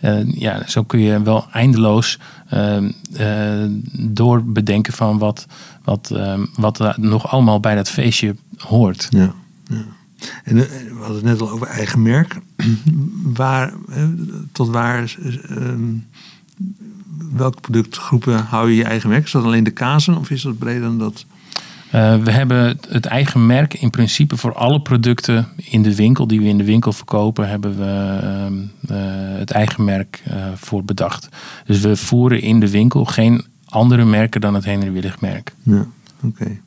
uh, 0.00 0.32
ja, 0.34 0.62
zo 0.66 0.82
kun 0.82 1.00
je 1.00 1.22
wel 1.22 1.46
eindeloos 1.52 2.18
ehm, 2.48 2.90
doorbedenken 3.92 4.92
van 4.92 5.18
wat, 5.18 5.46
wat, 5.84 6.12
wat 6.54 6.96
nog 6.96 7.30
allemaal 7.30 7.60
bij 7.60 7.74
dat 7.74 7.90
feestje 7.90 8.36
hoort. 8.56 9.06
Ja, 9.10 9.34
ja. 9.64 9.84
En 10.44 10.56
we 10.56 10.96
hadden 10.98 11.16
het 11.16 11.24
net 11.24 11.40
al 11.40 11.50
over 11.50 11.66
eigen 11.66 12.02
merk. 12.02 12.38
waar, 13.40 13.72
tot 14.52 14.68
waar 14.68 15.16
welke 17.32 17.60
productgroepen 17.60 18.44
hou 18.44 18.70
je 18.70 18.76
je 18.76 18.84
eigen 18.84 19.08
merk? 19.08 19.24
Is 19.24 19.30
dat 19.30 19.44
alleen 19.44 19.64
de 19.64 19.70
kazen 19.70 20.16
of 20.16 20.30
is 20.30 20.42
dat 20.42 20.58
breder 20.58 20.82
dan 20.82 20.98
dat? 20.98 21.26
Uh, 21.94 22.16
we 22.16 22.30
hebben 22.30 22.78
het 22.88 23.06
eigen 23.06 23.46
merk 23.46 23.74
in 23.74 23.90
principe 23.90 24.36
voor 24.36 24.54
alle 24.54 24.80
producten 24.80 25.48
in 25.56 25.82
de 25.82 25.94
winkel 25.94 26.26
die 26.26 26.40
we 26.40 26.46
in 26.46 26.58
de 26.58 26.64
winkel 26.64 26.92
verkopen, 26.92 27.48
hebben 27.48 27.78
we 27.78 28.20
uh, 28.22 28.96
uh, 28.96 29.38
het 29.38 29.50
eigen 29.50 29.84
merk 29.84 30.22
voor 30.54 30.84
bedacht. 30.84 31.28
Dus 31.66 31.80
we 31.80 31.96
voeren 31.96 32.40
in 32.40 32.60
de 32.60 32.70
winkel 32.70 33.04
geen 33.04 33.44
andere 33.64 34.04
merken 34.04 34.40
dan 34.40 34.54
het 34.54 34.64
Henry 34.64 34.92
Willig 34.92 35.20
merk. 35.20 35.54
Ja, 35.62 35.86
oké. 36.22 36.60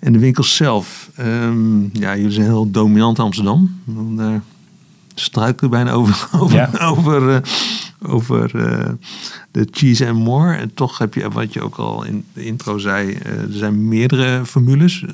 En 0.00 0.12
de 0.12 0.18
winkels 0.18 0.56
zelf, 0.56 1.10
um, 1.18 1.90
ja, 1.92 2.16
jullie 2.16 2.32
zijn 2.32 2.46
heel 2.46 2.70
dominant 2.70 3.18
in 3.18 3.24
Amsterdam. 3.24 3.80
Daar 4.16 4.42
struiken 5.14 5.70
bijna 5.70 5.90
over, 5.90 6.28
over, 6.40 6.56
ja. 6.56 6.86
over 6.86 7.42
over 8.06 8.54
uh, 8.54 8.88
de 9.50 9.68
cheese 9.70 10.08
and 10.08 10.18
more. 10.18 10.56
En 10.56 10.74
toch 10.74 10.98
heb 10.98 11.14
je, 11.14 11.30
wat 11.30 11.52
je 11.52 11.62
ook 11.62 11.76
al 11.76 12.04
in 12.04 12.24
de 12.32 12.44
intro 12.44 12.78
zei, 12.78 13.08
uh, 13.08 13.26
er 13.26 13.46
zijn 13.50 13.88
meerdere 13.88 14.46
formules. 14.46 15.02
Uh, 15.02 15.10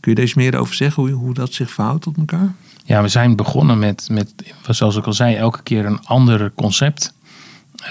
kun 0.00 0.12
je 0.12 0.14
deze 0.14 0.38
meer 0.38 0.58
over 0.58 0.74
zeggen, 0.74 1.02
hoe, 1.02 1.12
hoe 1.12 1.34
dat 1.34 1.52
zich 1.52 1.70
verhoudt 1.70 2.02
tot 2.02 2.16
elkaar? 2.16 2.54
Ja, 2.84 3.02
we 3.02 3.08
zijn 3.08 3.36
begonnen 3.36 3.78
met, 3.78 4.08
met, 4.10 4.32
zoals 4.68 4.96
ik 4.96 5.06
al 5.06 5.12
zei, 5.12 5.34
elke 5.34 5.62
keer 5.62 5.86
een 5.86 6.00
ander 6.04 6.52
concept. 6.54 7.14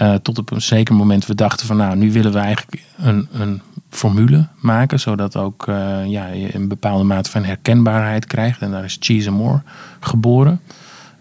Uh, 0.02 0.16
tot 0.16 0.38
op 0.38 0.52
een 0.52 0.62
zeker 0.62 0.96
moment 0.96 1.26
we 1.26 1.36
dachten 1.36 1.68
van 1.68 1.78
nou, 1.78 1.96
nu 1.96 2.12
willen 2.12 2.32
we 2.32 2.40
eigenlijk 2.40 2.84
een, 2.98 3.28
een 3.32 3.62
formule 3.90 4.48
maken. 4.60 5.00
Zodat 5.00 5.36
ook 5.36 5.64
ja, 6.06 6.30
een 6.34 6.68
bepaalde 6.68 7.04
mate 7.04 7.30
van 7.30 7.44
herkenbaarheid 7.44 8.26
krijgt. 8.26 8.62
En 8.62 8.72
daar 8.72 8.84
is 8.84 8.98
Cheese 9.00 9.30
and 9.30 9.38
More 9.38 9.62
geboren. 10.00 10.62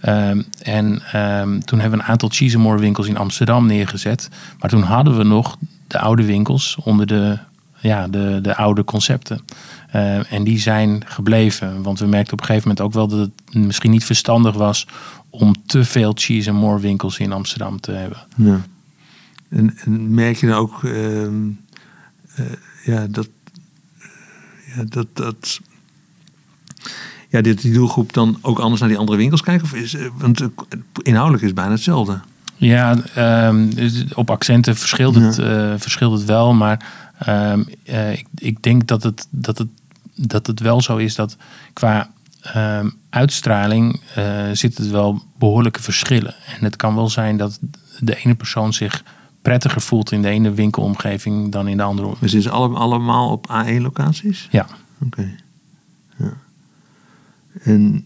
Um, 0.08 0.44
en 0.62 0.86
um, 1.20 1.64
toen 1.64 1.80
hebben 1.80 1.98
we 1.98 2.04
een 2.04 2.10
aantal 2.10 2.28
Cheesemore 2.28 2.78
winkels 2.78 3.06
in 3.06 3.16
Amsterdam 3.16 3.66
neergezet. 3.66 4.28
Maar 4.58 4.70
toen 4.70 4.82
hadden 4.82 5.16
we 5.16 5.24
nog 5.24 5.58
de 5.86 5.98
oude 5.98 6.24
winkels 6.24 6.76
onder 6.82 7.06
de, 7.06 7.38
ja, 7.78 8.08
de, 8.08 8.38
de 8.42 8.56
oude 8.56 8.84
concepten. 8.84 9.40
Uh, 9.94 10.32
en 10.32 10.44
die 10.44 10.58
zijn 10.58 11.02
gebleven. 11.06 11.82
Want 11.82 11.98
we 11.98 12.06
merkten 12.06 12.32
op 12.32 12.40
een 12.40 12.46
gegeven 12.46 12.68
moment 12.68 12.86
ook 12.86 12.92
wel 12.92 13.08
dat 13.08 13.18
het 13.18 13.66
misschien 13.66 13.90
niet 13.90 14.04
verstandig 14.04 14.54
was 14.54 14.86
om 15.30 15.54
te 15.66 15.84
veel 15.84 16.12
Cheesemore 16.14 16.80
winkels 16.80 17.18
in 17.18 17.32
Amsterdam 17.32 17.80
te 17.80 17.92
hebben. 17.92 18.18
Ja. 18.36 18.60
En, 19.48 19.76
en 19.84 20.14
merk 20.14 20.36
je 20.36 20.46
dan 20.46 20.56
ook 20.56 20.82
uh, 20.82 21.22
uh, 21.22 21.28
ja, 22.84 23.06
dat, 23.06 23.28
ja, 24.74 24.84
dat, 24.84 25.06
dat 25.12 25.60
ja, 27.30 27.40
dit, 27.40 27.62
die 27.62 27.72
doelgroep 27.72 28.12
dan 28.12 28.38
ook 28.40 28.58
anders 28.58 28.80
naar 28.80 28.88
die 28.88 28.98
andere 28.98 29.18
winkels 29.18 29.42
kijken? 29.42 29.64
Of 29.64 29.74
is, 29.74 29.94
eh, 29.94 30.06
want 30.16 30.48
inhoudelijk 31.02 31.42
is 31.42 31.48
het 31.48 31.58
bijna 31.58 31.72
hetzelfde. 31.72 32.20
Ja, 32.56 32.96
um, 33.48 33.72
op 34.14 34.30
accenten 34.30 34.76
verschilt 34.76 35.14
het, 35.14 35.36
ja. 35.36 35.72
uh, 35.72 35.74
verschilt 35.78 36.12
het 36.12 36.24
wel. 36.24 36.52
Maar 36.52 36.86
um, 37.28 37.66
uh, 37.84 38.12
ik, 38.12 38.26
ik 38.34 38.62
denk 38.62 38.86
dat 38.86 39.02
het, 39.02 39.26
dat, 39.30 39.58
het, 39.58 39.68
dat 40.14 40.46
het 40.46 40.60
wel 40.60 40.80
zo 40.80 40.96
is 40.96 41.14
dat 41.14 41.36
qua 41.72 42.10
um, 42.56 42.94
uitstraling 43.10 44.00
uh, 44.18 44.42
zit 44.52 44.78
het 44.78 44.90
wel 44.90 45.22
behoorlijke 45.38 45.82
verschillen. 45.82 46.34
En 46.58 46.64
het 46.64 46.76
kan 46.76 46.94
wel 46.94 47.08
zijn 47.08 47.36
dat 47.36 47.58
de 47.98 48.16
ene 48.16 48.34
persoon 48.34 48.72
zich 48.72 49.02
prettiger 49.42 49.80
voelt 49.80 50.12
in 50.12 50.22
de 50.22 50.28
ene 50.28 50.52
winkelomgeving 50.52 51.52
dan 51.52 51.68
in 51.68 51.76
de 51.76 51.82
andere. 51.82 52.14
Dus 52.20 52.34
is 52.34 52.48
allemaal 52.48 53.30
op 53.30 53.48
A1-locaties? 53.48 54.48
Ja. 54.50 54.66
Oké. 55.04 55.34
Ja. 56.16 56.32
En 57.62 58.04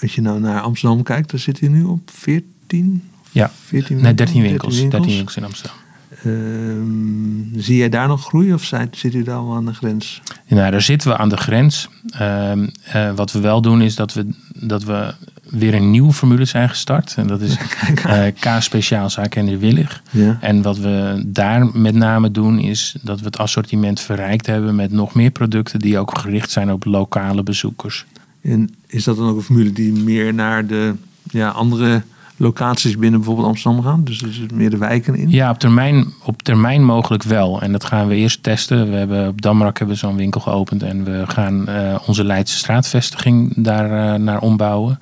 als 0.00 0.14
je 0.14 0.20
nou 0.20 0.40
naar 0.40 0.60
Amsterdam 0.60 1.02
kijkt, 1.02 1.30
dan 1.30 1.40
zit 1.40 1.60
hij 1.60 1.68
nu 1.68 1.84
op 1.84 2.10
14? 2.10 3.02
Ja, 3.30 3.50
14 3.64 4.00
nee, 4.00 4.14
13 4.14 4.42
winkels. 4.42 4.76
13 4.76 5.02
winkels, 5.02 5.36
in 5.36 5.44
Amsterdam. 5.44 5.76
Uh, 6.24 7.62
zie 7.62 7.76
jij 7.76 7.88
daar 7.88 8.08
nog 8.08 8.24
groei 8.24 8.52
of 8.54 8.72
zit 8.90 9.14
u 9.14 9.22
daar 9.22 9.36
al 9.36 9.54
aan 9.54 9.66
de 9.66 9.74
grens? 9.74 10.22
Nou, 10.46 10.70
daar 10.70 10.82
zitten 10.82 11.10
we 11.10 11.16
aan 11.16 11.28
de 11.28 11.36
grens. 11.36 11.88
Uh, 12.20 12.52
uh, 12.94 13.14
wat 13.14 13.32
we 13.32 13.40
wel 13.40 13.62
doen 13.62 13.82
is 13.82 13.94
dat 13.94 14.12
we, 14.12 14.34
dat 14.54 14.84
we 14.84 15.14
weer 15.50 15.74
een 15.74 15.90
nieuwe 15.90 16.12
formule 16.12 16.44
zijn 16.44 16.68
gestart. 16.68 17.14
En 17.16 17.26
dat 17.26 17.40
is 17.40 17.56
uh, 18.06 18.22
K 18.40 18.62
Speciaal 18.62 19.10
Zaak 19.10 19.34
Willig. 19.34 20.02
Ja. 20.10 20.38
En 20.40 20.62
wat 20.62 20.78
we 20.78 21.22
daar 21.26 21.78
met 21.78 21.94
name 21.94 22.30
doen 22.30 22.58
is 22.58 22.94
dat 23.02 23.18
we 23.18 23.26
het 23.26 23.38
assortiment 23.38 24.00
verrijkt 24.00 24.46
hebben 24.46 24.74
met 24.74 24.92
nog 24.92 25.14
meer 25.14 25.30
producten 25.30 25.78
die 25.78 25.98
ook 25.98 26.18
gericht 26.18 26.50
zijn 26.50 26.72
op 26.72 26.84
lokale 26.84 27.42
bezoekers. 27.42 28.06
En 28.40 28.74
is 28.86 29.04
dat 29.04 29.16
dan 29.16 29.28
ook 29.28 29.36
een 29.36 29.42
formule 29.42 29.72
die 29.72 29.92
meer 29.92 30.34
naar 30.34 30.66
de 30.66 30.94
ja, 31.30 31.48
andere 31.48 32.02
locaties 32.36 32.98
binnen 32.98 33.18
bijvoorbeeld 33.18 33.48
Amsterdam 33.48 33.82
gaan? 33.82 34.04
Dus 34.04 34.22
is 34.22 34.36
het 34.36 34.52
meer 34.52 34.70
de 34.70 34.76
wijken 34.76 35.14
in? 35.14 35.30
Ja, 35.30 35.50
op 35.50 35.58
termijn, 35.58 36.12
op 36.24 36.42
termijn 36.42 36.84
mogelijk 36.84 37.22
wel. 37.22 37.62
En 37.62 37.72
dat 37.72 37.84
gaan 37.84 38.08
we 38.08 38.14
eerst 38.14 38.42
testen. 38.42 38.90
We 38.90 38.96
hebben 38.96 39.28
op 39.28 39.42
Damrak 39.42 39.78
hebben 39.78 39.96
we 39.96 40.00
zo'n 40.00 40.16
winkel 40.16 40.40
geopend 40.40 40.82
en 40.82 41.04
we 41.04 41.24
gaan 41.26 41.68
uh, 41.68 41.98
onze 42.06 42.24
Leidse 42.24 42.56
straatvestiging 42.56 43.52
daar 43.56 44.14
uh, 44.14 44.24
naar 44.24 44.40
ombouwen. 44.40 44.98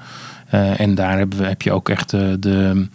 Uh, 0.54 0.80
en 0.80 0.94
daar 0.94 1.18
hebben 1.18 1.38
we, 1.38 1.44
heb 1.44 1.62
je 1.62 1.72
ook 1.72 1.88
echt 1.88 2.10
de, 2.10 2.36
de, 2.40 2.88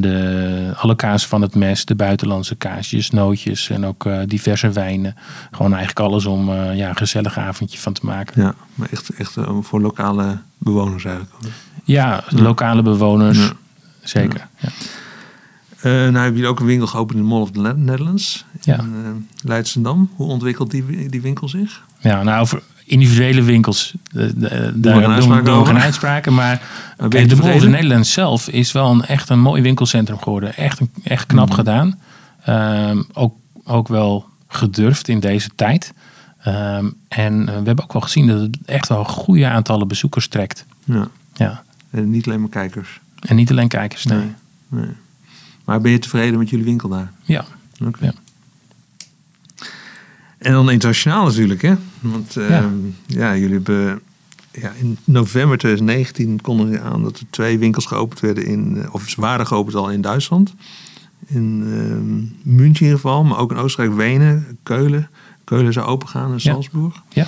de, 0.00 0.72
alle 0.76 0.96
kaas 0.96 1.26
van 1.26 1.42
het 1.42 1.54
mes, 1.54 1.84
de 1.84 1.94
buitenlandse 1.94 2.54
kaasjes, 2.54 3.10
nootjes 3.10 3.70
en 3.70 3.86
ook 3.86 4.08
diverse 4.26 4.70
wijnen. 4.70 5.14
Gewoon 5.50 5.74
eigenlijk 5.74 6.06
alles 6.06 6.26
om 6.26 6.52
ja, 6.52 6.88
een 6.88 6.96
gezellig 6.96 7.38
avondje 7.38 7.78
van 7.78 7.92
te 7.92 8.06
maken. 8.06 8.42
Ja, 8.42 8.54
maar 8.74 8.88
echt, 8.90 9.08
echt 9.08 9.36
voor 9.60 9.80
lokale 9.80 10.38
bewoners 10.58 11.04
eigenlijk. 11.04 11.34
Ja, 11.84 12.24
lokale 12.28 12.82
bewoners. 12.82 13.38
Ja. 13.38 13.52
Zeker. 14.02 14.48
Ja. 14.58 14.68
Uh, 15.76 15.92
nou 15.92 16.14
hebben 16.16 16.34
jullie 16.34 16.48
ook 16.48 16.60
een 16.60 16.66
winkel 16.66 16.86
geopend 16.86 17.18
in 17.18 17.24
de 17.24 17.30
Mall 17.30 17.40
of 17.40 17.50
the 17.50 17.60
Netherlands 17.60 18.44
ja. 18.60 18.78
in 18.78 18.94
uh, 19.04 19.08
Leidsendam. 19.42 20.10
Hoe 20.14 20.28
ontwikkelt 20.28 20.70
die, 20.70 21.08
die 21.08 21.20
winkel 21.20 21.48
zich? 21.48 21.82
Ja, 21.98 22.22
nou 22.22 22.40
over 22.40 22.62
individuele 22.84 23.42
winkels, 23.42 23.94
de, 24.10 24.32
de, 24.38 24.72
daar 24.74 25.20
doen, 25.20 25.44
doen 25.44 25.58
we 25.58 25.66
geen 25.66 25.78
uitspraken. 25.80 26.34
Maar 26.34 26.62
kijk, 27.08 27.28
de 27.28 27.36
the 27.36 27.68
Netherlands 27.68 28.12
zelf 28.12 28.48
is 28.48 28.72
wel 28.72 28.90
een, 28.90 29.04
echt 29.04 29.28
een 29.28 29.40
mooi 29.40 29.62
winkelcentrum 29.62 30.18
geworden. 30.18 30.56
Echt, 30.56 30.80
echt 31.04 31.26
knap 31.26 31.46
Mhm. 31.48 31.56
gedaan. 31.56 31.98
Um, 32.48 33.06
ook, 33.12 33.34
ook 33.64 33.88
wel 33.88 34.26
gedurfd 34.48 35.08
in 35.08 35.20
deze 35.20 35.50
tijd. 35.54 35.92
Um, 36.46 36.94
en 37.08 37.40
uh, 37.40 37.46
we 37.46 37.52
hebben 37.52 37.84
ook 37.84 37.92
wel 37.92 38.02
gezien 38.02 38.26
dat 38.26 38.40
het 38.40 38.58
echt 38.64 38.88
wel 38.88 39.04
goede 39.04 39.46
aantallen 39.46 39.88
bezoekers 39.88 40.28
trekt. 40.28 40.64
Ja. 40.84 41.08
ja. 41.32 41.62
En 41.90 42.10
niet 42.10 42.26
alleen 42.26 42.40
maar 42.40 42.48
kijkers. 42.48 43.00
En 43.20 43.36
niet 43.36 43.50
alleen 43.50 43.68
kijkers, 43.68 44.04
nee. 44.04 44.18
nee. 44.18 44.34
nee. 44.68 44.94
Maar 45.64 45.80
ben 45.80 45.90
je 45.90 45.98
tevreden 45.98 46.38
met 46.38 46.50
jullie 46.50 46.64
winkel 46.64 46.88
daar? 46.88 47.12
Ja. 47.22 47.44
Okay. 47.84 48.08
ja. 48.08 48.12
En 50.42 50.52
dan 50.52 50.70
internationaal 50.70 51.24
natuurlijk, 51.24 51.62
hè? 51.62 51.74
Want 52.00 52.36
uh, 52.36 52.48
ja. 52.48 52.70
ja. 53.06 53.36
jullie 53.36 53.54
hebben 53.54 54.00
ja, 54.52 54.72
in 54.80 54.98
november 55.04 55.58
2019 55.58 56.40
konden 56.40 56.70
je 56.70 56.80
aan 56.80 57.02
dat 57.02 57.18
er 57.18 57.26
twee 57.30 57.58
winkels 57.58 57.86
geopend 57.86 58.20
werden 58.20 58.46
in, 58.46 58.88
of 58.92 59.08
ze 59.08 59.20
waren 59.20 59.46
geopend 59.46 59.76
al 59.76 59.90
in 59.90 60.00
Duitsland. 60.00 60.54
In 61.26 61.62
uh, 61.66 62.52
München 62.52 62.80
in 62.80 62.82
ieder 62.82 62.94
geval, 62.94 63.24
maar 63.24 63.38
ook 63.38 63.50
in 63.50 63.56
Oostenrijk, 63.56 63.96
Wenen, 63.96 64.58
Keulen. 64.62 65.08
Keulen 65.44 65.72
zou 65.72 65.86
open 65.86 66.08
gaan 66.08 66.32
in 66.32 66.40
Salzburg. 66.40 67.02
Ja. 67.08 67.26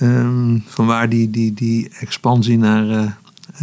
Um, 0.00 0.64
vanwaar 0.66 1.08
die, 1.08 1.30
die, 1.30 1.52
die 1.52 1.90
expansie 2.00 2.58
naar 2.58 2.86
uh, 2.86 3.10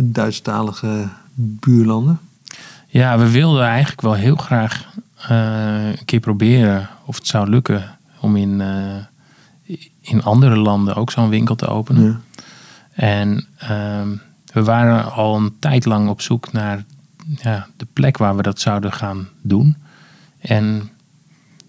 Duitsstalige 0.03 1.09
buurlanden? 1.33 2.19
Ja, 2.87 3.17
we 3.17 3.31
wilden 3.31 3.63
eigenlijk 3.63 4.01
wel 4.01 4.13
heel 4.13 4.35
graag 4.35 4.93
uh, 5.31 5.87
een 5.87 6.05
keer 6.05 6.19
proberen 6.19 6.89
of 7.05 7.15
het 7.15 7.27
zou 7.27 7.49
lukken 7.49 7.99
om 8.21 8.35
in, 8.35 8.59
uh, 8.59 9.77
in 10.01 10.23
andere 10.23 10.55
landen 10.55 10.95
ook 10.95 11.11
zo'n 11.11 11.29
winkel 11.29 11.55
te 11.55 11.67
openen. 11.67 12.03
Ja. 12.03 12.19
En 12.91 13.47
uh, 13.63 14.01
we 14.53 14.63
waren 14.63 15.11
al 15.11 15.35
een 15.35 15.55
tijd 15.59 15.85
lang 15.85 16.09
op 16.09 16.21
zoek 16.21 16.51
naar 16.51 16.83
ja, 17.41 17.67
de 17.77 17.87
plek 17.93 18.17
waar 18.17 18.35
we 18.35 18.41
dat 18.41 18.59
zouden 18.59 18.93
gaan 18.93 19.27
doen. 19.41 19.77
En 20.39 20.89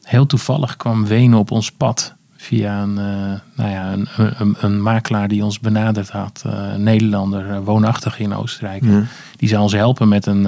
heel 0.03 0.27
toevallig 0.27 0.77
kwam 0.77 1.07
Wenen 1.07 1.39
op 1.39 1.51
ons 1.51 1.73
pad 1.73 2.15
via 2.37 2.83
een, 2.83 2.91
uh, 2.91 3.39
nou 3.57 3.71
ja, 3.71 3.93
een, 3.93 4.09
een, 4.17 4.57
een, 4.61 4.83
makelaar 4.83 5.29
die 5.29 5.45
ons 5.45 5.61
benaderd 5.61 6.11
had. 6.11 6.43
Uh, 6.47 6.73
een 6.73 6.83
Nederlander, 6.83 7.63
woonachtig 7.65 8.19
in 8.19 8.35
Oostenrijk. 8.35 8.85
Ja. 8.85 9.03
Die 9.37 9.49
zou 9.49 9.63
ons 9.63 9.73
helpen 9.73 10.09
met 10.09 10.27
een 10.27 10.47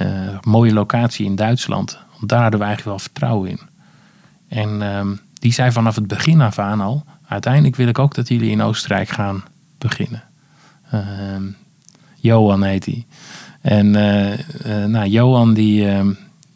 uh, 0.00 0.38
mooie 0.40 0.72
locatie 0.72 1.26
in 1.26 1.36
Duitsland. 1.36 1.98
Want 2.18 2.28
daar 2.28 2.42
hadden 2.42 2.60
we 2.60 2.66
eigenlijk 2.66 2.96
wel 2.96 3.06
vertrouwen 3.06 3.50
in. 3.50 3.60
En 4.54 4.82
um, 4.82 5.20
die 5.38 5.52
zei 5.52 5.72
vanaf 5.72 5.94
het 5.94 6.06
begin 6.06 6.40
af 6.40 6.58
aan 6.58 6.80
al... 6.80 7.04
uiteindelijk 7.28 7.76
wil 7.76 7.88
ik 7.88 7.98
ook 7.98 8.14
dat 8.14 8.28
jullie 8.28 8.50
in 8.50 8.62
Oostenrijk 8.62 9.08
gaan 9.08 9.44
beginnen. 9.78 10.22
Johan 12.16 12.62
heet 12.62 12.84
hij. 12.84 13.06
En 13.60 13.90
nou, 14.90 15.08
Johan 15.08 15.54
die 15.54 15.86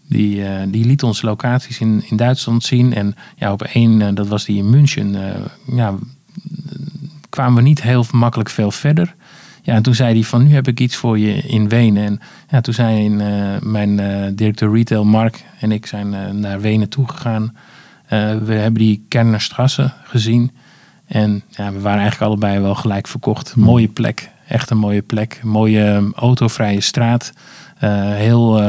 die, 0.09 0.37
uh, 0.37 0.51
die 0.69 0.85
liet 0.85 1.03
ons 1.03 1.23
locaties 1.23 1.79
in, 1.79 2.05
in 2.09 2.17
Duitsland 2.17 2.65
zien. 2.65 2.95
En 2.95 3.15
ja, 3.37 3.53
op 3.53 3.63
één, 3.63 4.01
uh, 4.01 4.09
dat 4.15 4.29
was 4.29 4.45
die 4.45 4.57
in 4.57 4.71
München, 4.71 5.15
uh, 5.15 5.77
ja, 5.77 5.95
kwamen 7.29 7.55
we 7.55 7.63
niet 7.63 7.83
heel 7.83 8.05
makkelijk 8.13 8.51
veel 8.51 8.71
verder. 8.71 9.15
Ja, 9.63 9.75
en 9.75 9.83
toen 9.83 9.95
zei 9.95 10.15
hij 10.15 10.23
van 10.23 10.43
nu 10.43 10.55
heb 10.55 10.69
ik 10.69 10.81
iets 10.81 10.97
voor 10.97 11.19
je 11.19 11.35
in 11.35 11.69
Wenen. 11.69 12.05
En 12.05 12.21
ja, 12.49 12.61
toen 12.61 12.75
zijn 12.75 13.17
mijn 13.71 13.97
directeur 14.37 14.73
retail 14.73 15.05
Mark 15.05 15.45
en 15.61 15.73
ik 15.73 15.87
zijn 15.87 16.41
naar 16.41 16.61
Wenen 16.61 16.89
toegegaan. 16.89 17.57
We 18.09 18.55
hebben 18.55 18.81
die 18.81 19.05
Kernerstrasse 19.09 19.93
gezien. 20.05 20.51
En 21.07 21.43
ja, 21.51 21.73
we 21.73 21.81
waren 21.81 22.01
eigenlijk 22.01 22.31
allebei 22.31 22.61
wel 22.61 22.75
gelijk 22.75 23.07
verkocht. 23.07 23.53
Hmm. 23.53 23.65
Mooie 23.65 23.89
plek, 23.89 24.31
echt 24.47 24.71
een 24.71 24.79
mooie 24.79 25.03
plek. 25.03 25.41
Mooie 25.43 26.11
autovrije 26.15 26.81
straat. 26.81 27.33
heel 28.15 28.61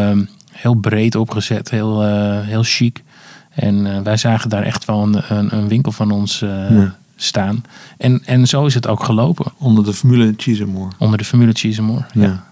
heel 0.60 0.74
breed 0.74 1.16
opgezet, 1.16 1.70
heel, 1.70 2.04
uh, 2.04 2.40
heel 2.40 2.64
chic. 2.64 3.04
En 3.50 4.04
wij 4.04 4.18
zagen 4.18 4.50
daar 4.50 4.64
echt 4.64 4.86
wel 4.86 5.04
een, 5.04 5.38
een, 5.38 5.56
een 5.56 5.68
winkel 5.68 5.92
van 5.92 6.12
ons 6.12 6.40
ja. 6.40 6.96
staan. 7.16 7.64
En, 7.98 8.22
en 8.26 8.48
zo 8.48 8.66
is 8.66 8.74
het 8.74 8.88
ook 8.88 9.04
gelopen. 9.04 9.52
Onder 9.58 9.84
de 9.84 9.94
formule 9.94 10.34
Cheesemoor. 10.38 10.92
Onder 10.98 11.18
de 11.18 11.24
formule 11.24 11.52
Cheesemoor, 11.52 12.06
ja. 12.14 12.22
ja. 12.22 12.44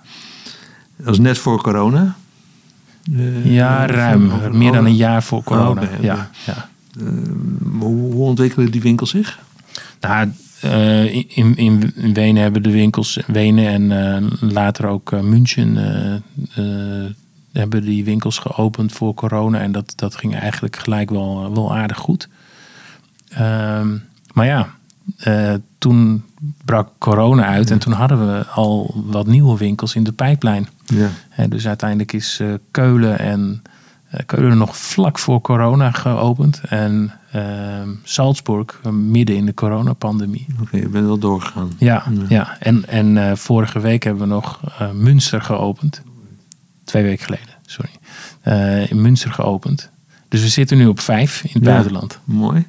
Dat 0.98 1.06
was 1.06 1.20
net 1.20 1.38
voor 1.38 1.62
corona? 1.62 2.16
ja, 3.44 3.86
ruim. 3.86 4.32
Of, 4.32 4.52
meer 4.52 4.72
dan 4.72 4.86
een 4.86 4.96
jaar 4.96 5.24
voor 5.24 5.44
corona. 5.44 5.82
Oh, 5.82 5.88
ja, 6.02 6.30
ja. 6.46 6.70
Hoe, 7.80 8.14
hoe 8.14 8.24
ontwikkelen 8.24 8.72
die 8.72 8.82
winkels 8.82 9.10
zich? 9.10 9.40
Nou, 10.00 10.32
in, 11.28 11.56
in, 11.56 11.58
in 11.96 12.14
Wenen 12.14 12.42
hebben 12.42 12.64
de 12.64 12.72
winkels, 12.72 13.20
Wenen 13.28 13.92
en 13.92 14.30
later 14.40 14.86
ook 14.86 15.22
München 15.22 15.78
hebben 17.52 17.82
die 17.82 18.04
winkels 18.04 18.38
geopend 18.38 18.92
voor 18.92 19.14
corona. 19.14 19.60
En 19.60 19.72
dat, 19.72 19.94
dat 19.96 20.16
ging 20.16 20.36
eigenlijk 20.36 20.76
gelijk 20.76 21.10
wel, 21.10 21.54
wel 21.54 21.76
aardig 21.76 21.98
goed. 21.98 22.28
Um, 23.40 24.04
maar 24.34 24.46
ja, 24.46 24.76
uh, 25.28 25.54
toen 25.78 26.24
brak 26.66 26.90
corona 26.98 27.46
uit. 27.46 27.68
Ja. 27.68 27.74
En 27.74 27.80
toen 27.80 27.94
hadden 27.94 28.28
we 28.28 28.46
al 28.46 29.04
wat 29.06 29.28
nieuwe 29.28 29.58
winkels 29.58 29.96
in 29.96 30.04
de 30.04 30.12
pijplijn. 30.12 30.68
Ja. 30.86 31.10
Dus 31.48 31.68
uiteindelijk 31.68 32.14
is 32.14 32.40
uh, 32.42 32.54
Keulen 32.72 33.20
en 33.20 33.62
uh, 33.64 33.72
Keulen 34.26 34.58
nog 34.58 34.78
vlak 34.78 35.20
voor 35.20 35.42
corona 35.42 35.92
geopend. 35.92 36.62
En 36.70 37.12
ehm, 37.32 37.90
Salzburg 38.04 38.80
midden 38.92 39.36
in 39.36 39.46
de 39.46 39.54
coronapandemie. 39.54 40.48
Oké, 40.52 40.62
okay, 40.62 40.80
je 40.80 40.90
bent 40.90 41.06
wel 41.06 41.18
doorgegaan. 41.18 41.72
Ja, 41.78 42.04
ja. 42.10 42.26
ja. 42.30 42.58
en, 42.60 42.88
en 42.88 43.38
vorige 43.38 43.80
week 43.80 44.04
hebben 44.04 44.28
we 44.28 44.34
nog 44.34 44.60
Münster 44.94 45.42
geopend 45.42 46.04
twee 46.88 47.04
weken 47.04 47.26
geleden, 47.26 47.54
sorry, 47.66 47.92
uh, 48.48 48.92
in 48.92 49.02
Münster 49.02 49.32
geopend. 49.32 49.90
Dus 50.28 50.42
we 50.42 50.48
zitten 50.48 50.78
nu 50.78 50.88
op 50.88 51.00
vijf 51.00 51.44
in 51.44 51.50
het 51.54 51.64
ja, 51.64 51.72
buitenland. 51.72 52.20
Mooi. 52.24 52.68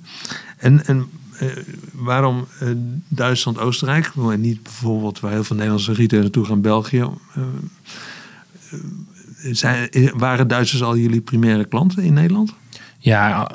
En, 0.56 0.86
en 0.86 1.06
uh, 1.42 1.48
waarom 1.92 2.46
uh, 2.62 2.68
Duitsland, 3.08 3.58
Oostenrijk? 3.58 4.12
Niet 4.36 4.62
bijvoorbeeld 4.62 5.20
waar 5.20 5.32
heel 5.32 5.44
veel 5.44 5.56
Nederlandse 5.56 5.92
retailers 5.92 6.22
naartoe 6.22 6.44
gaan, 6.44 6.60
België. 6.60 7.08
Zijn, 9.52 9.88
waren 10.14 10.48
Duitsers 10.48 10.82
al 10.82 10.96
jullie 10.96 11.20
primaire 11.20 11.64
klanten 11.64 12.02
in 12.02 12.12
Nederland? 12.12 12.54
Ja, 12.98 13.50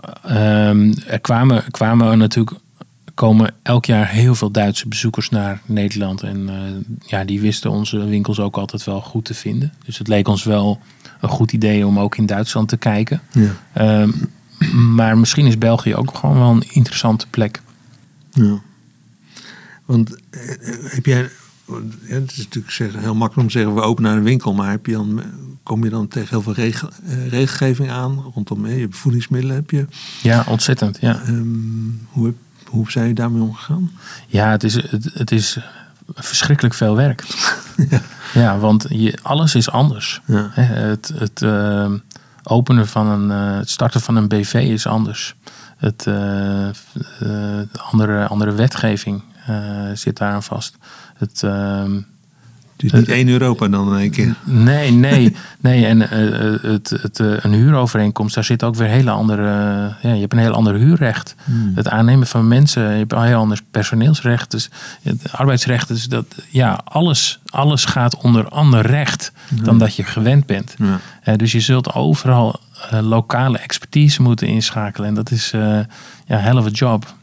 um, 0.70 0.94
er 1.08 1.20
kwamen, 1.20 1.72
kwamen 1.72 2.18
natuurlijk 2.18 2.58
komen 3.14 3.54
elk 3.62 3.86
jaar 3.86 4.10
heel 4.10 4.36
veel 4.36 4.52
Duitse 4.52 4.88
bezoekers 4.88 5.30
naar 5.30 5.62
Nederland. 5.66 6.22
En 6.22 6.38
uh, 6.38 7.00
ja, 7.10 7.24
die 7.24 7.42
wisten 7.42 7.72
onze 7.72 8.06
winkels 8.06 8.40
ook 8.40 8.58
altijd 8.58 8.84
wel 8.84 9.02
goed 9.02 9.26
te 9.26 9.34
vinden. 9.34 9.74
Dus 9.86 9.98
het 9.98 10.08
leek 10.08 10.28
ons 10.28 10.44
wel 10.44 10.80
een 11.22 11.30
goed 11.30 11.52
idee 11.52 11.88
om 11.88 12.00
ook 12.00 12.18
in 12.18 12.26
Duitsland 12.26 12.70
te 12.70 12.78
kijken. 12.78 13.22
Ja. 13.32 14.02
Um, 14.02 14.30
maar 14.96 15.18
misschien 15.18 15.46
is 15.46 15.58
België 15.58 15.96
ook 15.96 16.18
gewoon 16.18 16.38
wel 16.38 16.50
een 16.50 16.70
interessante 16.72 17.28
plek. 17.28 17.62
Ja. 18.32 18.62
Want 19.86 20.18
heb 20.84 21.06
jij... 21.06 21.30
Het 22.02 22.32
is 22.32 22.38
natuurlijk 22.38 22.74
zeggen, 22.74 23.00
heel 23.00 23.16
makkelijk 23.16 23.38
om 23.38 23.48
te 23.48 23.58
zeggen, 23.58 23.76
we 23.76 23.82
openen 23.82 24.12
een 24.12 24.24
winkel. 24.24 24.54
Maar 24.54 24.70
heb 24.70 24.86
je 24.86 24.92
dan, 24.92 25.22
kom 25.64 25.84
je 25.84 25.90
dan 25.90 26.08
tegen 26.08 26.30
heel 26.30 26.42
veel 26.42 26.54
regel, 26.54 26.90
uh, 27.04 27.28
regelgeving 27.28 27.90
aan? 27.90 28.32
Rondom 28.34 28.68
je 28.68 28.88
voedingsmiddelen 28.90 29.56
heb 29.56 29.70
je. 29.70 29.86
Ja, 30.22 30.46
ontzettend. 30.48 30.98
Ja. 31.02 31.22
Um, 31.28 32.08
hoe 32.10 32.34
hoe 32.74 32.92
zijn 32.92 33.04
jullie 33.04 33.20
daarmee 33.20 33.42
omgegaan? 33.42 33.92
Ja, 34.28 34.50
het 34.50 34.64
is, 34.64 34.74
het, 34.74 35.10
het 35.14 35.32
is 35.32 35.58
verschrikkelijk 36.16 36.76
veel 36.76 36.96
werk. 36.96 37.24
Ja, 37.90 38.02
ja 38.34 38.58
want 38.58 38.86
je, 38.90 39.18
alles 39.22 39.56
is 39.56 39.70
anders. 39.70 40.22
Ja. 40.26 40.50
Het, 40.54 41.12
het 41.16 41.42
eh, 41.42 41.92
openen 42.44 42.88
van 42.88 43.08
een, 43.08 43.32
eh, 43.32 43.58
het 43.58 43.70
starten 43.70 44.02
van 44.02 44.16
een 44.16 44.28
BV 44.28 44.54
is 44.54 44.88
anders. 44.88 45.36
Het, 45.78 46.08
eh, 46.08 46.68
eh, 46.70 47.68
andere, 47.92 48.28
andere 48.28 48.52
wetgeving 48.52 49.24
eh, 49.46 49.90
zit 49.94 50.18
daar 50.18 50.32
aan 50.32 50.44
vast. 50.44 50.78
Het, 51.18 51.44
Het 52.92 52.94
is 52.94 53.00
niet 53.00 53.10
één 53.10 53.28
Europa 53.28 53.68
dan 53.68 53.94
in 53.94 54.00
één 54.00 54.12
keer. 54.12 54.36
Nee, 54.44 54.92
nee, 54.92 55.36
nee. 55.60 55.86
En 55.86 56.10
eh, 56.10 56.72
het, 56.72 56.90
het, 57.02 57.20
eh, 57.20 57.34
een 57.40 57.54
huurovereenkomst, 57.54 58.36
daar 58.36 58.44
zit 58.44 58.64
ook 58.64 58.76
weer 58.76 58.88
hele 58.88 59.12
andere. 59.12 59.44
ja, 60.02 60.14
je 60.14 60.20
hebt 60.20 60.34
een 60.34 60.40
heel 60.40 60.54
ander 60.54 60.76
huurrecht. 60.76 61.36
Het 61.76 61.88
aannemen 61.88 62.28
van 62.28 62.48
mensen, 62.48 62.84
je 62.84 62.98
hebt 62.98 63.12
een 63.12 63.24
heel 63.24 63.38
ander 63.38 63.60
personeelsrecht. 63.72 64.52
Dus 64.52 64.70
het 65.02 65.32
arbeidsrecht. 65.32 65.88
Dus 65.88 66.06
dat, 66.06 66.26
ja, 66.50 66.80
alles, 66.84 67.40
alles 67.50 67.86
gaat 67.86 68.18
onder 68.18 68.48
ander 68.48 68.86
recht 68.86 69.32
dan 69.50 69.78
dat 69.78 69.96
je 69.96 70.04
gewend 70.04 70.46
bent. 70.46 70.76
Ja. 70.78 71.00
Eh, 71.24 71.36
dus 71.36 71.52
je 71.52 71.60
zult 71.60 71.94
overal 71.94 72.60
eh, 72.90 73.00
lokale 73.02 73.58
expertise 73.58 74.22
moeten 74.22 74.48
inschakelen. 74.48 75.08
En 75.08 75.14
dat 75.14 75.32
is 75.32 75.52
eh 75.54 75.80
ja, 76.26 76.38
hell 76.38 76.56
of 76.56 76.66
a 76.66 76.70
job. 76.70 77.14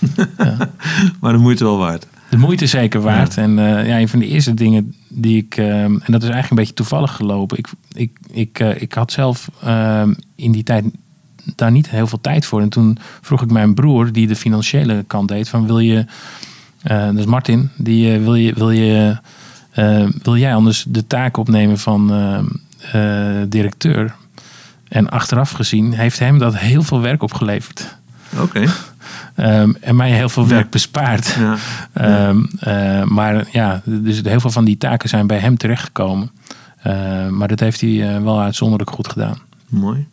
Maar 1.20 1.32
de 1.32 1.38
moeite 1.38 1.64
wel 1.64 1.78
waard. 1.78 2.06
De 2.30 2.36
moeite 2.36 2.66
zeker 2.66 3.00
waard. 3.00 3.36
En 3.36 3.58
eh, 3.58 3.86
ja, 3.88 3.98
een 3.98 4.08
van 4.08 4.18
de 4.18 4.26
eerste 4.26 4.54
dingen 4.54 4.94
die 5.08 5.36
ik. 5.36 5.56
eh, 5.56 5.82
en 5.84 6.02
dat 6.06 6.22
is 6.22 6.28
eigenlijk 6.28 6.50
een 6.50 6.56
beetje 6.56 6.74
toevallig 6.74 7.12
gelopen. 7.16 7.58
Ik, 7.58 7.68
ik, 7.92 8.18
ik, 8.30 8.58
eh, 8.60 8.82
ik 8.82 8.92
had 8.92 9.12
zelf 9.12 9.50
eh, 9.62 10.08
in 10.34 10.52
die 10.52 10.62
tijd 10.62 10.84
daar 11.56 11.70
niet 11.70 11.90
heel 11.90 12.06
veel 12.06 12.20
tijd 12.20 12.46
voor. 12.46 12.60
En 12.60 12.68
toen 12.68 12.98
vroeg 13.20 13.42
ik 13.42 13.50
mijn 13.50 13.74
broer, 13.74 14.12
die 14.12 14.26
de 14.26 14.36
financiële 14.36 15.04
kant 15.06 15.28
deed, 15.28 15.48
van 15.48 15.66
wil 15.66 15.78
je. 15.78 16.04
eh 16.82 17.06
dat 17.06 17.16
is 17.16 17.24
Martin, 17.24 17.70
die 17.76 18.18
wil 18.18 18.34
je. 18.34 18.52
Wil 18.54 18.70
je 18.70 19.16
wil 20.22 20.36
jij 20.36 20.54
anders 20.54 20.84
de 20.88 21.06
taak 21.06 21.36
opnemen 21.36 21.78
van 21.78 22.12
eh, 22.12 22.38
eh, 23.40 23.46
directeur? 23.48 24.14
En 24.88 25.10
achteraf 25.10 25.50
gezien 25.50 25.92
heeft 25.92 26.18
hem 26.18 26.38
dat 26.38 26.56
heel 26.58 26.82
veel 26.82 27.00
werk 27.00 27.22
opgeleverd. 27.22 27.98
Oké. 28.38 28.64
Ehm, 29.34 29.72
en 29.80 29.96
mij 29.96 30.10
heel 30.12 30.28
veel 30.28 30.42
Ja. 30.42 30.48
werk 30.48 30.70
bespaard. 30.70 31.26
Ja. 31.38 31.56
Ehm, 31.92 32.44
eh, 32.58 33.02
maar 33.04 33.48
ja, 33.52 33.82
dus 33.84 34.20
heel 34.22 34.40
veel 34.40 34.50
van 34.50 34.64
die 34.64 34.76
taken 34.78 35.08
zijn 35.08 35.26
bij 35.26 35.38
hem 35.38 35.56
terechtgekomen. 35.56 36.30
Eh, 36.82 37.28
maar 37.28 37.48
dat 37.48 37.60
heeft 37.60 37.80
hij 37.80 38.14
eh, 38.14 38.22
wel 38.22 38.40
uitzonderlijk 38.40 38.90
goed 38.90 39.08
gedaan. 39.08 39.38
Mooi. 39.68 40.06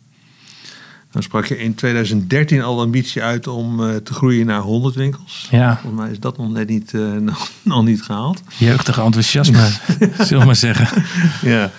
Dan 1.12 1.22
sprak 1.22 1.46
je 1.46 1.58
in 1.58 1.74
2013 1.74 2.62
al 2.62 2.76
de 2.76 2.82
ambitie 2.82 3.22
uit 3.22 3.46
om 3.46 3.88
eh, 3.88 3.96
te 3.96 4.12
groeien 4.14 4.46
naar 4.46 4.60
100 4.60 4.94
winkels. 4.94 5.46
Ja, 5.50 5.78
Volgens 5.82 6.02
mij 6.02 6.10
is 6.10 6.20
dat 6.20 6.38
nog 6.38 6.50
net 6.52 6.68
niet, 6.68 6.92
nog, 7.20 7.50
nog 7.62 7.84
niet 7.84 8.02
gehaald. 8.02 8.42
jeugdige 8.58 9.02
enthousiasme, 9.02 9.68
zullen 10.18 10.38
we 10.40 10.44
maar 10.44 10.56
zeggen. 10.56 11.02
Ja. 11.42 11.70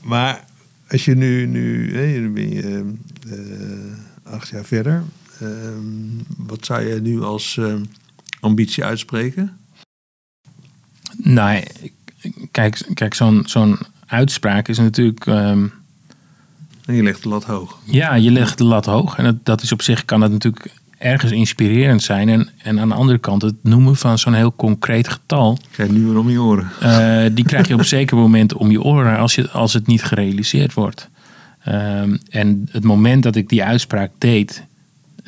Maar 0.00 0.44
als 0.90 1.04
je 1.04 1.14
nu, 1.16 1.46
nu, 1.46 1.94
hè, 1.96 2.06
nu 2.06 2.30
ben 2.30 2.50
je 2.50 2.92
acht 4.22 4.48
jaar 4.48 4.64
verder. 4.64 5.02
Ehm, 5.40 6.22
wat 6.36 6.64
zou 6.64 6.86
je 6.86 7.00
nu 7.00 7.22
als 7.22 7.56
eh, 7.56 7.74
ambitie 8.40 8.84
uitspreken? 8.84 9.56
Nou, 11.16 11.62
kijk, 12.50 12.88
kijk 12.94 13.14
zo'n 13.14 13.42
zo'n 13.46 13.78
uitspraak 14.06 14.68
is 14.68 14.78
natuurlijk... 14.78 15.26
ehm, 15.26 15.66
En 16.84 16.94
je 16.94 17.02
legt 17.02 17.22
de 17.22 17.28
lat 17.28 17.44
hoog. 17.44 17.78
ja, 17.84 18.14
je 18.14 18.30
legt 18.30 18.58
de 18.58 18.64
lat 18.64 18.86
hoog. 18.86 19.16
En 19.16 19.24
dat, 19.24 19.44
dat 19.44 19.62
is 19.62 19.72
op 19.72 19.82
zich 19.82 20.04
kan 20.04 20.20
dat 20.20 20.30
natuurlijk 20.30 20.72
ergens 20.98 21.32
inspirerend 21.32 22.02
zijn. 22.02 22.28
En, 22.28 22.48
en 22.62 22.80
aan 22.80 22.88
de 22.88 22.94
andere 22.94 23.18
kant 23.18 23.42
het 23.42 23.54
noemen 23.62 23.96
van 23.96 24.18
zo'n 24.18 24.34
heel 24.34 24.52
concreet 24.56 25.08
getal... 25.08 25.58
Krijg 25.70 25.90
je 25.90 25.96
nu 25.98 26.04
weer 26.06 26.18
om 26.18 26.30
je 26.30 26.40
oren. 26.40 26.70
Eh, 26.80 27.24
die 27.34 27.44
krijg 27.44 27.68
je 27.68 27.74
op 27.74 27.80
een 27.80 27.86
zeker 27.98 28.16
moment 28.16 28.54
om 28.54 28.70
je 28.70 28.82
oren 28.82 29.18
als, 29.18 29.34
je, 29.34 29.50
als 29.50 29.72
het 29.72 29.86
niet 29.86 30.02
gerealiseerd 30.02 30.74
wordt. 30.74 31.08
Ehm, 31.64 32.16
en 32.30 32.68
het 32.70 32.84
moment 32.84 33.22
dat 33.22 33.36
ik 33.36 33.48
die 33.48 33.64
uitspraak 33.64 34.10
deed, 34.18 34.64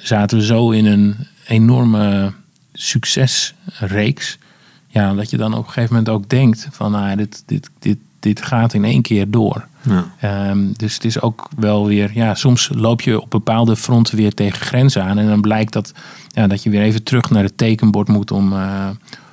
zaten 0.03 0.39
we 0.39 0.45
zo 0.45 0.71
in 0.71 0.87
een 0.87 1.17
enorme 1.47 2.33
succesreeks. 2.73 4.39
Ja, 4.87 5.15
dat 5.15 5.31
je 5.31 5.37
dan 5.37 5.53
op 5.55 5.67
een 5.67 5.73
gegeven 5.73 5.95
moment 5.95 6.09
ook 6.09 6.29
denkt 6.29 6.69
van 6.71 6.93
nou, 6.93 7.17
dit, 7.17 7.43
dit, 7.47 7.71
dit, 7.79 7.99
dit 8.19 8.43
gaat 8.43 8.75
in 8.75 8.85
één 8.85 9.03
keer 9.03 9.31
door. 9.31 9.67
Ja. 9.83 10.13
Ehm, 10.21 10.73
dus 10.73 10.95
het 10.95 11.05
is 11.05 11.21
ook 11.21 11.49
wel 11.57 11.87
weer, 11.87 12.11
ja, 12.15 12.35
soms 12.35 12.71
loop 12.75 13.01
je 13.01 13.21
op 13.21 13.31
bepaalde 13.31 13.77
fronten 13.77 14.17
weer 14.17 14.35
tegen 14.35 14.61
grenzen 14.61 15.05
aan. 15.05 15.19
En 15.19 15.27
dan 15.27 15.41
blijkt 15.41 15.73
dat, 15.73 15.93
ja, 16.29 16.47
dat 16.47 16.63
je 16.63 16.71
weer 16.71 16.83
even 16.83 17.03
terug 17.03 17.31
naar 17.31 17.43
het 17.43 17.59
tekenbord 17.59 18.09
moet 18.09 18.31
om, 18.31 18.53
eh, 18.53 18.89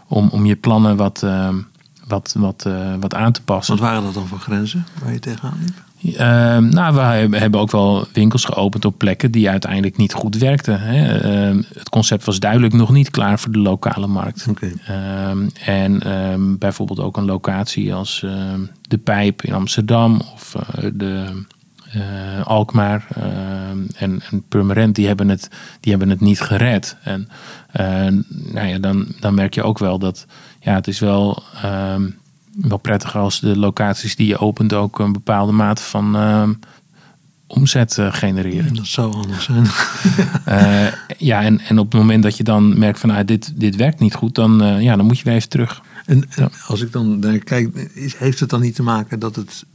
om, 0.07 0.29
om 0.31 0.45
je 0.45 0.55
plannen 0.55 0.95
wat, 0.95 1.23
eh, 1.23 1.49
wat, 2.07 2.35
wat, 2.37 2.65
eh, 2.65 2.93
wat 2.99 3.13
aan 3.13 3.31
te 3.31 3.41
passen. 3.41 3.77
Wat 3.77 3.83
waren 3.83 4.03
dat 4.03 4.13
dan 4.13 4.27
voor 4.27 4.39
grenzen 4.39 4.85
waar 5.03 5.13
je 5.13 5.19
tegenaan 5.19 5.57
liep? 5.61 5.83
Ehm, 6.03 6.69
nou, 6.69 6.95
we 6.95 7.37
hebben- 7.37 7.59
ook 7.59 7.71
wel 7.71 8.07
winkels 8.13 8.45
geopend 8.45 8.85
op 8.85 8.97
plekken 8.97 9.31
die 9.31 9.49
uiteindelijk 9.49 9.97
niet 9.97 10.13
goed 10.13 10.37
werkten. 10.37 10.81
Hè. 10.81 11.19
Ehm, 11.19 11.61
het 11.73 11.89
concept 11.89 12.25
was 12.25 12.39
duidelijk 12.39 12.73
nog 12.73 12.91
niet 12.91 13.09
klaar 13.11 13.39
voor 13.39 13.51
de 13.51 13.59
lokale 13.59 14.07
markt. 14.07 14.47
Ehm, 14.85 15.49
en 15.65 16.57
bijvoorbeeld 16.59 16.99
ook 16.99 17.17
een 17.17 17.25
locatie 17.25 17.93
als 17.93 18.25
De 18.81 18.97
Pijp 18.97 19.41
in 19.41 19.53
Amsterdam 19.53 20.21
of 20.33 20.55
eh, 20.55 20.89
de 20.93 21.43
eh, 21.91 22.45
Alkmaar 22.45 23.07
en, 23.97 24.21
en 24.29 24.43
Purmerend, 24.47 24.95
die 24.95 25.07
hebben 25.07 25.29
het, 25.29 25.49
die 25.79 25.91
hebben 25.91 26.09
het 26.09 26.19
niet 26.19 26.41
gered. 26.41 26.97
En 27.03 27.29
eh, 27.71 28.07
nou 28.27 28.67
ja, 28.67 28.79
dan, 28.79 29.07
dan 29.19 29.33
merk 29.33 29.53
je 29.53 29.63
ook 29.63 29.79
wel 29.79 29.99
dat 29.99 30.25
ja, 30.59 30.73
het 30.73 30.87
is 30.87 30.99
wel, 30.99 31.43
wel 32.51 32.77
prettig 32.77 33.15
als 33.15 33.39
de 33.39 33.57
locaties 33.57 34.15
die 34.15 34.27
je 34.27 34.37
opent 34.37 34.73
ook 34.73 34.99
een 34.99 35.11
bepaalde 35.11 35.51
mate 35.51 35.81
van 35.81 36.15
ehm, 36.15 36.53
omzet 37.47 37.97
eh, 37.97 38.13
genereren. 38.13 38.75
Dat 38.75 38.87
zou 38.87 39.13
anders 39.13 39.43
zijn. 39.43 39.67
Eh, 40.45 40.87
ja, 41.17 41.41
en, 41.41 41.59
en 41.59 41.79
op 41.79 41.91
het 41.91 42.01
moment 42.01 42.23
dat 42.23 42.37
je 42.37 42.43
dan 42.43 42.79
merkt 42.79 42.99
van 42.99 43.09
ah, 43.09 43.25
dit, 43.25 43.51
dit 43.55 43.75
werkt 43.75 43.99
niet 43.99 44.13
goed, 44.13 44.35
dan, 44.35 44.61
eh, 44.61 44.81
ja, 44.81 44.95
dan 44.95 45.05
moet 45.05 45.17
je 45.17 45.23
weer 45.23 45.33
even 45.33 45.49
terug. 45.49 45.81
En, 46.05 46.29
als 46.67 46.81
ik 46.81 46.91
dan 46.91 47.19
naar 47.19 47.37
kijk, 47.37 47.89
heeft 48.17 48.39
het 48.39 48.49
dan 48.49 48.61
niet 48.61 48.75
te 48.75 48.83
maken 48.83 49.19
dat 49.19 49.35
het 49.35 49.65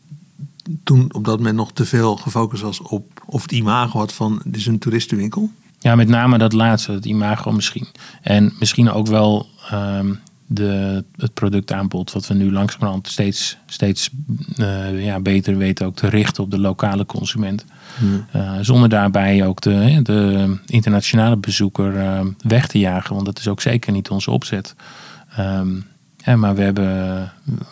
toen 0.83 1.15
op 1.15 1.25
dat 1.25 1.37
moment 1.37 1.57
nog 1.57 1.73
te 1.73 1.85
veel 1.85 2.17
gefocust 2.17 2.63
was 2.63 2.81
op 2.81 3.23
of 3.27 3.43
het 3.43 3.53
imago 3.53 3.99
had 3.99 4.13
van 4.13 4.41
dit 4.45 4.57
is 4.57 4.67
een 4.67 4.79
toeristenwinkel? 4.79 5.51
Ja, 5.79 5.95
met 5.95 6.09
name 6.09 6.39
dat 6.39 6.53
laatste, 6.53 6.93
het 6.93 7.05
imago 7.05 7.53
misschien. 7.53 7.87
En 8.23 8.53
misschien 8.59 8.91
ook 8.91 9.07
wel 9.07 9.49
ehm, 9.71 10.15
de, 10.55 11.05
het 11.17 11.35
productaanbod, 11.35 12.13
wat 12.13 12.27
we 12.27 12.35
nu 12.35 12.53
langzamerhand 12.53 13.09
steeds, 13.09 13.57
steeds 13.67 14.11
eh, 14.57 15.05
ja, 15.05 15.21
beter 15.21 15.57
weten 15.57 15.87
ook 15.87 15.97
te 15.97 16.09
richten 16.09 16.43
op 16.43 16.51
de 16.51 16.59
lokale 16.59 17.07
consument. 17.07 17.65
Eh, 18.31 18.53
zonder 18.61 18.89
daarbij 18.89 19.47
ook 19.47 19.61
de, 19.61 20.01
de 20.03 20.57
internationale 20.67 21.37
bezoeker 21.37 21.97
eh, 21.97 22.21
weg 22.39 22.67
te 22.67 22.79
jagen, 22.79 23.15
want 23.15 23.27
dat 23.27 23.39
is 23.39 23.49
ook 23.49 23.61
zeker 23.61 23.93
niet 23.93 24.09
onze 24.09 24.31
opzet. 24.31 24.75
Ehm, 25.37 25.69
maar 26.37 26.55
we 26.55 26.63
hebben, 26.63 26.85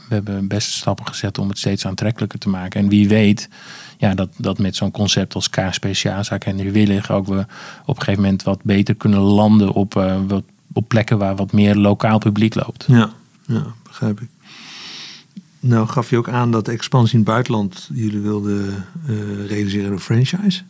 we 0.08 0.14
hebben 0.14 0.48
best 0.48 0.70
stappen 0.70 1.06
gezet 1.06 1.38
om 1.38 1.48
het 1.48 1.58
steeds 1.58 1.86
aantrekkelijker 1.86 2.38
te 2.38 2.48
maken. 2.48 2.80
En 2.80 2.88
wie 2.88 3.08
weet 3.08 3.48
ja, 3.98 4.14
dat, 4.14 4.28
dat 4.36 4.58
met 4.58 4.76
zo'n 4.76 4.90
concept 4.90 5.34
als 5.34 5.50
KSP 5.50 5.86
Sjazaak 5.92 6.44
en 6.44 6.72
Willig 6.72 7.10
ook 7.10 7.26
we 7.26 7.46
op 7.84 7.96
een 7.96 8.02
gegeven 8.02 8.22
moment 8.22 8.42
wat 8.42 8.62
beter 8.62 8.94
kunnen 8.94 9.20
landen 9.20 9.72
op, 9.72 9.92
wat, 10.26 10.44
op 10.72 10.88
plekken 10.88 11.18
waar 11.18 11.36
wat 11.36 11.52
meer 11.52 11.76
lokaal 11.76 12.18
publiek 12.18 12.54
loopt. 12.54 12.84
Ja, 12.88 13.12
ja, 13.46 13.66
begrijp 13.82 14.20
ik. 14.20 14.28
Nou 15.60 15.88
gaf 15.88 16.10
je 16.10 16.16
ook 16.16 16.28
aan 16.28 16.50
dat 16.50 16.64
de 16.64 16.72
expansie 16.72 17.12
in 17.12 17.20
het 17.20 17.28
buitenland 17.28 17.88
jullie 17.92 18.20
wilden 18.20 18.86
eh, 19.06 19.46
realiseren 19.46 19.90
door 19.90 19.98
franchise. 19.98 20.62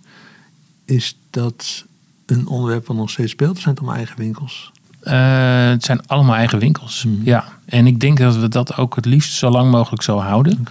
Is 0.84 1.18
dat 1.30 1.84
een 2.26 2.46
onderwerp 2.46 2.86
wat 2.86 2.96
nog 2.96 3.10
steeds 3.10 3.32
speelt? 3.32 3.56
Of 3.56 3.60
zijn 3.60 3.74
het 3.74 3.78
allemaal 3.78 3.98
eigen 3.98 4.18
winkels? 4.18 4.72
Eh, 5.00 5.68
het 5.68 5.84
zijn 5.84 6.06
allemaal 6.06 6.34
eigen 6.34 6.58
winkels. 6.58 7.04
Mhm. 7.04 7.24
Ja, 7.24 7.44
en 7.64 7.86
ik 7.86 8.00
denk 8.00 8.18
dat 8.18 8.36
we 8.36 8.48
dat 8.48 8.76
ook 8.76 8.96
het 8.96 9.04
liefst 9.04 9.32
zo 9.32 9.50
lang 9.50 9.70
mogelijk 9.70 10.02
zo 10.02 10.18
houden. 10.18 10.64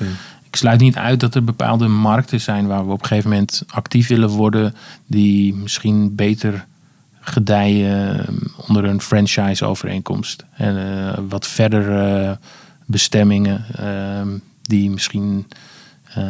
Ik 0.43 0.55
sluit 0.55 0.79
niet 0.79 0.95
uit 0.95 1.19
dat 1.19 1.35
er 1.35 1.43
bepaalde 1.43 1.87
markten 1.87 2.41
zijn 2.41 2.67
waar 2.67 2.85
we 2.85 2.91
op 2.91 3.01
een 3.01 3.07
gegeven 3.07 3.29
moment 3.29 3.63
actief 3.67 4.07
willen 4.07 4.29
worden, 4.29 4.75
die 5.05 5.53
misschien 5.53 6.15
beter 6.15 6.65
gedijen 7.21 8.19
eh, 8.27 8.33
onder 8.67 8.85
een 8.85 9.01
franchise-overeenkomst. 9.01 10.45
En 10.51 10.77
eh, 10.77 11.19
wat 11.29 11.47
verder 11.47 11.97
eh, 12.25 12.31
bestemmingen 12.85 13.65
eh, 13.75 14.27
die 14.61 14.89
misschien. 14.89 15.47
eh, 16.13 16.23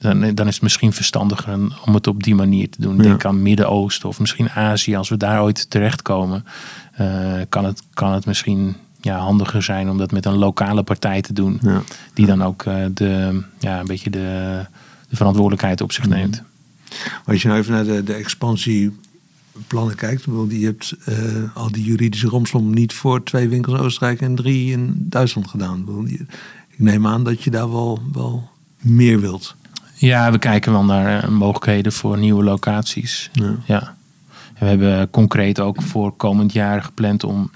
dan, 0.00 0.34
dan 0.34 0.46
is 0.46 0.54
het 0.54 0.62
misschien 0.62 0.92
verstandiger 0.92 1.58
om 1.84 1.94
het 1.94 2.06
op 2.06 2.22
die 2.22 2.34
manier 2.34 2.70
te 2.70 2.80
doen. 2.80 2.96
Ja. 2.96 3.02
Denk 3.02 3.24
aan 3.24 3.42
Midden-Oosten 3.42 4.08
of 4.08 4.20
misschien 4.20 4.50
Azië. 4.50 4.96
Als 4.96 5.08
we 5.08 5.16
daar 5.16 5.42
ooit 5.42 5.70
terechtkomen, 5.70 6.44
eh, 6.92 7.32
kan, 7.48 7.64
het, 7.64 7.82
kan 7.94 8.12
het 8.12 8.26
misschien 8.26 8.76
ja, 9.00 9.18
handiger 9.18 9.62
zijn 9.62 9.90
om 9.90 9.98
dat 9.98 10.10
met 10.10 10.26
een 10.26 10.36
lokale 10.36 10.82
partij 10.82 11.20
te 11.22 11.32
doen 11.32 11.58
Ja. 11.62 11.82
die 12.14 12.26
dan 12.26 12.42
ook 12.42 12.62
eh, 12.64 12.74
de, 12.94 13.42
ja, 13.58 13.80
een 13.80 13.86
beetje 13.86 14.10
de, 14.10 14.58
de 15.08 15.16
verantwoordelijkheid 15.16 15.80
op 15.80 15.92
zich 15.92 16.06
Mhm. 16.06 16.14
neemt. 16.18 16.42
Als 17.24 17.42
je 17.42 17.48
nou 17.48 17.60
even 17.60 17.72
naar 17.72 17.84
de, 17.84 18.02
de 18.02 18.14
expansieplannen 19.58 19.94
kijkt, 19.96 20.24
je 20.60 20.66
hebt 20.66 20.96
eh, 21.04 21.56
al 21.56 21.72
die 21.72 21.84
juridische 21.84 22.28
romslomp 22.28 22.74
niet 22.74 22.92
voor 22.92 23.22
twee 23.22 23.48
winkels 23.48 23.78
in 23.78 23.84
Oostenrijk 23.84 24.20
en 24.20 24.34
drie 24.34 24.72
in 24.72 24.92
Duitsland 24.96 25.48
gedaan. 25.48 25.84
Ik 26.68 26.78
neem 26.78 27.06
aan 27.06 27.24
dat 27.24 27.42
je 27.42 27.50
daar 27.50 27.70
wel, 27.70 28.00
wel 28.12 28.48
meer 28.78 29.20
wilt. 29.20 29.56
Ja, 29.94 30.32
we 30.32 30.38
kijken 30.38 30.72
wel 30.72 30.84
naar 30.84 31.22
eh, 31.22 31.28
mogelijkheden 31.28 31.92
voor 31.92 32.18
nieuwe 32.18 32.44
locaties. 32.44 33.30
Ja. 33.66 33.96
We 34.58 34.66
hebben 34.66 35.10
concreet 35.10 35.60
ook 35.60 35.82
voor 35.82 36.12
komend 36.16 36.52
jaar 36.52 36.82
gepland 36.82 37.24
om 37.24 37.50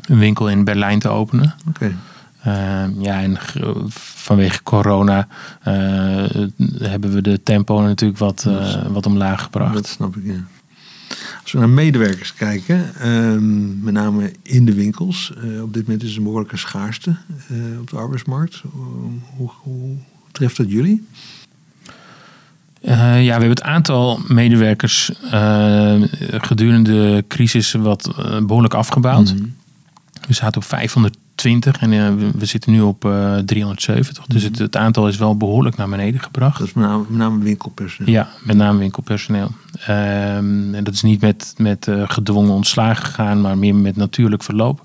een 0.00 0.18
winkel 0.18 0.48
in 0.48 0.64
Berlijn 0.64 0.98
te 0.98 1.08
openen. 1.08 1.54
Oké. 1.68 1.96
Uh, 2.46 2.84
ja, 2.98 3.20
en 3.20 3.36
vanwege 3.90 4.62
corona 4.62 5.26
uh, 5.68 5.74
hebben 6.78 7.12
we 7.12 7.22
de 7.22 7.42
tempo 7.42 7.80
natuurlijk 7.80 8.18
wat, 8.18 8.44
uh, 8.48 8.86
wat 8.86 9.06
omlaag 9.06 9.42
gebracht. 9.42 9.74
Dat 9.74 9.86
snap 9.86 10.16
ik, 10.16 10.24
ja. 10.24 10.44
Als 11.42 11.52
we 11.52 11.58
naar 11.58 11.68
medewerkers 11.68 12.34
kijken, 12.34 13.08
um, 13.08 13.80
met 13.82 13.94
name 13.94 14.32
in 14.42 14.64
de 14.64 14.74
winkels. 14.74 15.32
Uh, 15.44 15.62
op 15.62 15.74
dit 15.74 15.82
moment 15.82 16.02
is 16.02 16.10
er 16.10 16.16
een 16.16 16.22
behoorlijke 16.22 16.56
schaarste 16.56 17.16
op 17.80 17.90
de 17.90 17.96
arbeidsmarkt. 17.96 18.62
hoe, 19.36 19.50
hoe 19.62 19.96
treft 20.32 20.56
dat 20.56 20.70
jullie? 20.70 21.06
Uh, 22.82 23.24
ja, 23.24 23.24
we 23.24 23.30
hebben 23.30 23.48
het 23.48 23.62
aantal 23.62 24.20
medewerkers 24.28 25.12
gedurende 26.30 26.92
de 26.92 27.24
crisis 27.28 27.72
wat 27.72 28.14
behoorlijk 28.46 28.74
afgebouwd. 28.74 29.32
Mm 29.32 29.38
-hmm. 29.38 29.54
We 30.30 30.36
zaten 30.36 30.60
op 30.60 30.66
520 30.66 31.80
en 31.80 32.38
we 32.38 32.46
zitten 32.46 32.72
nu 32.72 32.80
op 32.80 33.00
370. 33.44 34.18
Mm 34.18 34.24
-hmm. 34.24 34.34
Dus 34.34 34.42
het, 34.42 34.58
het, 34.58 34.76
aantal 34.76 35.08
is 35.08 35.16
wel 35.16 35.36
behoorlijk 35.36 35.76
naar 35.76 35.88
beneden 35.88 36.20
gebracht. 36.20 36.58
Dat 36.58 36.66
is 36.66 36.72
met 36.72 36.84
name, 36.84 37.04
met 37.08 37.18
name 37.18 37.44
winkelpersoneel. 37.44 38.12
Ja, 38.12 38.28
met 38.44 38.56
name 38.56 38.78
winkelpersoneel. 38.78 39.50
en 39.86 40.80
dat 40.82 40.94
is 40.94 41.02
niet 41.02 41.20
met, 41.20 41.54
met 41.56 41.88
gedwongen 41.90 42.52
ontslagen 42.52 43.04
gegaan, 43.04 43.40
maar 43.40 43.58
meer 43.58 43.74
met 43.74 43.96
natuurlijk 43.96 44.42
verloop. 44.42 44.84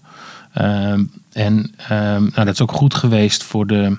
en 1.32 1.74
nou, 1.90 2.32
dat 2.34 2.48
is 2.48 2.62
ook 2.62 2.72
goed 2.72 2.94
geweest 2.94 3.44
voor 3.44 3.68
de 3.68 3.98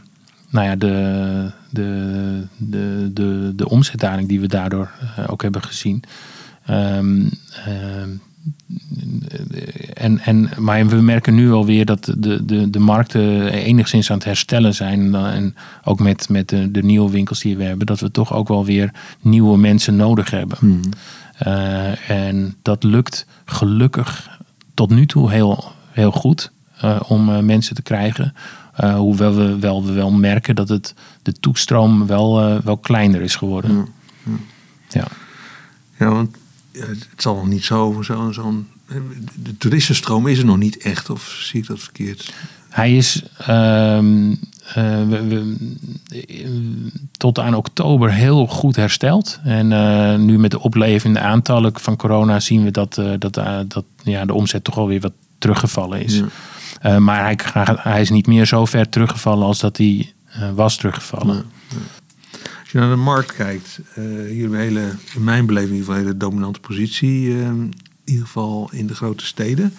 nou 0.48 0.66
ja, 0.66 0.76
de, 0.76 1.50
de, 1.70 2.46
de, 2.56 3.10
de, 3.12 3.52
de 3.56 3.68
omzetdaling 3.68 4.28
die 4.28 4.40
we 4.40 4.46
daardoor 4.46 4.90
uh, 5.18 5.24
ook 5.30 5.42
hebben 5.42 5.62
gezien. 5.62 6.02
Um, 6.70 7.30
uh, 7.68 8.04
en, 9.94 10.18
en, 10.18 10.50
maar 10.58 10.86
we 10.86 11.00
merken 11.00 11.34
nu 11.34 11.52
alweer 11.52 11.84
dat 11.84 12.14
de, 12.18 12.44
de, 12.44 12.70
de 12.70 12.78
markten 12.78 13.52
enigszins 13.52 14.10
aan 14.10 14.16
het 14.16 14.26
herstellen 14.26 14.74
zijn. 14.74 15.14
En 15.14 15.54
ook 15.84 16.00
met, 16.00 16.28
met 16.28 16.48
de, 16.48 16.70
de 16.70 16.82
nieuwe 16.82 17.10
winkels 17.10 17.40
die 17.40 17.56
we 17.56 17.64
hebben, 17.64 17.86
dat 17.86 18.00
we 18.00 18.10
toch 18.10 18.32
ook 18.32 18.48
wel 18.48 18.64
weer 18.64 18.90
nieuwe 19.20 19.58
mensen 19.58 19.96
nodig 19.96 20.30
hebben. 20.30 20.58
Hmm. 20.60 20.80
Uh, 21.46 22.10
en 22.10 22.56
dat 22.62 22.82
lukt 22.82 23.26
gelukkig 23.44 24.38
tot 24.74 24.90
nu 24.90 25.06
toe 25.06 25.30
heel, 25.30 25.72
heel 25.90 26.12
goed 26.12 26.50
om 27.06 27.44
mensen 27.44 27.74
te 27.74 27.82
krijgen. 27.82 28.34
Uh, 28.80 28.96
hoewel 28.96 29.34
we 29.34 29.58
wel, 29.58 29.84
we 29.84 29.92
wel 29.92 30.10
merken 30.10 30.54
dat 30.54 30.68
het, 30.68 30.94
de 31.22 31.32
toestroom 31.32 32.06
wel, 32.06 32.60
wel 32.62 32.76
kleiner 32.76 33.20
is 33.20 33.36
geworden. 33.36 33.76
Ja, 33.76 33.84
ja. 34.88 35.00
ja. 35.00 35.06
ja 35.98 36.10
want 36.10 36.36
het 36.78 37.08
zal 37.16 37.34
nog 37.34 37.46
niet 37.46 37.64
zo, 37.64 38.02
zo, 38.02 38.32
zo 38.32 38.64
De 39.34 39.56
toeristenstroom 39.58 40.26
is 40.26 40.38
er 40.38 40.44
nog 40.44 40.58
niet 40.58 40.76
echt, 40.76 41.10
of 41.10 41.38
zie 41.40 41.60
ik 41.60 41.66
dat 41.66 41.80
verkeerd? 41.80 42.34
Hij 42.68 42.96
is 42.96 43.22
uh, 43.40 43.46
we, 45.08 45.24
we, 45.28 45.56
tot 47.16 47.38
aan 47.38 47.54
oktober 47.54 48.12
heel 48.12 48.46
goed 48.46 48.76
hersteld. 48.76 49.40
En 49.44 49.70
uh, 49.70 50.16
nu 50.16 50.38
met 50.38 50.50
de 50.50 50.60
oplevende 50.60 51.20
aantallen 51.20 51.72
van 51.80 51.96
corona 51.96 52.40
zien 52.40 52.64
we 52.64 52.70
dat, 52.70 52.98
uh, 52.98 53.12
dat, 53.18 53.34
dat 53.68 53.84
ja, 54.02 54.24
de 54.24 54.34
omzet 54.34 54.64
toch 54.64 54.78
alweer 54.78 55.00
wat 55.00 55.12
teruggevallen 55.38 56.04
is. 56.04 56.22
Ja. 56.82 56.98
Maar 56.98 57.22
hij, 57.22 57.38
hij, 57.80 58.00
is 58.00 58.10
niet 58.10 58.26
meer 58.26 58.46
zo 58.46 58.64
ver 58.64 58.88
teruggevallen 58.88 59.46
als 59.46 59.58
dat 59.58 59.76
hij 59.76 60.12
was 60.54 60.76
teruggevallen. 60.76 61.36
Ja. 61.36 61.42
Als 62.66 62.74
je 62.74 62.80
naar 62.80 62.96
de 62.96 63.02
markt 63.02 63.32
kijkt, 63.32 63.80
jullie 63.94 64.40
hebben 64.40 64.58
hele, 64.58 64.94
in 65.14 65.24
mijn 65.24 65.46
beleving 65.46 65.72
in 65.72 65.78
ieder 65.78 65.92
geval 65.92 66.06
hele 66.06 66.16
dominante 66.16 66.60
positie, 66.60 67.30
in 67.30 67.72
ieder 68.04 68.24
geval 68.24 68.68
in 68.72 68.86
de 68.86 68.94
grote 68.94 69.26
steden. 69.26 69.72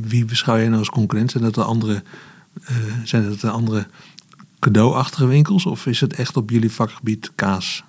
wie 0.00 0.24
beschouw 0.24 0.56
jij 0.56 0.66
nou 0.66 0.78
als 0.78 0.88
concurrent? 0.88 1.30
Zijn 1.30 1.42
dat 1.42 1.54
de 1.54 1.64
andere, 1.64 2.02
zijn 3.04 3.28
dat 3.28 3.40
de 3.40 3.50
andere 3.50 3.86
cadeauachtige 4.58 5.26
winkels 5.26 5.66
of 5.66 5.86
is 5.86 6.00
het 6.00 6.14
echt 6.14 6.36
op 6.36 6.50
jullie 6.50 6.70
vakgebied 6.70 7.32
kaas? 7.34 7.84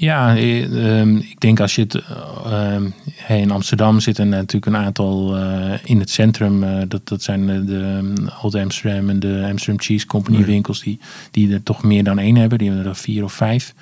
Ja, 0.00 0.36
uh, 0.36 1.06
ik 1.06 1.40
denk 1.40 1.60
als 1.60 1.74
je 1.74 1.82
het. 1.82 2.02
Uh, 2.46 3.38
in 3.40 3.50
Amsterdam 3.50 4.00
zitten 4.00 4.28
natuurlijk 4.28 4.66
een 4.66 4.76
aantal 4.84 5.36
uh, 5.38 5.72
in 5.84 5.98
het 6.00 6.10
centrum. 6.10 6.62
Uh, 6.62 6.82
dat, 6.88 7.08
dat 7.08 7.22
zijn 7.22 7.46
de, 7.46 7.64
de 7.64 8.12
Old 8.42 8.54
Amsterdam 8.54 9.08
en 9.08 9.20
de 9.20 9.46
Amsterdam 9.50 9.80
Cheese 9.84 10.06
Company 10.06 10.44
winkels. 10.44 10.80
Die, 10.82 11.00
die 11.30 11.52
er 11.52 11.62
toch 11.62 11.82
meer 11.82 12.04
dan 12.04 12.18
één 12.18 12.36
hebben. 12.36 12.58
Die 12.58 12.68
hebben 12.70 12.86
er 12.86 12.96
vier 12.96 13.24
of 13.24 13.32
vijf. 13.32 13.74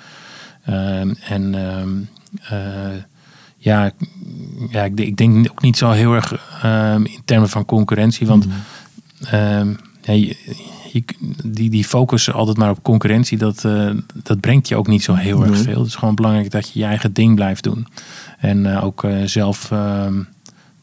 Ehm, 0.65 1.13
en 1.29 1.55
ehm, 1.55 1.89
eh, 2.41 2.97
ja, 3.57 3.85
ik- 3.85 4.07
ja 4.71 4.83
ik, 4.83 4.99
ik 4.99 5.17
denk 5.17 5.49
ook 5.51 5.61
niet 5.61 5.77
zo 5.77 5.89
heel 5.91 6.13
erg 6.13 6.33
ehm, 6.61 7.03
in 7.05 7.21
termen 7.25 7.49
van 7.49 7.65
concurrentie. 7.65 8.27
Want 8.27 8.47
ehm, 9.21 9.73
ja, 10.01 10.13
je- 10.13 10.35
je- 10.91 11.03
die, 11.45 11.69
die 11.69 11.83
focus 11.83 12.31
altijd 12.31 12.57
maar 12.57 12.69
op 12.69 12.83
concurrentie, 12.83 13.37
dat, 13.37 13.65
eh, 13.65 13.89
dat 14.23 14.39
brengt 14.39 14.67
je 14.67 14.75
ook 14.75 14.87
niet 14.87 15.03
zo 15.03 15.13
heel 15.13 15.45
erg 15.45 15.57
veel. 15.61 15.77
Het 15.77 15.87
is 15.87 15.95
gewoon 15.95 16.15
belangrijk 16.15 16.51
dat 16.51 16.71
je 16.73 16.79
je 16.79 16.85
eigen 16.85 17.13
ding 17.13 17.35
blijft 17.35 17.63
doen. 17.63 17.87
En 18.39 18.75
eh, 18.75 18.83
ook 18.83 19.03
eh, 19.03 19.23
zelf 19.25 19.71
ehm, 19.71 20.21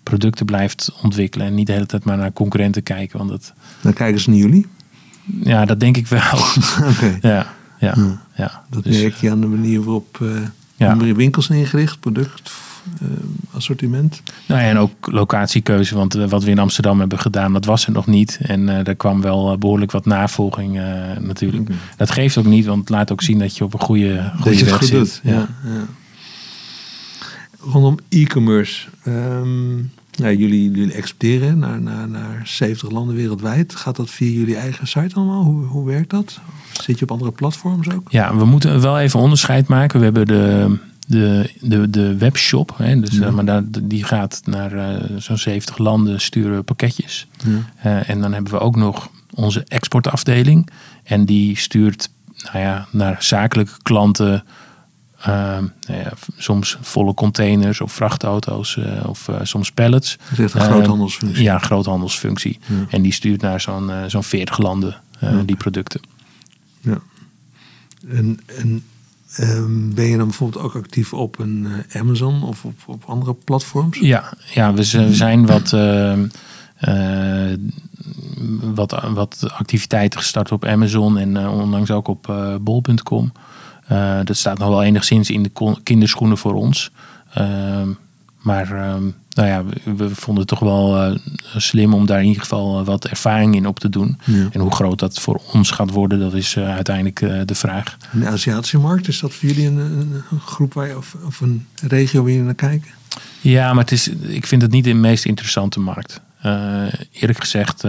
producten 0.03 0.47
blijft 0.47 0.93
ontwikkelen. 1.03 1.47
En 1.47 1.55
niet 1.55 1.67
de 1.67 1.73
hele 1.73 1.87
tijd 1.87 2.05
maar 2.05 2.17
naar 2.17 2.33
concurrenten 2.33 2.83
kijken. 2.83 3.19
Want 3.19 3.31
dat, 3.31 3.53
Dan 3.81 3.93
kijken 3.93 4.21
ze 4.21 4.31
naar 4.31 4.39
jullie. 4.39 4.67
ja, 5.43 5.65
dat 5.65 5.81
denk 5.81 5.97
ik 5.97 6.07
wel. 6.07 6.21
Oké. 6.91 7.19
ja, 7.21 7.47
ja, 7.79 7.95
Ja. 7.97 8.21
ja. 8.37 8.63
Dat 8.71 8.85
Dus, 8.85 9.01
merk 9.01 9.15
je 9.15 9.31
aan 9.31 9.41
de 9.41 9.47
manier 9.47 9.83
waarop 9.83 10.19
Ja. 10.77 10.97
winkels 10.97 11.49
ingericht, 11.49 12.01
product, 12.01 12.51
assortiment. 13.57 14.23
Nou 14.47 14.61
ja, 14.61 14.69
en 14.69 14.79
ook 14.79 14.93
locatiekeuze. 15.01 15.95
Want 15.95 16.15
eh, 16.15 16.29
wat 16.29 16.45
we 16.45 16.51
in 16.51 16.59
Amsterdam 16.59 16.99
hebben 16.99 17.19
gedaan, 17.19 17.53
dat 17.53 17.65
was 17.65 17.87
er 17.87 17.93
nog 17.93 18.07
niet. 18.07 18.39
En 18.43 18.69
eh 18.69 18.85
daar 18.85 18.95
kwam 18.95 19.21
wel 19.21 19.53
eh, 19.53 19.59
behoorlijk 19.59 19.93
wat 19.93 20.07
navolging 20.07 20.79
eh, 20.79 20.85
natuurlijk. 21.21 21.71
Dat 21.97 22.11
geeft 22.11 22.37
ook 22.37 22.45
niet, 22.45 22.67
want 22.67 22.81
het 22.81 22.89
laat 22.89 23.13
ook 23.13 23.23
zien 23.23 23.39
dat 23.39 23.57
je 23.57 23.65
op 23.65 23.73
een 23.73 23.81
goede, 23.81 24.33
goede 24.41 24.65
weg 24.65 24.77
goed 24.77 24.87
zit. 24.87 24.99
doet. 24.99 25.21
Ja. 25.23 25.49
Ja. 25.65 25.87
Rondom 27.61 27.99
e-commerce. 28.09 28.89
Ehm, 29.03 29.77
ja, 30.11 30.31
jullie, 30.31 30.71
jullie 30.71 30.93
exporteren 30.93 31.59
naar, 31.59 31.81
naar, 31.81 32.09
naar 32.09 32.41
70 32.45 32.91
landen 32.91 33.17
wereldwijd. 33.17 33.75
Gaat 33.75 33.97
dat 33.97 34.11
via 34.11 34.31
jullie 34.31 34.57
eigen 34.57 34.87
site 34.87 35.15
allemaal? 35.15 35.43
Hoe, 35.43 35.65
hoe 35.65 35.87
werkt 35.87 36.11
dat? 36.11 36.41
Zit 36.73 36.99
je 36.99 37.05
op 37.05 37.11
andere 37.11 37.33
platforms 37.33 37.91
ook? 37.91 38.09
Ja, 38.11 38.37
we 38.37 38.45
moeten 38.45 38.81
wel 38.81 38.99
even 38.99 39.21
onderscheid 39.21 39.69
maken. 39.69 39.99
We 39.99 40.05
hebben 40.05 40.27
de, 40.27 40.77
de, 41.07 41.51
de, 41.61 41.91
de 41.91 42.17
webshop. 42.17 42.75
Hè, 42.77 43.01
dus, 43.01 43.19
eh, 43.19 43.31
maar 43.31 43.45
daar, 43.45 43.63
die 43.83 44.05
gaat 44.05 44.41
naar 44.45 44.73
eh, 44.73 45.05
zo'n 45.19 45.39
70 45.39 45.79
landen 45.79 46.21
sturen 46.21 46.65
pakketjes. 46.65 47.27
Ja. 47.45 47.51
Eh, 47.77 48.09
en 48.09 48.21
dan 48.21 48.33
hebben 48.33 48.53
we 48.53 48.59
ook 48.59 48.77
nog 48.77 49.11
onze 49.35 49.65
exportafdeling. 49.69 50.69
En 51.03 51.25
die 51.25 51.57
stuurt 51.57 52.09
nou 52.45 52.59
ja, 52.59 52.87
naar 52.91 53.17
zakelijke 53.23 53.73
klanten. 53.83 54.45
eh, 55.21 55.33
nou 55.87 56.01
ja, 56.01 56.13
soms 56.37 56.77
volle 56.81 57.15
containers 57.15 57.81
of 57.81 57.93
vrachtauto's 57.93 58.79
of 59.07 59.29
soms 59.43 59.73
pallets. 59.73 60.17
Dat 60.31 60.39
is 60.39 60.45
echt 60.45 60.55
een 60.55 60.61
Eh, 60.61 60.67
groothandelsfunctie. 60.67 61.43
Ja, 61.43 61.59
groothandelsfunctie. 61.59 62.59
En 62.91 63.03
die 63.03 63.13
stuurt 63.13 63.41
naar 63.41 63.61
zo'n 63.61 63.91
zo'n 64.07 64.23
40 64.25 64.59
landen 64.59 64.97
die 65.45 65.57
producten. 65.57 66.01
Ja. 66.81 66.99
En, 68.09 68.41
en 68.47 68.85
ehm, 69.37 69.95
ben 69.95 70.05
je 70.05 70.17
dan 70.17 70.27
bijvoorbeeld 70.27 70.65
ook 70.65 70.75
actief 70.75 71.13
op 71.13 71.39
een 71.39 71.67
eh, 71.89 72.01
Amazon 72.01 72.43
of 72.43 72.65
op, 72.65 72.75
op 72.87 73.05
andere 73.05 73.35
platforms? 73.35 73.99
Ja, 73.99 74.33
ja 74.55 74.75
we, 74.75 74.83
zijn 75.15 75.47
wat, 75.47 75.73
ehm, 75.73 76.27
eh, 76.77 77.53
wat, 78.75 79.03
wat 79.15 79.49
activiteiten 79.53 80.21
gestart 80.21 80.53
op 80.53 80.65
Amazon 80.65 81.19
en 81.19 81.37
eh, 81.37 81.59
onlangs 81.59 81.91
ook 81.91 82.09
op 82.09 82.35
bol.com. 82.61 83.33
Dat 84.25 84.37
staat 84.37 84.59
nog 84.59 84.69
wel 84.69 84.83
enigszins 84.83 85.31
in 85.31 85.43
de 85.43 85.77
kinderschoenen 85.83 86.39
voor 86.39 86.55
ons. 86.55 86.91
Maar 88.47 88.73
ehm, 88.73 89.03
nou 89.31 89.49
ja, 89.49 89.65
we, 89.65 89.95
we 89.97 90.15
vonden 90.15 90.45
het 90.45 90.49
toch 90.49 90.59
wel 90.59 90.97
eh, 90.97 91.19
slim 91.57 91.95
om 91.95 92.07
daar 92.07 92.21
in 92.21 92.27
ieder 92.27 92.43
geval 92.43 92.81
eh, 92.81 92.87
wat 92.87 93.07
ervaring 93.07 93.55
in 93.55 93.67
op 93.67 93.79
te 93.79 93.89
doen. 93.89 94.19
Ja. 94.25 94.49
En 94.53 94.61
hoe 94.61 94.75
groot 94.75 94.99
dat 94.99 95.21
voor 95.21 95.41
ons 95.53 95.71
gaat 95.71 95.91
worden, 95.91 96.21
dat 96.21 96.35
is 96.35 96.57
eh, 96.57 96.75
uiteindelijk 96.75 97.49
de 97.49 97.55
vraag. 97.55 97.97
En 98.13 98.21
de 98.21 98.27
Aziatische 98.27 98.79
markt, 98.79 99.09
is 99.09 99.21
dat 99.21 99.35
voor 99.35 99.49
jullie 99.49 99.67
een, 99.67 99.79
een, 99.79 100.41
groep 100.41 100.75
waar 100.75 100.87
je, 100.87 100.97
of, 100.97 101.17
of 101.25 101.41
een 101.41 101.67
regio 101.83 102.23
waar 102.23 102.33
je 102.33 102.43
naar 102.43 102.55
kijkt? 102.55 102.89
Ja, 103.41 103.73
maar 103.73 103.83
het 103.83 103.93
is, 103.93 104.09
ik 104.09 104.47
vind 104.47 104.63
het 104.63 104.71
niet 104.71 104.85
de 104.85 104.95
meest 104.95 105.25
interessante 105.25 105.81
markt. 105.81 106.21
Eerlijk 107.11 107.41
gezegd 107.41 107.85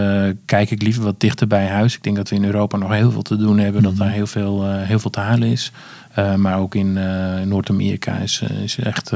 kijk 0.45 0.71
ik 0.71 0.81
liever 0.81 1.03
wat 1.03 1.19
dichter 1.19 1.47
bij 1.47 1.67
huis. 1.67 1.95
Ik 1.95 2.03
denk 2.03 2.15
dat 2.15 2.29
we 2.29 2.35
in 2.35 2.45
Europa 2.45 2.77
nog 2.77 2.91
heel 2.91 3.11
veel 3.11 3.21
te 3.21 3.37
doen 3.37 3.57
hebben. 3.57 3.83
Dat 3.83 3.97
daar 3.97 4.11
heel 4.11 4.27
veel, 4.27 4.71
heel 4.71 4.99
veel 4.99 5.09
te 5.09 5.19
halen 5.19 5.47
is. 5.47 5.71
Eh, 6.17 6.35
maar 6.35 6.59
ook 6.59 6.75
in 6.75 6.97
eh, 6.97 7.41
Noord-Amerika 7.41 8.17
is, 8.17 8.41
eh, 8.41 8.63
is 8.63 8.77
echt 8.77 9.09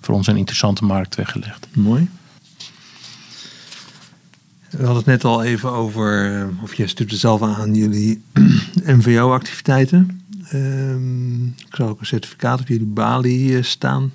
voor 0.00 0.14
ons 0.14 0.26
een 0.26 0.36
interessante 0.36 0.84
markt 0.84 1.14
weggelegd. 1.14 1.66
Mooi. 1.72 2.08
We 4.70 4.84
hadden 4.84 4.96
het 4.96 5.06
net 5.06 5.24
al 5.24 5.42
even 5.42 5.70
over, 5.70 6.48
of 6.62 6.74
jij 6.74 6.86
stipte 6.86 7.16
zelf 7.16 7.42
aan 7.42 7.74
jullie 7.74 8.22
MVO-activiteiten. 8.98 10.20
Ehm, 10.50 11.44
ik 11.46 11.66
zag 11.70 11.88
ook 11.88 12.00
een 12.00 12.06
certificaat 12.06 12.60
op 12.60 12.68
jullie 12.68 12.86
balie 12.86 13.56
eh, 13.56 13.62
staan. 13.62 14.12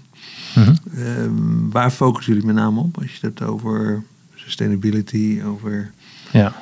Mhm. 0.56 0.76
Ehm, 0.96 1.70
waar 1.70 1.92
focussen 1.92 2.34
jullie 2.34 2.48
met 2.48 2.56
name 2.56 2.80
op 2.80 2.98
als 2.98 3.06
je 3.06 3.12
het 3.14 3.22
hebt 3.22 3.42
over 3.42 4.04
sustainability, 4.36 5.42
over... 5.46 5.92
Ja. 6.32 6.54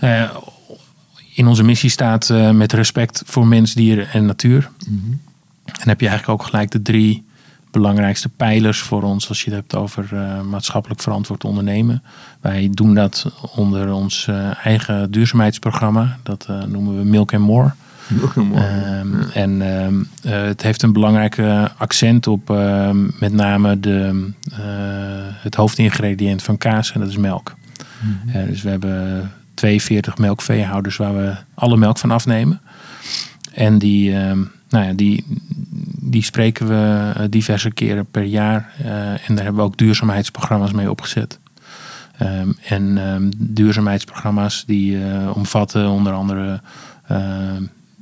Ja, 0.00 0.42
in 1.38 1.46
onze 1.46 1.62
missie 1.62 1.90
staat 1.90 2.30
eh, 2.30 2.50
met 2.50 2.72
respect 2.72 3.22
voor 3.26 3.46
mens, 3.46 3.74
dieren 3.74 4.10
en 4.10 4.26
natuur. 4.26 4.70
En 5.80 5.88
heb 5.88 6.00
je 6.00 6.08
eigenlijk 6.08 6.40
ook 6.40 6.46
gelijk 6.46 6.70
de 6.70 6.82
drie 6.82 7.26
belangrijkste 7.70 8.28
pijlers 8.28 8.78
voor 8.78 9.02
ons 9.02 9.28
als 9.28 9.44
je 9.44 9.50
het 9.50 9.60
hebt 9.60 9.74
over 9.74 10.08
eh, 10.12 10.40
maatschappelijk 10.42 11.00
verantwoord 11.00 11.44
ondernemen. 11.44 12.02
Wij 12.40 12.68
doen 12.72 12.94
dat 12.94 13.32
onder 13.54 13.92
ons 13.92 14.26
eh, 14.26 14.66
eigen 14.66 15.10
duurzaamheidsprogramma. 15.10 16.18
Dat 16.22 16.48
noemen 16.66 16.96
we 16.98 17.04
Milk 17.04 17.34
and 17.34 17.42
More. 17.42 17.72
Ehm, 18.54 19.20
En 19.32 19.62
ehm, 19.62 19.94
eh, 20.22 20.42
het 20.42 20.62
heeft 20.62 20.82
een 20.82 20.92
belangrijke 20.92 21.70
accent 21.76 22.26
op 22.26 22.50
ehm, 22.50 23.04
met 23.18 23.32
name 23.32 23.80
de, 23.80 24.30
het 25.42 25.54
hoofdingrediënt 25.54 26.42
van 26.42 26.58
kaas 26.58 26.92
en 26.92 27.00
dat 27.00 27.08
is 27.08 27.16
melk. 27.16 27.56
Eh, 28.32 28.46
dus 28.46 28.62
we 28.62 28.70
hebben 28.70 29.32
42 29.58 30.18
melkveehouders 30.18 30.96
waar 30.96 31.14
we 31.14 31.34
alle 31.54 31.76
melk 31.76 31.98
van 31.98 32.10
afnemen. 32.10 32.60
En 33.52 33.78
die, 33.78 34.16
ehm, 34.16 34.42
nou 34.68 34.86
ja, 34.86 34.92
die, 34.92 35.24
die 36.00 36.22
spreken 36.22 36.68
we 36.68 37.12
eh, 37.14 37.24
diverse 37.30 37.70
keren 37.70 38.06
per 38.06 38.22
jaar. 38.22 38.72
Eh, 38.78 39.28
en 39.28 39.34
daar 39.34 39.44
hebben 39.44 39.54
we 39.54 39.68
ook 39.68 39.76
duurzaamheidsprogramma's 39.76 40.72
mee 40.72 40.90
opgezet. 40.90 41.38
Ehm, 42.18 42.52
en 42.64 42.98
ehm, 42.98 43.30
duurzaamheidsprogramma's 43.36 44.64
die 44.66 45.04
eh, 45.04 45.36
omvatten 45.36 45.88
onder 45.88 46.12
andere 46.12 46.60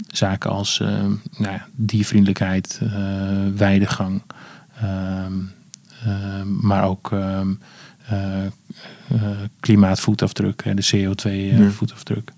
zaken 0.08 0.50
als 0.50 0.80
ehm, 0.80 1.10
nou 1.36 1.52
ja, 1.52 1.66
diervriendelijkheid, 1.74 2.80
weidegang, 3.56 4.22
maar 6.60 6.84
ook 6.84 7.10
klimaatvoetafdruk, 9.60 10.64
hè, 10.64 10.74
de 10.74 10.82
Ja. 10.84 11.08
CO2-voetafdruk 11.10 12.32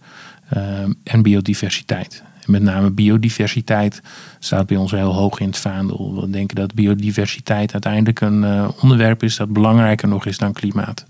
ehm, 0.49 0.93
en 1.05 1.23
biodiversiteit. 1.23 2.23
Met 2.47 2.63
name 2.63 2.91
biodiversiteit 2.91 4.03
staat 4.39 4.67
bij 4.67 4.77
ons 4.77 4.91
heel 4.91 5.15
hoog 5.15 5.41
in 5.41 5.47
het 5.47 5.59
vaandel. 5.59 6.21
We 6.21 6.31
denken 6.31 6.57
dat 6.57 6.75
biodiversiteit 6.75 7.73
uiteindelijk 7.73 8.21
een 8.21 8.45
eh, 8.45 8.69
onderwerp 8.81 9.23
is 9.23 9.37
dat 9.37 9.53
belangrijker 9.53 10.09
nog 10.09 10.27
is 10.27 10.39
dan 10.39 10.53
klimaat. 10.53 11.07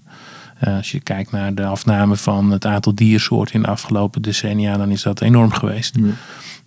Eh, 0.59 0.77
als 0.77 0.91
je 0.91 1.01
kijkt 1.01 1.31
naar 1.31 1.55
de 1.55 1.65
afname 1.65 2.17
van 2.17 2.51
het 2.51 2.67
aantal 2.67 2.95
diersoorten 2.95 3.55
in 3.55 3.63
de 3.63 3.69
afgelopen 3.69 4.23
decennia, 4.23 4.77
dan 4.77 4.91
is 4.91 5.03
dat 5.03 5.21
enorm 5.21 5.53
geweest. 5.53 5.97
Ja. 6.01 6.11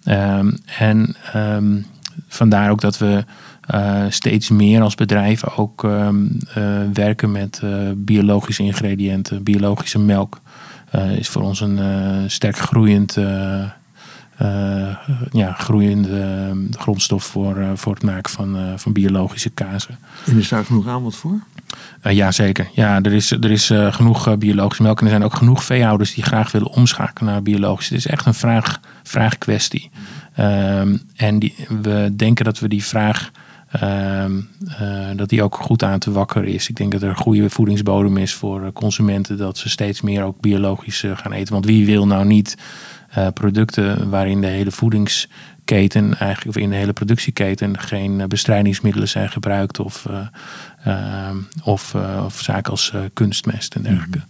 Ehm, 0.03 0.51
en 0.77 1.15
ehm, 1.33 1.79
vandaar 2.27 2.69
ook 2.71 2.81
dat 2.81 2.97
we 2.97 3.23
eh, 3.61 4.03
steeds 4.09 4.49
meer 4.49 4.81
als 4.81 4.95
bedrijven 4.95 5.57
ook 5.57 5.83
ehm, 5.83 6.25
eh, 6.53 6.63
werken 6.93 7.31
met 7.31 7.59
eh, 7.63 7.69
biologische 7.95 8.63
ingrediënten. 8.63 9.43
Biologische 9.43 9.99
melk 9.99 10.39
is 11.17 11.29
voor 11.29 11.41
ons 11.41 11.61
een 11.61 11.79
sterk 12.27 12.57
groeiend, 12.57 13.17
ja, 15.31 15.53
groeiende 15.53 16.21
ehm, 16.21 16.57
grondstof 16.71 17.23
voor, 17.23 17.65
voor 17.75 17.93
het 17.93 18.03
maken 18.03 18.31
van, 18.31 18.57
van 18.75 18.93
biologische 18.93 19.49
kazen. 19.49 19.97
En 20.25 20.37
is 20.37 20.49
daar 20.49 20.65
genoeg 20.65 20.87
aanbod 20.87 21.15
voor? 21.15 21.39
Uh, 22.03 22.13
ja, 22.13 22.31
zeker. 22.31 22.69
Ja, 22.73 23.01
er 23.01 23.13
is, 23.13 23.31
er 23.31 23.51
is 23.51 23.71
genoeg 23.89 24.37
biologische 24.37 24.83
melk. 24.83 24.99
En 24.99 25.05
er 25.05 25.11
zijn 25.11 25.23
ook 25.23 25.35
genoeg 25.35 25.63
veehouders 25.63 26.13
die 26.13 26.23
graag 26.23 26.51
willen 26.51 26.71
omschakelen 26.71 27.31
naar 27.31 27.43
biologisch. 27.43 27.89
Het 27.89 27.97
is 27.97 28.07
echt 28.07 28.25
een 28.25 28.33
vraag, 28.33 28.79
vraagkwestie. 29.03 29.89
Ehm, 30.35 30.97
en 31.15 31.39
die, 31.39 31.55
we 31.81 32.13
denken 32.15 32.45
dat 32.45 32.59
we 32.59 32.67
die 32.67 32.83
vraag. 32.83 33.31
Ehm, 33.71 34.39
eh, 34.67 35.09
dat 35.15 35.29
die 35.29 35.43
ook 35.43 35.55
goed 35.55 35.83
aan 35.83 35.99
te 35.99 36.11
wakkeren 36.11 36.47
is. 36.47 36.69
Ik 36.69 36.75
denk 36.75 36.91
dat 36.91 37.01
er 37.01 37.09
een 37.09 37.15
goede 37.15 37.49
voedingsbodem 37.49 38.17
is 38.17 38.33
voor 38.33 38.65
eh, 38.65 38.71
consumenten. 38.73 39.37
Dat 39.37 39.57
ze 39.57 39.69
steeds 39.69 40.01
meer 40.01 40.23
ook 40.23 40.39
biologisch 40.39 41.03
eh, 41.03 41.17
gaan 41.17 41.31
eten. 41.31 41.53
Want 41.53 41.65
wie 41.65 41.85
wil 41.85 42.07
nou 42.07 42.25
niet 42.25 42.57
producten 43.33 44.09
waarin 44.09 44.41
de 44.41 44.47
hele 44.47 44.71
voedingsketen, 44.71 46.17
eigenlijk, 46.17 46.57
of 46.57 46.63
in 46.63 46.69
de 46.69 46.75
hele 46.75 46.93
productieketen, 46.93 47.79
geen 47.79 48.27
bestrijdingsmiddelen 48.27 49.07
zijn 49.07 49.29
gebruikt 49.29 49.79
of, 49.79 50.05
eh, 50.05 50.27
ehm, 50.83 51.37
of, 51.63 51.95
of 52.25 52.39
zaken 52.41 52.71
als 52.71 52.93
kunstmest 53.13 53.75
en 53.75 53.81
dergelijke. 53.81 54.21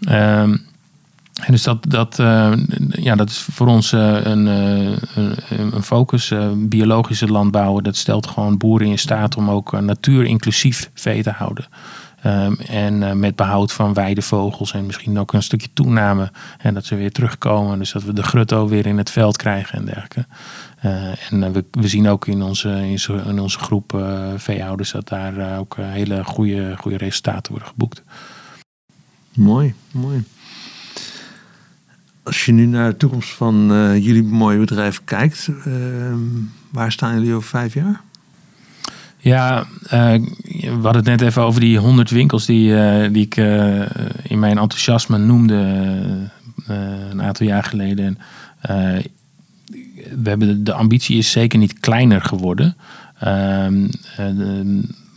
Ehm, 0.00 0.56
en 1.38 1.52
dus 1.52 1.62
dat, 1.62 1.84
dat, 1.88 2.18
eh, 2.18 2.52
ja, 2.90 3.14
dat 3.14 3.30
is 3.30 3.38
voor 3.38 3.66
ons 3.66 3.92
eh, 3.92 4.24
een, 4.24 4.48
eh, 4.48 4.96
een, 5.14 5.74
een 5.74 5.82
focus. 5.82 6.32
Biologische 6.56 7.26
landbouwen, 7.26 7.84
dat 7.84 7.96
stelt 7.96 8.26
gewoon 8.26 8.56
boeren 8.56 8.86
in 8.86 8.98
staat 8.98 9.36
om 9.36 9.50
ook 9.50 9.72
uh, 9.72 9.80
natuurinclusief 9.80 10.90
vee 10.94 11.22
te 11.22 11.30
houden. 11.30 11.66
Ehm, 12.22 12.52
en 12.52 13.18
met 13.18 13.36
behoud 13.36 13.72
van 13.72 13.94
weidevogels 13.94 14.72
en 14.72 14.86
misschien 14.86 15.18
ook 15.18 15.32
een 15.32 15.42
stukje 15.42 15.68
toename. 15.72 16.30
En 16.58 16.74
dat 16.74 16.84
ze 16.84 16.94
weer 16.94 17.12
terugkomen. 17.12 17.78
Dus 17.78 17.92
dat 17.92 18.02
we 18.02 18.12
de 18.12 18.22
grutto 18.22 18.68
weer 18.68 18.86
in 18.86 18.98
het 18.98 19.10
veld 19.10 19.36
krijgen 19.36 19.78
en 19.78 19.84
dergelijke. 19.84 20.26
En 21.30 21.52
we, 21.52 21.64
we 21.70 21.88
zien 21.88 22.08
ook 22.08 22.26
in 22.26 22.42
onze, 22.42 22.98
in, 23.26 23.40
onze 23.40 23.58
groep 23.58 24.04
veehouders 24.36 24.90
dat 24.90 25.08
daar 25.08 25.58
ook 25.58 25.76
hele 25.80 26.24
goede, 26.24 26.74
goede 26.76 26.96
resultaten 26.96 27.52
worden 27.52 27.68
geboekt. 27.68 28.02
Mooi, 29.34 29.74
mooi. 29.90 30.24
Als 32.28 32.44
je 32.44 32.52
nu 32.52 32.66
naar 32.66 32.90
de 32.90 32.96
toekomst 32.96 33.30
van 33.30 33.72
uh, 33.72 34.04
jullie 34.04 34.22
mooie 34.22 34.58
bedrijf 34.58 35.00
kijkt, 35.04 35.48
uh, 35.66 35.74
waar 36.70 36.92
staan 36.92 37.14
jullie 37.14 37.34
over 37.34 37.48
vijf 37.48 37.74
jaar? 37.74 38.00
Ja, 39.18 39.66
uh, 39.84 39.90
we 40.60 40.78
hadden 40.82 40.96
het 40.96 41.04
net 41.04 41.20
even 41.20 41.42
over 41.42 41.60
die 41.60 41.78
100 41.78 42.10
winkels 42.10 42.46
die, 42.46 42.70
uh, 42.70 43.12
die 43.12 43.24
ik 43.24 43.36
in 44.22 44.38
mijn 44.38 44.58
enthousiasme 44.58 45.18
noemde 45.18 45.54
een 46.66 47.22
aantal 47.22 47.46
jaar 47.46 47.64
geleden. 47.64 48.18
we 50.16 50.28
hebben 50.28 50.48
de, 50.48 50.62
de, 50.62 50.72
ambitie 50.72 51.18
is 51.18 51.30
zeker 51.30 51.58
niet 51.58 51.80
kleiner 51.80 52.20
geworden. 52.20 52.76
Ehm, 53.18 53.86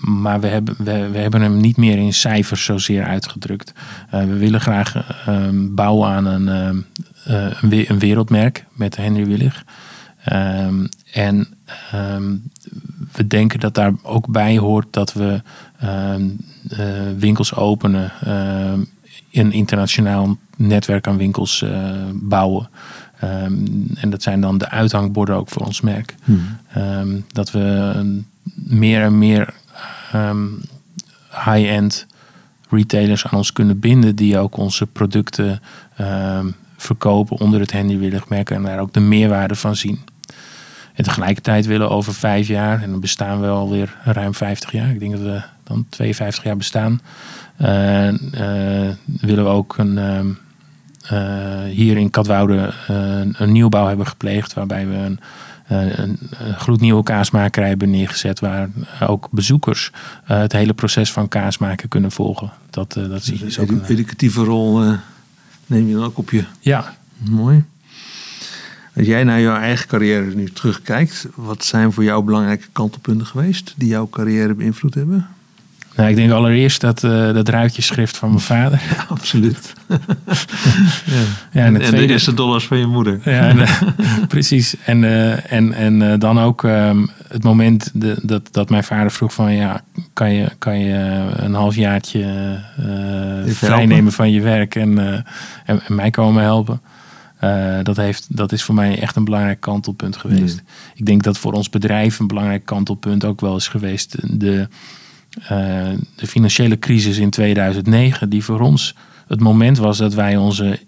maar 0.02 0.40
we 0.40 0.48
hebben, 0.48 0.76
we, 0.78 1.10
we, 1.10 1.18
hebben 1.18 1.42
hem 1.42 1.58
niet 1.58 1.78
meer 1.78 1.98
in 1.98 2.14
cijfers 2.14 2.64
zozeer 2.64 3.04
uitgedrukt. 3.04 3.74
we 4.10 4.38
willen 4.38 4.62
graag 4.62 4.96
ehm, 5.26 5.74
bouwen 5.74 6.10
aan 6.10 6.26
een, 6.26 6.48
een, 6.48 6.86
een, 7.90 8.00
wereldmerk 8.00 8.66
met 8.74 8.96
Henry 8.96 9.26
Willig. 9.26 9.64
Um, 10.34 10.90
en 11.14 11.48
um, 11.96 12.44
we 13.12 13.28
denken 13.28 13.60
dat 13.60 13.74
daar 13.76 13.94
ook 14.04 14.28
bij 14.28 14.58
hoort 14.58 14.88
dat 14.90 15.14
we 15.14 15.42
uh, 15.84 16.16
winkels 17.18 17.56
openen, 17.56 18.12
een 19.32 19.52
internationaal 19.52 20.38
netwerk 20.58 21.08
aan 21.08 21.18
winkels 21.18 21.66
bouwen. 22.14 22.70
en 23.96 24.10
dat 24.10 24.24
zijn 24.24 24.42
dan 24.42 24.58
de 24.58 24.70
uithangborden 24.70 25.36
ook 25.36 25.50
voor 25.50 25.66
ons 25.66 25.82
merk. 25.82 26.16
Hmm. 26.24 27.24
dat 27.32 27.52
we 27.52 27.94
meer 28.56 29.02
en 29.02 29.18
meer 29.18 29.54
high-end 31.30 32.08
retailers 32.70 33.26
aan 33.26 33.38
ons 33.38 33.54
kunnen 33.54 33.80
binden 33.80 34.16
die 34.16 34.38
ook 34.38 34.58
onze 34.58 34.88
producten 34.88 35.62
verkopen 36.78 37.38
onder 37.38 37.60
het 37.60 37.72
Henry 37.72 38.22
merk 38.28 38.50
en 38.50 38.64
daar 38.64 38.80
ook 38.80 38.94
de 38.94 39.00
meerwaarde 39.00 39.56
van 39.56 39.76
zien. 39.76 40.00
En 40.94 41.04
tegelijkertijd 41.04 41.66
willen 41.66 41.90
over 41.90 42.14
vijf 42.14 42.48
jaar, 42.48 42.82
en 42.82 42.90
dan 42.90 43.00
bestaan 43.00 43.42
we 43.42 43.48
alweer 43.48 43.96
ruim 44.04 44.34
50 44.34 44.72
jaar, 44.72 44.90
ik 44.90 45.00
denk 45.00 45.12
dat 45.12 45.22
we 45.22 45.42
dan 45.64 45.86
52 45.90 46.44
jaar 46.44 46.58
bestaan, 46.58 47.02
uh, 47.62 47.68
willen 49.06 49.44
we 49.44 49.50
ook 49.50 49.78
een, 49.78 49.98
uh, 51.12 51.64
hier 51.64 51.98
in 51.98 52.10
Katwoude 52.10 52.74
een 53.34 53.52
nieuwbouw 53.52 53.88
hebben 53.88 54.08
gepleegd, 54.08 54.54
waarbij 54.54 54.88
we 54.88 54.96
een, 54.96 55.20
een, 55.72 56.18
een 56.30 56.60
gloednieuwe 56.60 57.04
kaasmakerij 57.04 57.70
hebben 57.70 57.90
neergezet, 57.90 58.40
waar 58.40 58.70
ook 59.08 59.28
bezoekers 59.32 59.92
het 60.24 60.52
hele 60.52 60.74
proces 60.74 61.12
van 61.12 61.28
kaas 61.28 61.58
maken 61.58 61.90
kunnen 61.90 62.12
volgen. 62.12 62.52
Dat, 62.70 62.94
dat 62.94 63.24
zie 63.24 63.38
je 63.38 63.44
dus 63.44 63.60
ook. 63.60 63.70
Een 63.70 63.86
educatieve 63.86 64.44
rol 64.44 64.80
neem 65.66 65.88
je 65.88 65.94
dan 65.94 66.04
ook 66.04 66.18
op 66.18 66.30
je. 66.32 66.44
Ja. 66.60 66.96
Mooi. 67.18 67.64
Als 68.96 69.06
jij 69.06 69.24
naar 69.24 69.42
jouw 69.42 69.56
eigen 69.56 69.88
carrière 69.88 70.36
nu 70.36 70.50
terugkijkt, 70.50 71.28
wat 71.36 71.64
zijn 71.64 71.92
voor 71.92 72.04
jou 72.04 72.24
belangrijke 72.24 72.68
kantelpunten 72.72 73.28
geweest 73.28 73.74
die 73.78 73.88
jouw 73.88 74.10
carrière 74.10 74.54
beïnvloed 74.54 74.94
hebben? 74.94 75.28
Nou, 75.96 76.10
ik 76.10 76.16
denk 76.16 76.32
allereerst 76.32 76.82
dat, 76.82 77.04
uh, 77.04 77.34
dat 77.34 77.50
ruitjeschrift 77.50 78.18
van 78.18 78.30
mijn 78.30 78.42
vader. 78.42 78.82
Ja, 78.96 79.06
absoluut. 79.16 79.74
ja. 79.88 81.22
ja, 81.52 81.66
en, 81.66 81.74
de, 81.74 81.80
tweede... 81.80 82.14
en 82.14 82.20
de 82.26 82.34
dollars 82.34 82.68
van 82.68 82.78
je 82.78 82.86
moeder. 82.86 83.20
ja, 83.24 83.48
en, 83.48 83.58
uh, 83.58 83.82
precies. 84.28 84.76
En, 84.86 85.04
uh, 85.04 85.52
en, 85.52 85.74
en 85.74 86.20
dan 86.20 86.40
ook 86.40 86.64
um, 86.64 87.10
het 87.28 87.44
moment 87.44 87.92
de, 87.94 88.18
dat, 88.22 88.48
dat 88.52 88.70
mijn 88.70 88.84
vader 88.84 89.12
vroeg 89.12 89.34
van 89.34 89.54
ja, 89.54 89.82
kan 90.14 90.34
je, 90.34 90.50
kan 90.58 90.80
je 90.80 91.30
een 91.36 91.54
halfjaartje 91.54 92.58
vrijnemen 93.46 94.12
van 94.12 94.32
je 94.32 94.42
werk 94.42 94.76
en, 94.76 94.98
en, 95.66 95.82
en, 95.88 95.96
mij 95.96 96.10
komen 96.10 96.44
helpen. 96.44 96.82
dat, 97.84 97.98
heeft, 97.98 98.26
dat 98.30 98.52
is 98.52 98.64
voor 98.64 98.76
mij 98.76 99.00
echt 99.00 99.16
een 99.16 99.26
belangrijk 99.26 99.60
kantelpunt 99.60 100.18
geweest. 100.18 100.62
Ik 100.96 101.06
denk 101.06 101.24
dat 101.24 101.38
voor 101.38 101.54
ons 101.54 101.70
bedrijf 101.70 102.20
een 102.20 102.28
belangrijk 102.28 102.66
kantelpunt 102.66 103.26
ook 103.26 103.42
wel 103.42 103.56
is 103.56 103.68
geweest. 103.68 104.40
De, 104.40 104.68
de 106.16 106.28
financiële 106.28 106.80
crisis 106.80 107.18
in 107.18 107.30
2009, 107.30 108.30
die 108.30 108.44
voor 108.44 108.60
ons 108.60 108.96
het 109.28 109.40
moment 109.40 109.78
was 109.78 109.98
dat 109.98 110.14
wij 110.14 110.38
onze 110.38 110.80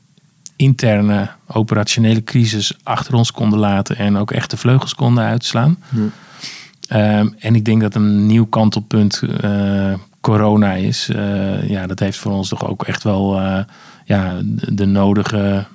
interne 0.55 1.29
operationele 1.47 2.23
crisis 2.23 2.77
achter 2.83 3.13
ons 3.13 3.31
konden 3.31 3.59
laten 3.59 3.95
en 3.97 4.17
ook 4.17 4.31
echt 4.31 4.49
de 4.49 4.57
vleugels 4.57 4.95
konden 4.95 5.23
uitslaan. 5.23 5.77
Ehm, 6.87 7.27
en 7.39 7.55
ik 7.55 7.65
denk 7.65 7.81
dat 7.81 7.95
een 7.95 8.25
nieuw 8.25 8.45
kantelpunt 8.45 9.21
uh, 9.43 9.93
corona 10.21 10.73
is. 10.73 11.09
Uh, 11.09 11.69
ja, 11.69 11.87
dat 11.87 11.99
heeft 11.99 12.17
voor 12.17 12.31
ons 12.31 12.49
toch 12.49 12.67
ook 12.67 12.83
echt 12.83 13.03
wel 13.03 13.39
uh, 13.41 13.59
ja, 14.05 14.39
de, 14.43 14.73
de 14.75 14.85
nodige 14.85 15.65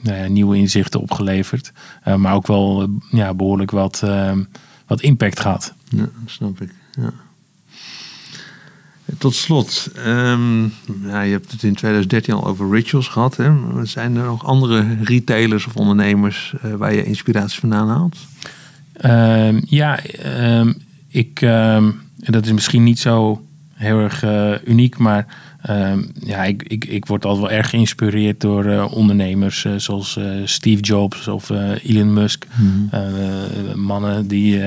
nou 0.00 0.16
ja, 0.18 0.26
nieuwe 0.26 0.56
inzichten 0.56 1.00
opgeleverd. 1.00 1.72
maar 2.16 2.34
ook 2.34 2.46
wel 2.46 2.88
ja, 3.10 3.34
behoorlijk 3.34 3.70
wat, 3.70 4.00
ehm, 4.04 4.42
wat 4.86 5.00
impact 5.00 5.40
gehad. 5.40 5.74
Ja, 5.88 6.08
snap 6.26 6.60
ik. 6.60 6.74
Ja. 6.92 7.12
Tot 9.18 9.34
slot, 9.34 9.90
um, 10.06 10.72
ja, 11.04 11.22
je 11.22 11.32
hebt 11.32 11.52
het 11.52 11.62
in 11.62 11.74
2013 11.74 12.34
al 12.34 12.46
over 12.46 12.70
rituals 12.70 13.08
gehad. 13.08 13.36
Hè? 13.36 13.50
Zijn 13.82 14.16
er 14.16 14.24
nog 14.24 14.44
andere 14.44 14.96
retailers 15.02 15.66
of 15.66 15.76
ondernemers 15.76 16.54
uh, 16.64 16.74
waar 16.74 16.94
je 16.94 17.04
inspiratie 17.04 17.60
vandaan 17.60 17.88
haalt? 17.88 18.16
Um, 19.04 19.62
ja, 19.66 20.00
um, 20.58 20.74
ik, 21.08 21.40
dat 22.16 22.44
is 22.44 22.52
misschien 22.52 22.82
niet 22.82 22.98
zo 22.98 23.44
heel 23.74 23.98
erg 23.98 24.24
uh, 24.24 24.54
uniek, 24.64 24.98
maar 24.98 25.26
ja, 26.24 26.44
ik, 26.44 26.62
ik, 26.62 26.84
ik 26.84 27.06
word 27.06 27.24
altijd 27.24 27.46
wel 27.46 27.56
erg 27.58 27.70
geïnspireerd 27.70 28.40
door 28.40 28.66
uh, 28.66 28.92
ondernemers 28.92 29.66
zoals 29.76 30.18
Steve 30.44 30.82
Jobs 30.82 31.28
of 31.28 31.50
Elon 31.82 32.12
Musk. 32.12 32.46
Mm 32.54 32.88
-hmm. 32.90 33.80
mannen 33.80 34.28
die 34.28 34.60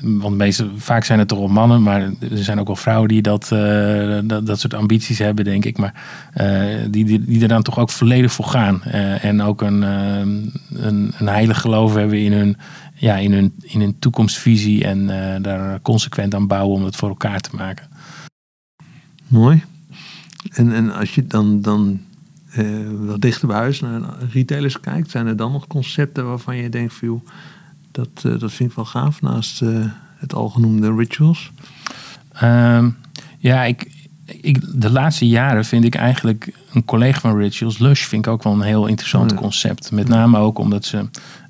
want 0.00 0.36
meestal, 0.36 0.70
vaak 0.76 1.04
zijn 1.04 1.18
het 1.18 1.28
toch 1.28 1.38
wel 1.38 1.48
mannen, 1.48 1.82
maar 1.82 2.00
er 2.00 2.44
zijn 2.44 2.60
ook 2.60 2.66
wel 2.66 2.76
vrouwen 2.76 3.08
die 3.08 3.22
dat, 3.22 3.50
uh, 3.52 4.18
dat, 4.24 4.46
dat, 4.46 4.60
soort 4.60 4.74
ambities 4.74 5.18
hebben, 5.18 5.44
denk 5.44 5.64
ik. 5.64 5.78
Maar 5.78 5.94
die, 6.90 7.04
die, 7.04 7.24
die, 7.24 7.42
er 7.42 7.48
dan 7.48 7.62
toch 7.62 7.78
ook 7.78 7.90
volledig 7.90 8.32
voor 8.32 8.44
gaan. 8.44 8.82
en 8.82 9.42
ook 9.42 9.62
een, 9.62 9.82
een, 9.82 10.52
een 11.18 11.28
heilig 11.28 11.60
geloof 11.60 11.94
hebben 11.94 12.18
in 12.18 12.32
hun, 12.32 12.56
ja, 12.94 13.16
in 13.16 13.32
hun, 13.32 13.54
in 13.60 13.80
hun 13.80 13.98
toekomstvisie. 13.98 14.84
En 14.84 15.06
daar 15.42 15.80
consequent 15.80 16.34
aan 16.34 16.46
bouwen 16.46 16.76
om 16.76 16.84
het 16.84 16.96
voor 16.96 17.08
elkaar 17.08 17.40
te 17.40 17.56
maken. 17.56 17.88
Mooi. 19.26 19.62
En, 20.50 20.72
en 20.72 20.94
als 20.94 21.14
je 21.14 21.26
dan, 21.26 21.60
dan 21.60 22.00
wat 23.06 23.20
dichter 23.20 23.48
bij 23.48 23.56
huis 23.56 23.80
naar 23.80 24.00
retailers 24.32 24.80
kijkt, 24.80 25.10
zijn 25.10 25.26
er 25.26 25.36
dan 25.36 25.52
nog 25.52 25.66
concepten 25.66 26.26
waarvan 26.26 26.56
je 26.56 26.68
denkt 26.68 26.94
van 26.94 27.22
dat, 27.92 28.08
uh, 28.26 28.38
dat 28.38 28.52
vind 28.52 28.70
ik 28.70 28.76
wel 28.76 28.84
gaaf 28.84 29.22
naast 29.22 29.62
uh, 29.62 29.84
het 30.16 30.34
algenoemde 30.34 30.94
rituals. 30.94 31.50
Um, 32.42 32.96
ja, 33.38 33.64
ik, 33.64 34.08
ik, 34.24 34.80
de 34.80 34.90
laatste 34.90 35.28
jaren 35.28 35.64
vind 35.64 35.84
ik 35.84 35.94
eigenlijk 35.94 36.52
een 36.72 36.84
collega 36.84 37.20
van 37.20 37.36
Rituals, 37.36 37.78
Lush, 37.78 38.04
vind 38.04 38.26
ik 38.26 38.32
ook 38.32 38.42
wel 38.42 38.52
een 38.52 38.60
heel 38.60 38.86
interessant 38.86 39.34
concept. 39.34 39.90
Met 39.90 40.08
name 40.08 40.38
ook 40.38 40.58
omdat 40.58 40.84
ze 40.84 41.08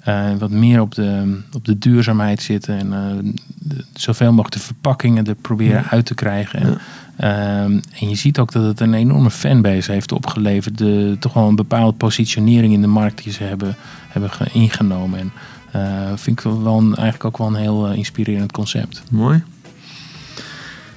uh, 0.09 0.37
wat 0.39 0.51
meer 0.51 0.81
op 0.81 0.95
de, 0.95 1.41
op 1.53 1.65
de 1.65 1.79
duurzaamheid 1.79 2.43
zitten 2.43 2.79
en 2.79 3.35
de, 3.59 3.85
zoveel 3.95 4.31
mogelijk 4.31 4.55
de 4.55 4.61
verpakkingen 4.61 5.27
er 5.27 5.35
proberen 5.35 5.85
uit 5.85 6.07
te 6.07 6.15
krijgen. 6.15 6.61
En, 6.61 6.71
um, 7.65 7.81
en 8.01 8.09
je 8.09 8.15
ziet 8.15 8.39
ook 8.39 8.53
dat 8.53 8.65
het 8.65 8.81
een 8.81 8.95
enorme 8.95 9.31
fanbase 9.31 9.93
heeft 9.93 10.13
opgeleverd. 10.13 10.79
De, 10.79 11.17
toch 11.19 11.33
wel 11.33 11.49
een 11.49 11.57
bepaalde 11.57 11.97
positionering 11.97 12.73
in 12.73 12.81
de 12.81 12.87
markt 12.87 13.23
die 13.23 13.33
ze 13.33 13.43
hebben, 13.45 13.77
hebben 14.09 14.31
ingenomen. 14.53 15.19
En 15.19 15.33
vind 16.15 16.39
ik 16.39 16.45
wel 16.45 16.79
een, 16.79 16.95
eigenlijk 16.95 17.25
ook 17.25 17.39
wel 17.39 17.47
een 17.47 17.63
heel 17.63 17.91
uh, 17.91 17.97
inspirerend 17.97 18.53
concept. 18.53 19.03
Mooi. 19.11 19.43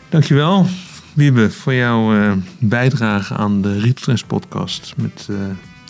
Dankjewel, 0.09 0.65
Wiebe, 1.13 1.51
voor 1.51 1.73
jouw 1.73 2.15
uh, 2.15 2.31
bijdrage 2.59 3.33
aan 3.35 3.61
de 3.61 3.73
Retailtrends 3.73 4.23
podcast 4.23 4.93
met 4.97 5.29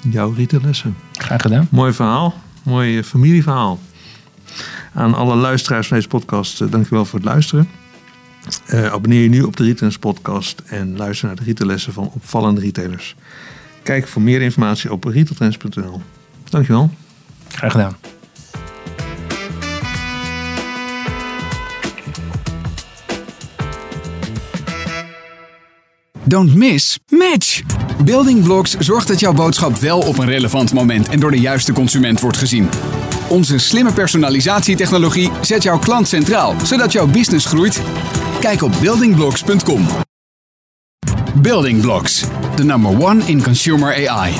jouw 0.09 0.33
retaillessen. 0.33 0.97
Graag 1.11 1.41
gedaan. 1.41 1.67
Mooi 1.71 1.93
verhaal, 1.93 2.33
mooi 2.63 3.03
familieverhaal. 3.03 3.79
Aan 4.93 5.13
alle 5.13 5.35
luisteraars 5.35 5.87
van 5.87 5.97
deze 5.97 6.09
podcast, 6.09 6.71
dankjewel 6.71 7.05
voor 7.05 7.19
het 7.19 7.27
luisteren. 7.27 7.67
abonneer 8.67 9.21
je 9.21 9.29
nu 9.29 9.41
op 9.41 9.55
de 9.55 9.63
Retailtrends 9.63 9.97
podcast 9.97 10.61
en 10.65 10.97
luister 10.97 11.27
naar 11.27 11.35
de 11.35 11.43
retaillessen 11.43 11.93
van 11.93 12.11
opvallende 12.13 12.61
retailers. 12.61 13.15
Kijk 13.83 14.07
voor 14.07 14.21
meer 14.21 14.41
informatie 14.41 14.91
op 14.91 15.03
retailtrends.nl. 15.03 16.01
Dankjewel. 16.49 16.91
Graag 17.47 17.71
gedaan. 17.71 17.95
Don't 26.27 26.55
miss, 26.55 26.99
match! 27.09 27.61
Building 28.03 28.43
Blocks 28.43 28.77
zorgt 28.77 29.07
dat 29.07 29.19
jouw 29.19 29.33
boodschap 29.33 29.77
wel 29.77 29.99
op 29.99 30.17
een 30.17 30.25
relevant 30.25 30.73
moment 30.73 31.09
en 31.09 31.19
door 31.19 31.31
de 31.31 31.39
juiste 31.39 31.73
consument 31.73 32.21
wordt 32.21 32.37
gezien. 32.37 32.69
Onze 33.29 33.57
slimme 33.57 33.91
personalisatietechnologie 33.93 35.31
zet 35.41 35.63
jouw 35.63 35.79
klant 35.79 36.07
centraal, 36.07 36.55
zodat 36.63 36.91
jouw 36.91 37.07
business 37.07 37.45
groeit. 37.45 37.81
Kijk 38.39 38.61
op 38.61 38.71
buildingblocks.com. 38.81 39.85
Building 41.41 41.81
Blocks, 41.81 42.23
the 42.55 42.63
number 42.63 43.01
one 43.01 43.25
in 43.25 43.43
consumer 43.43 44.09
AI. 44.09 44.33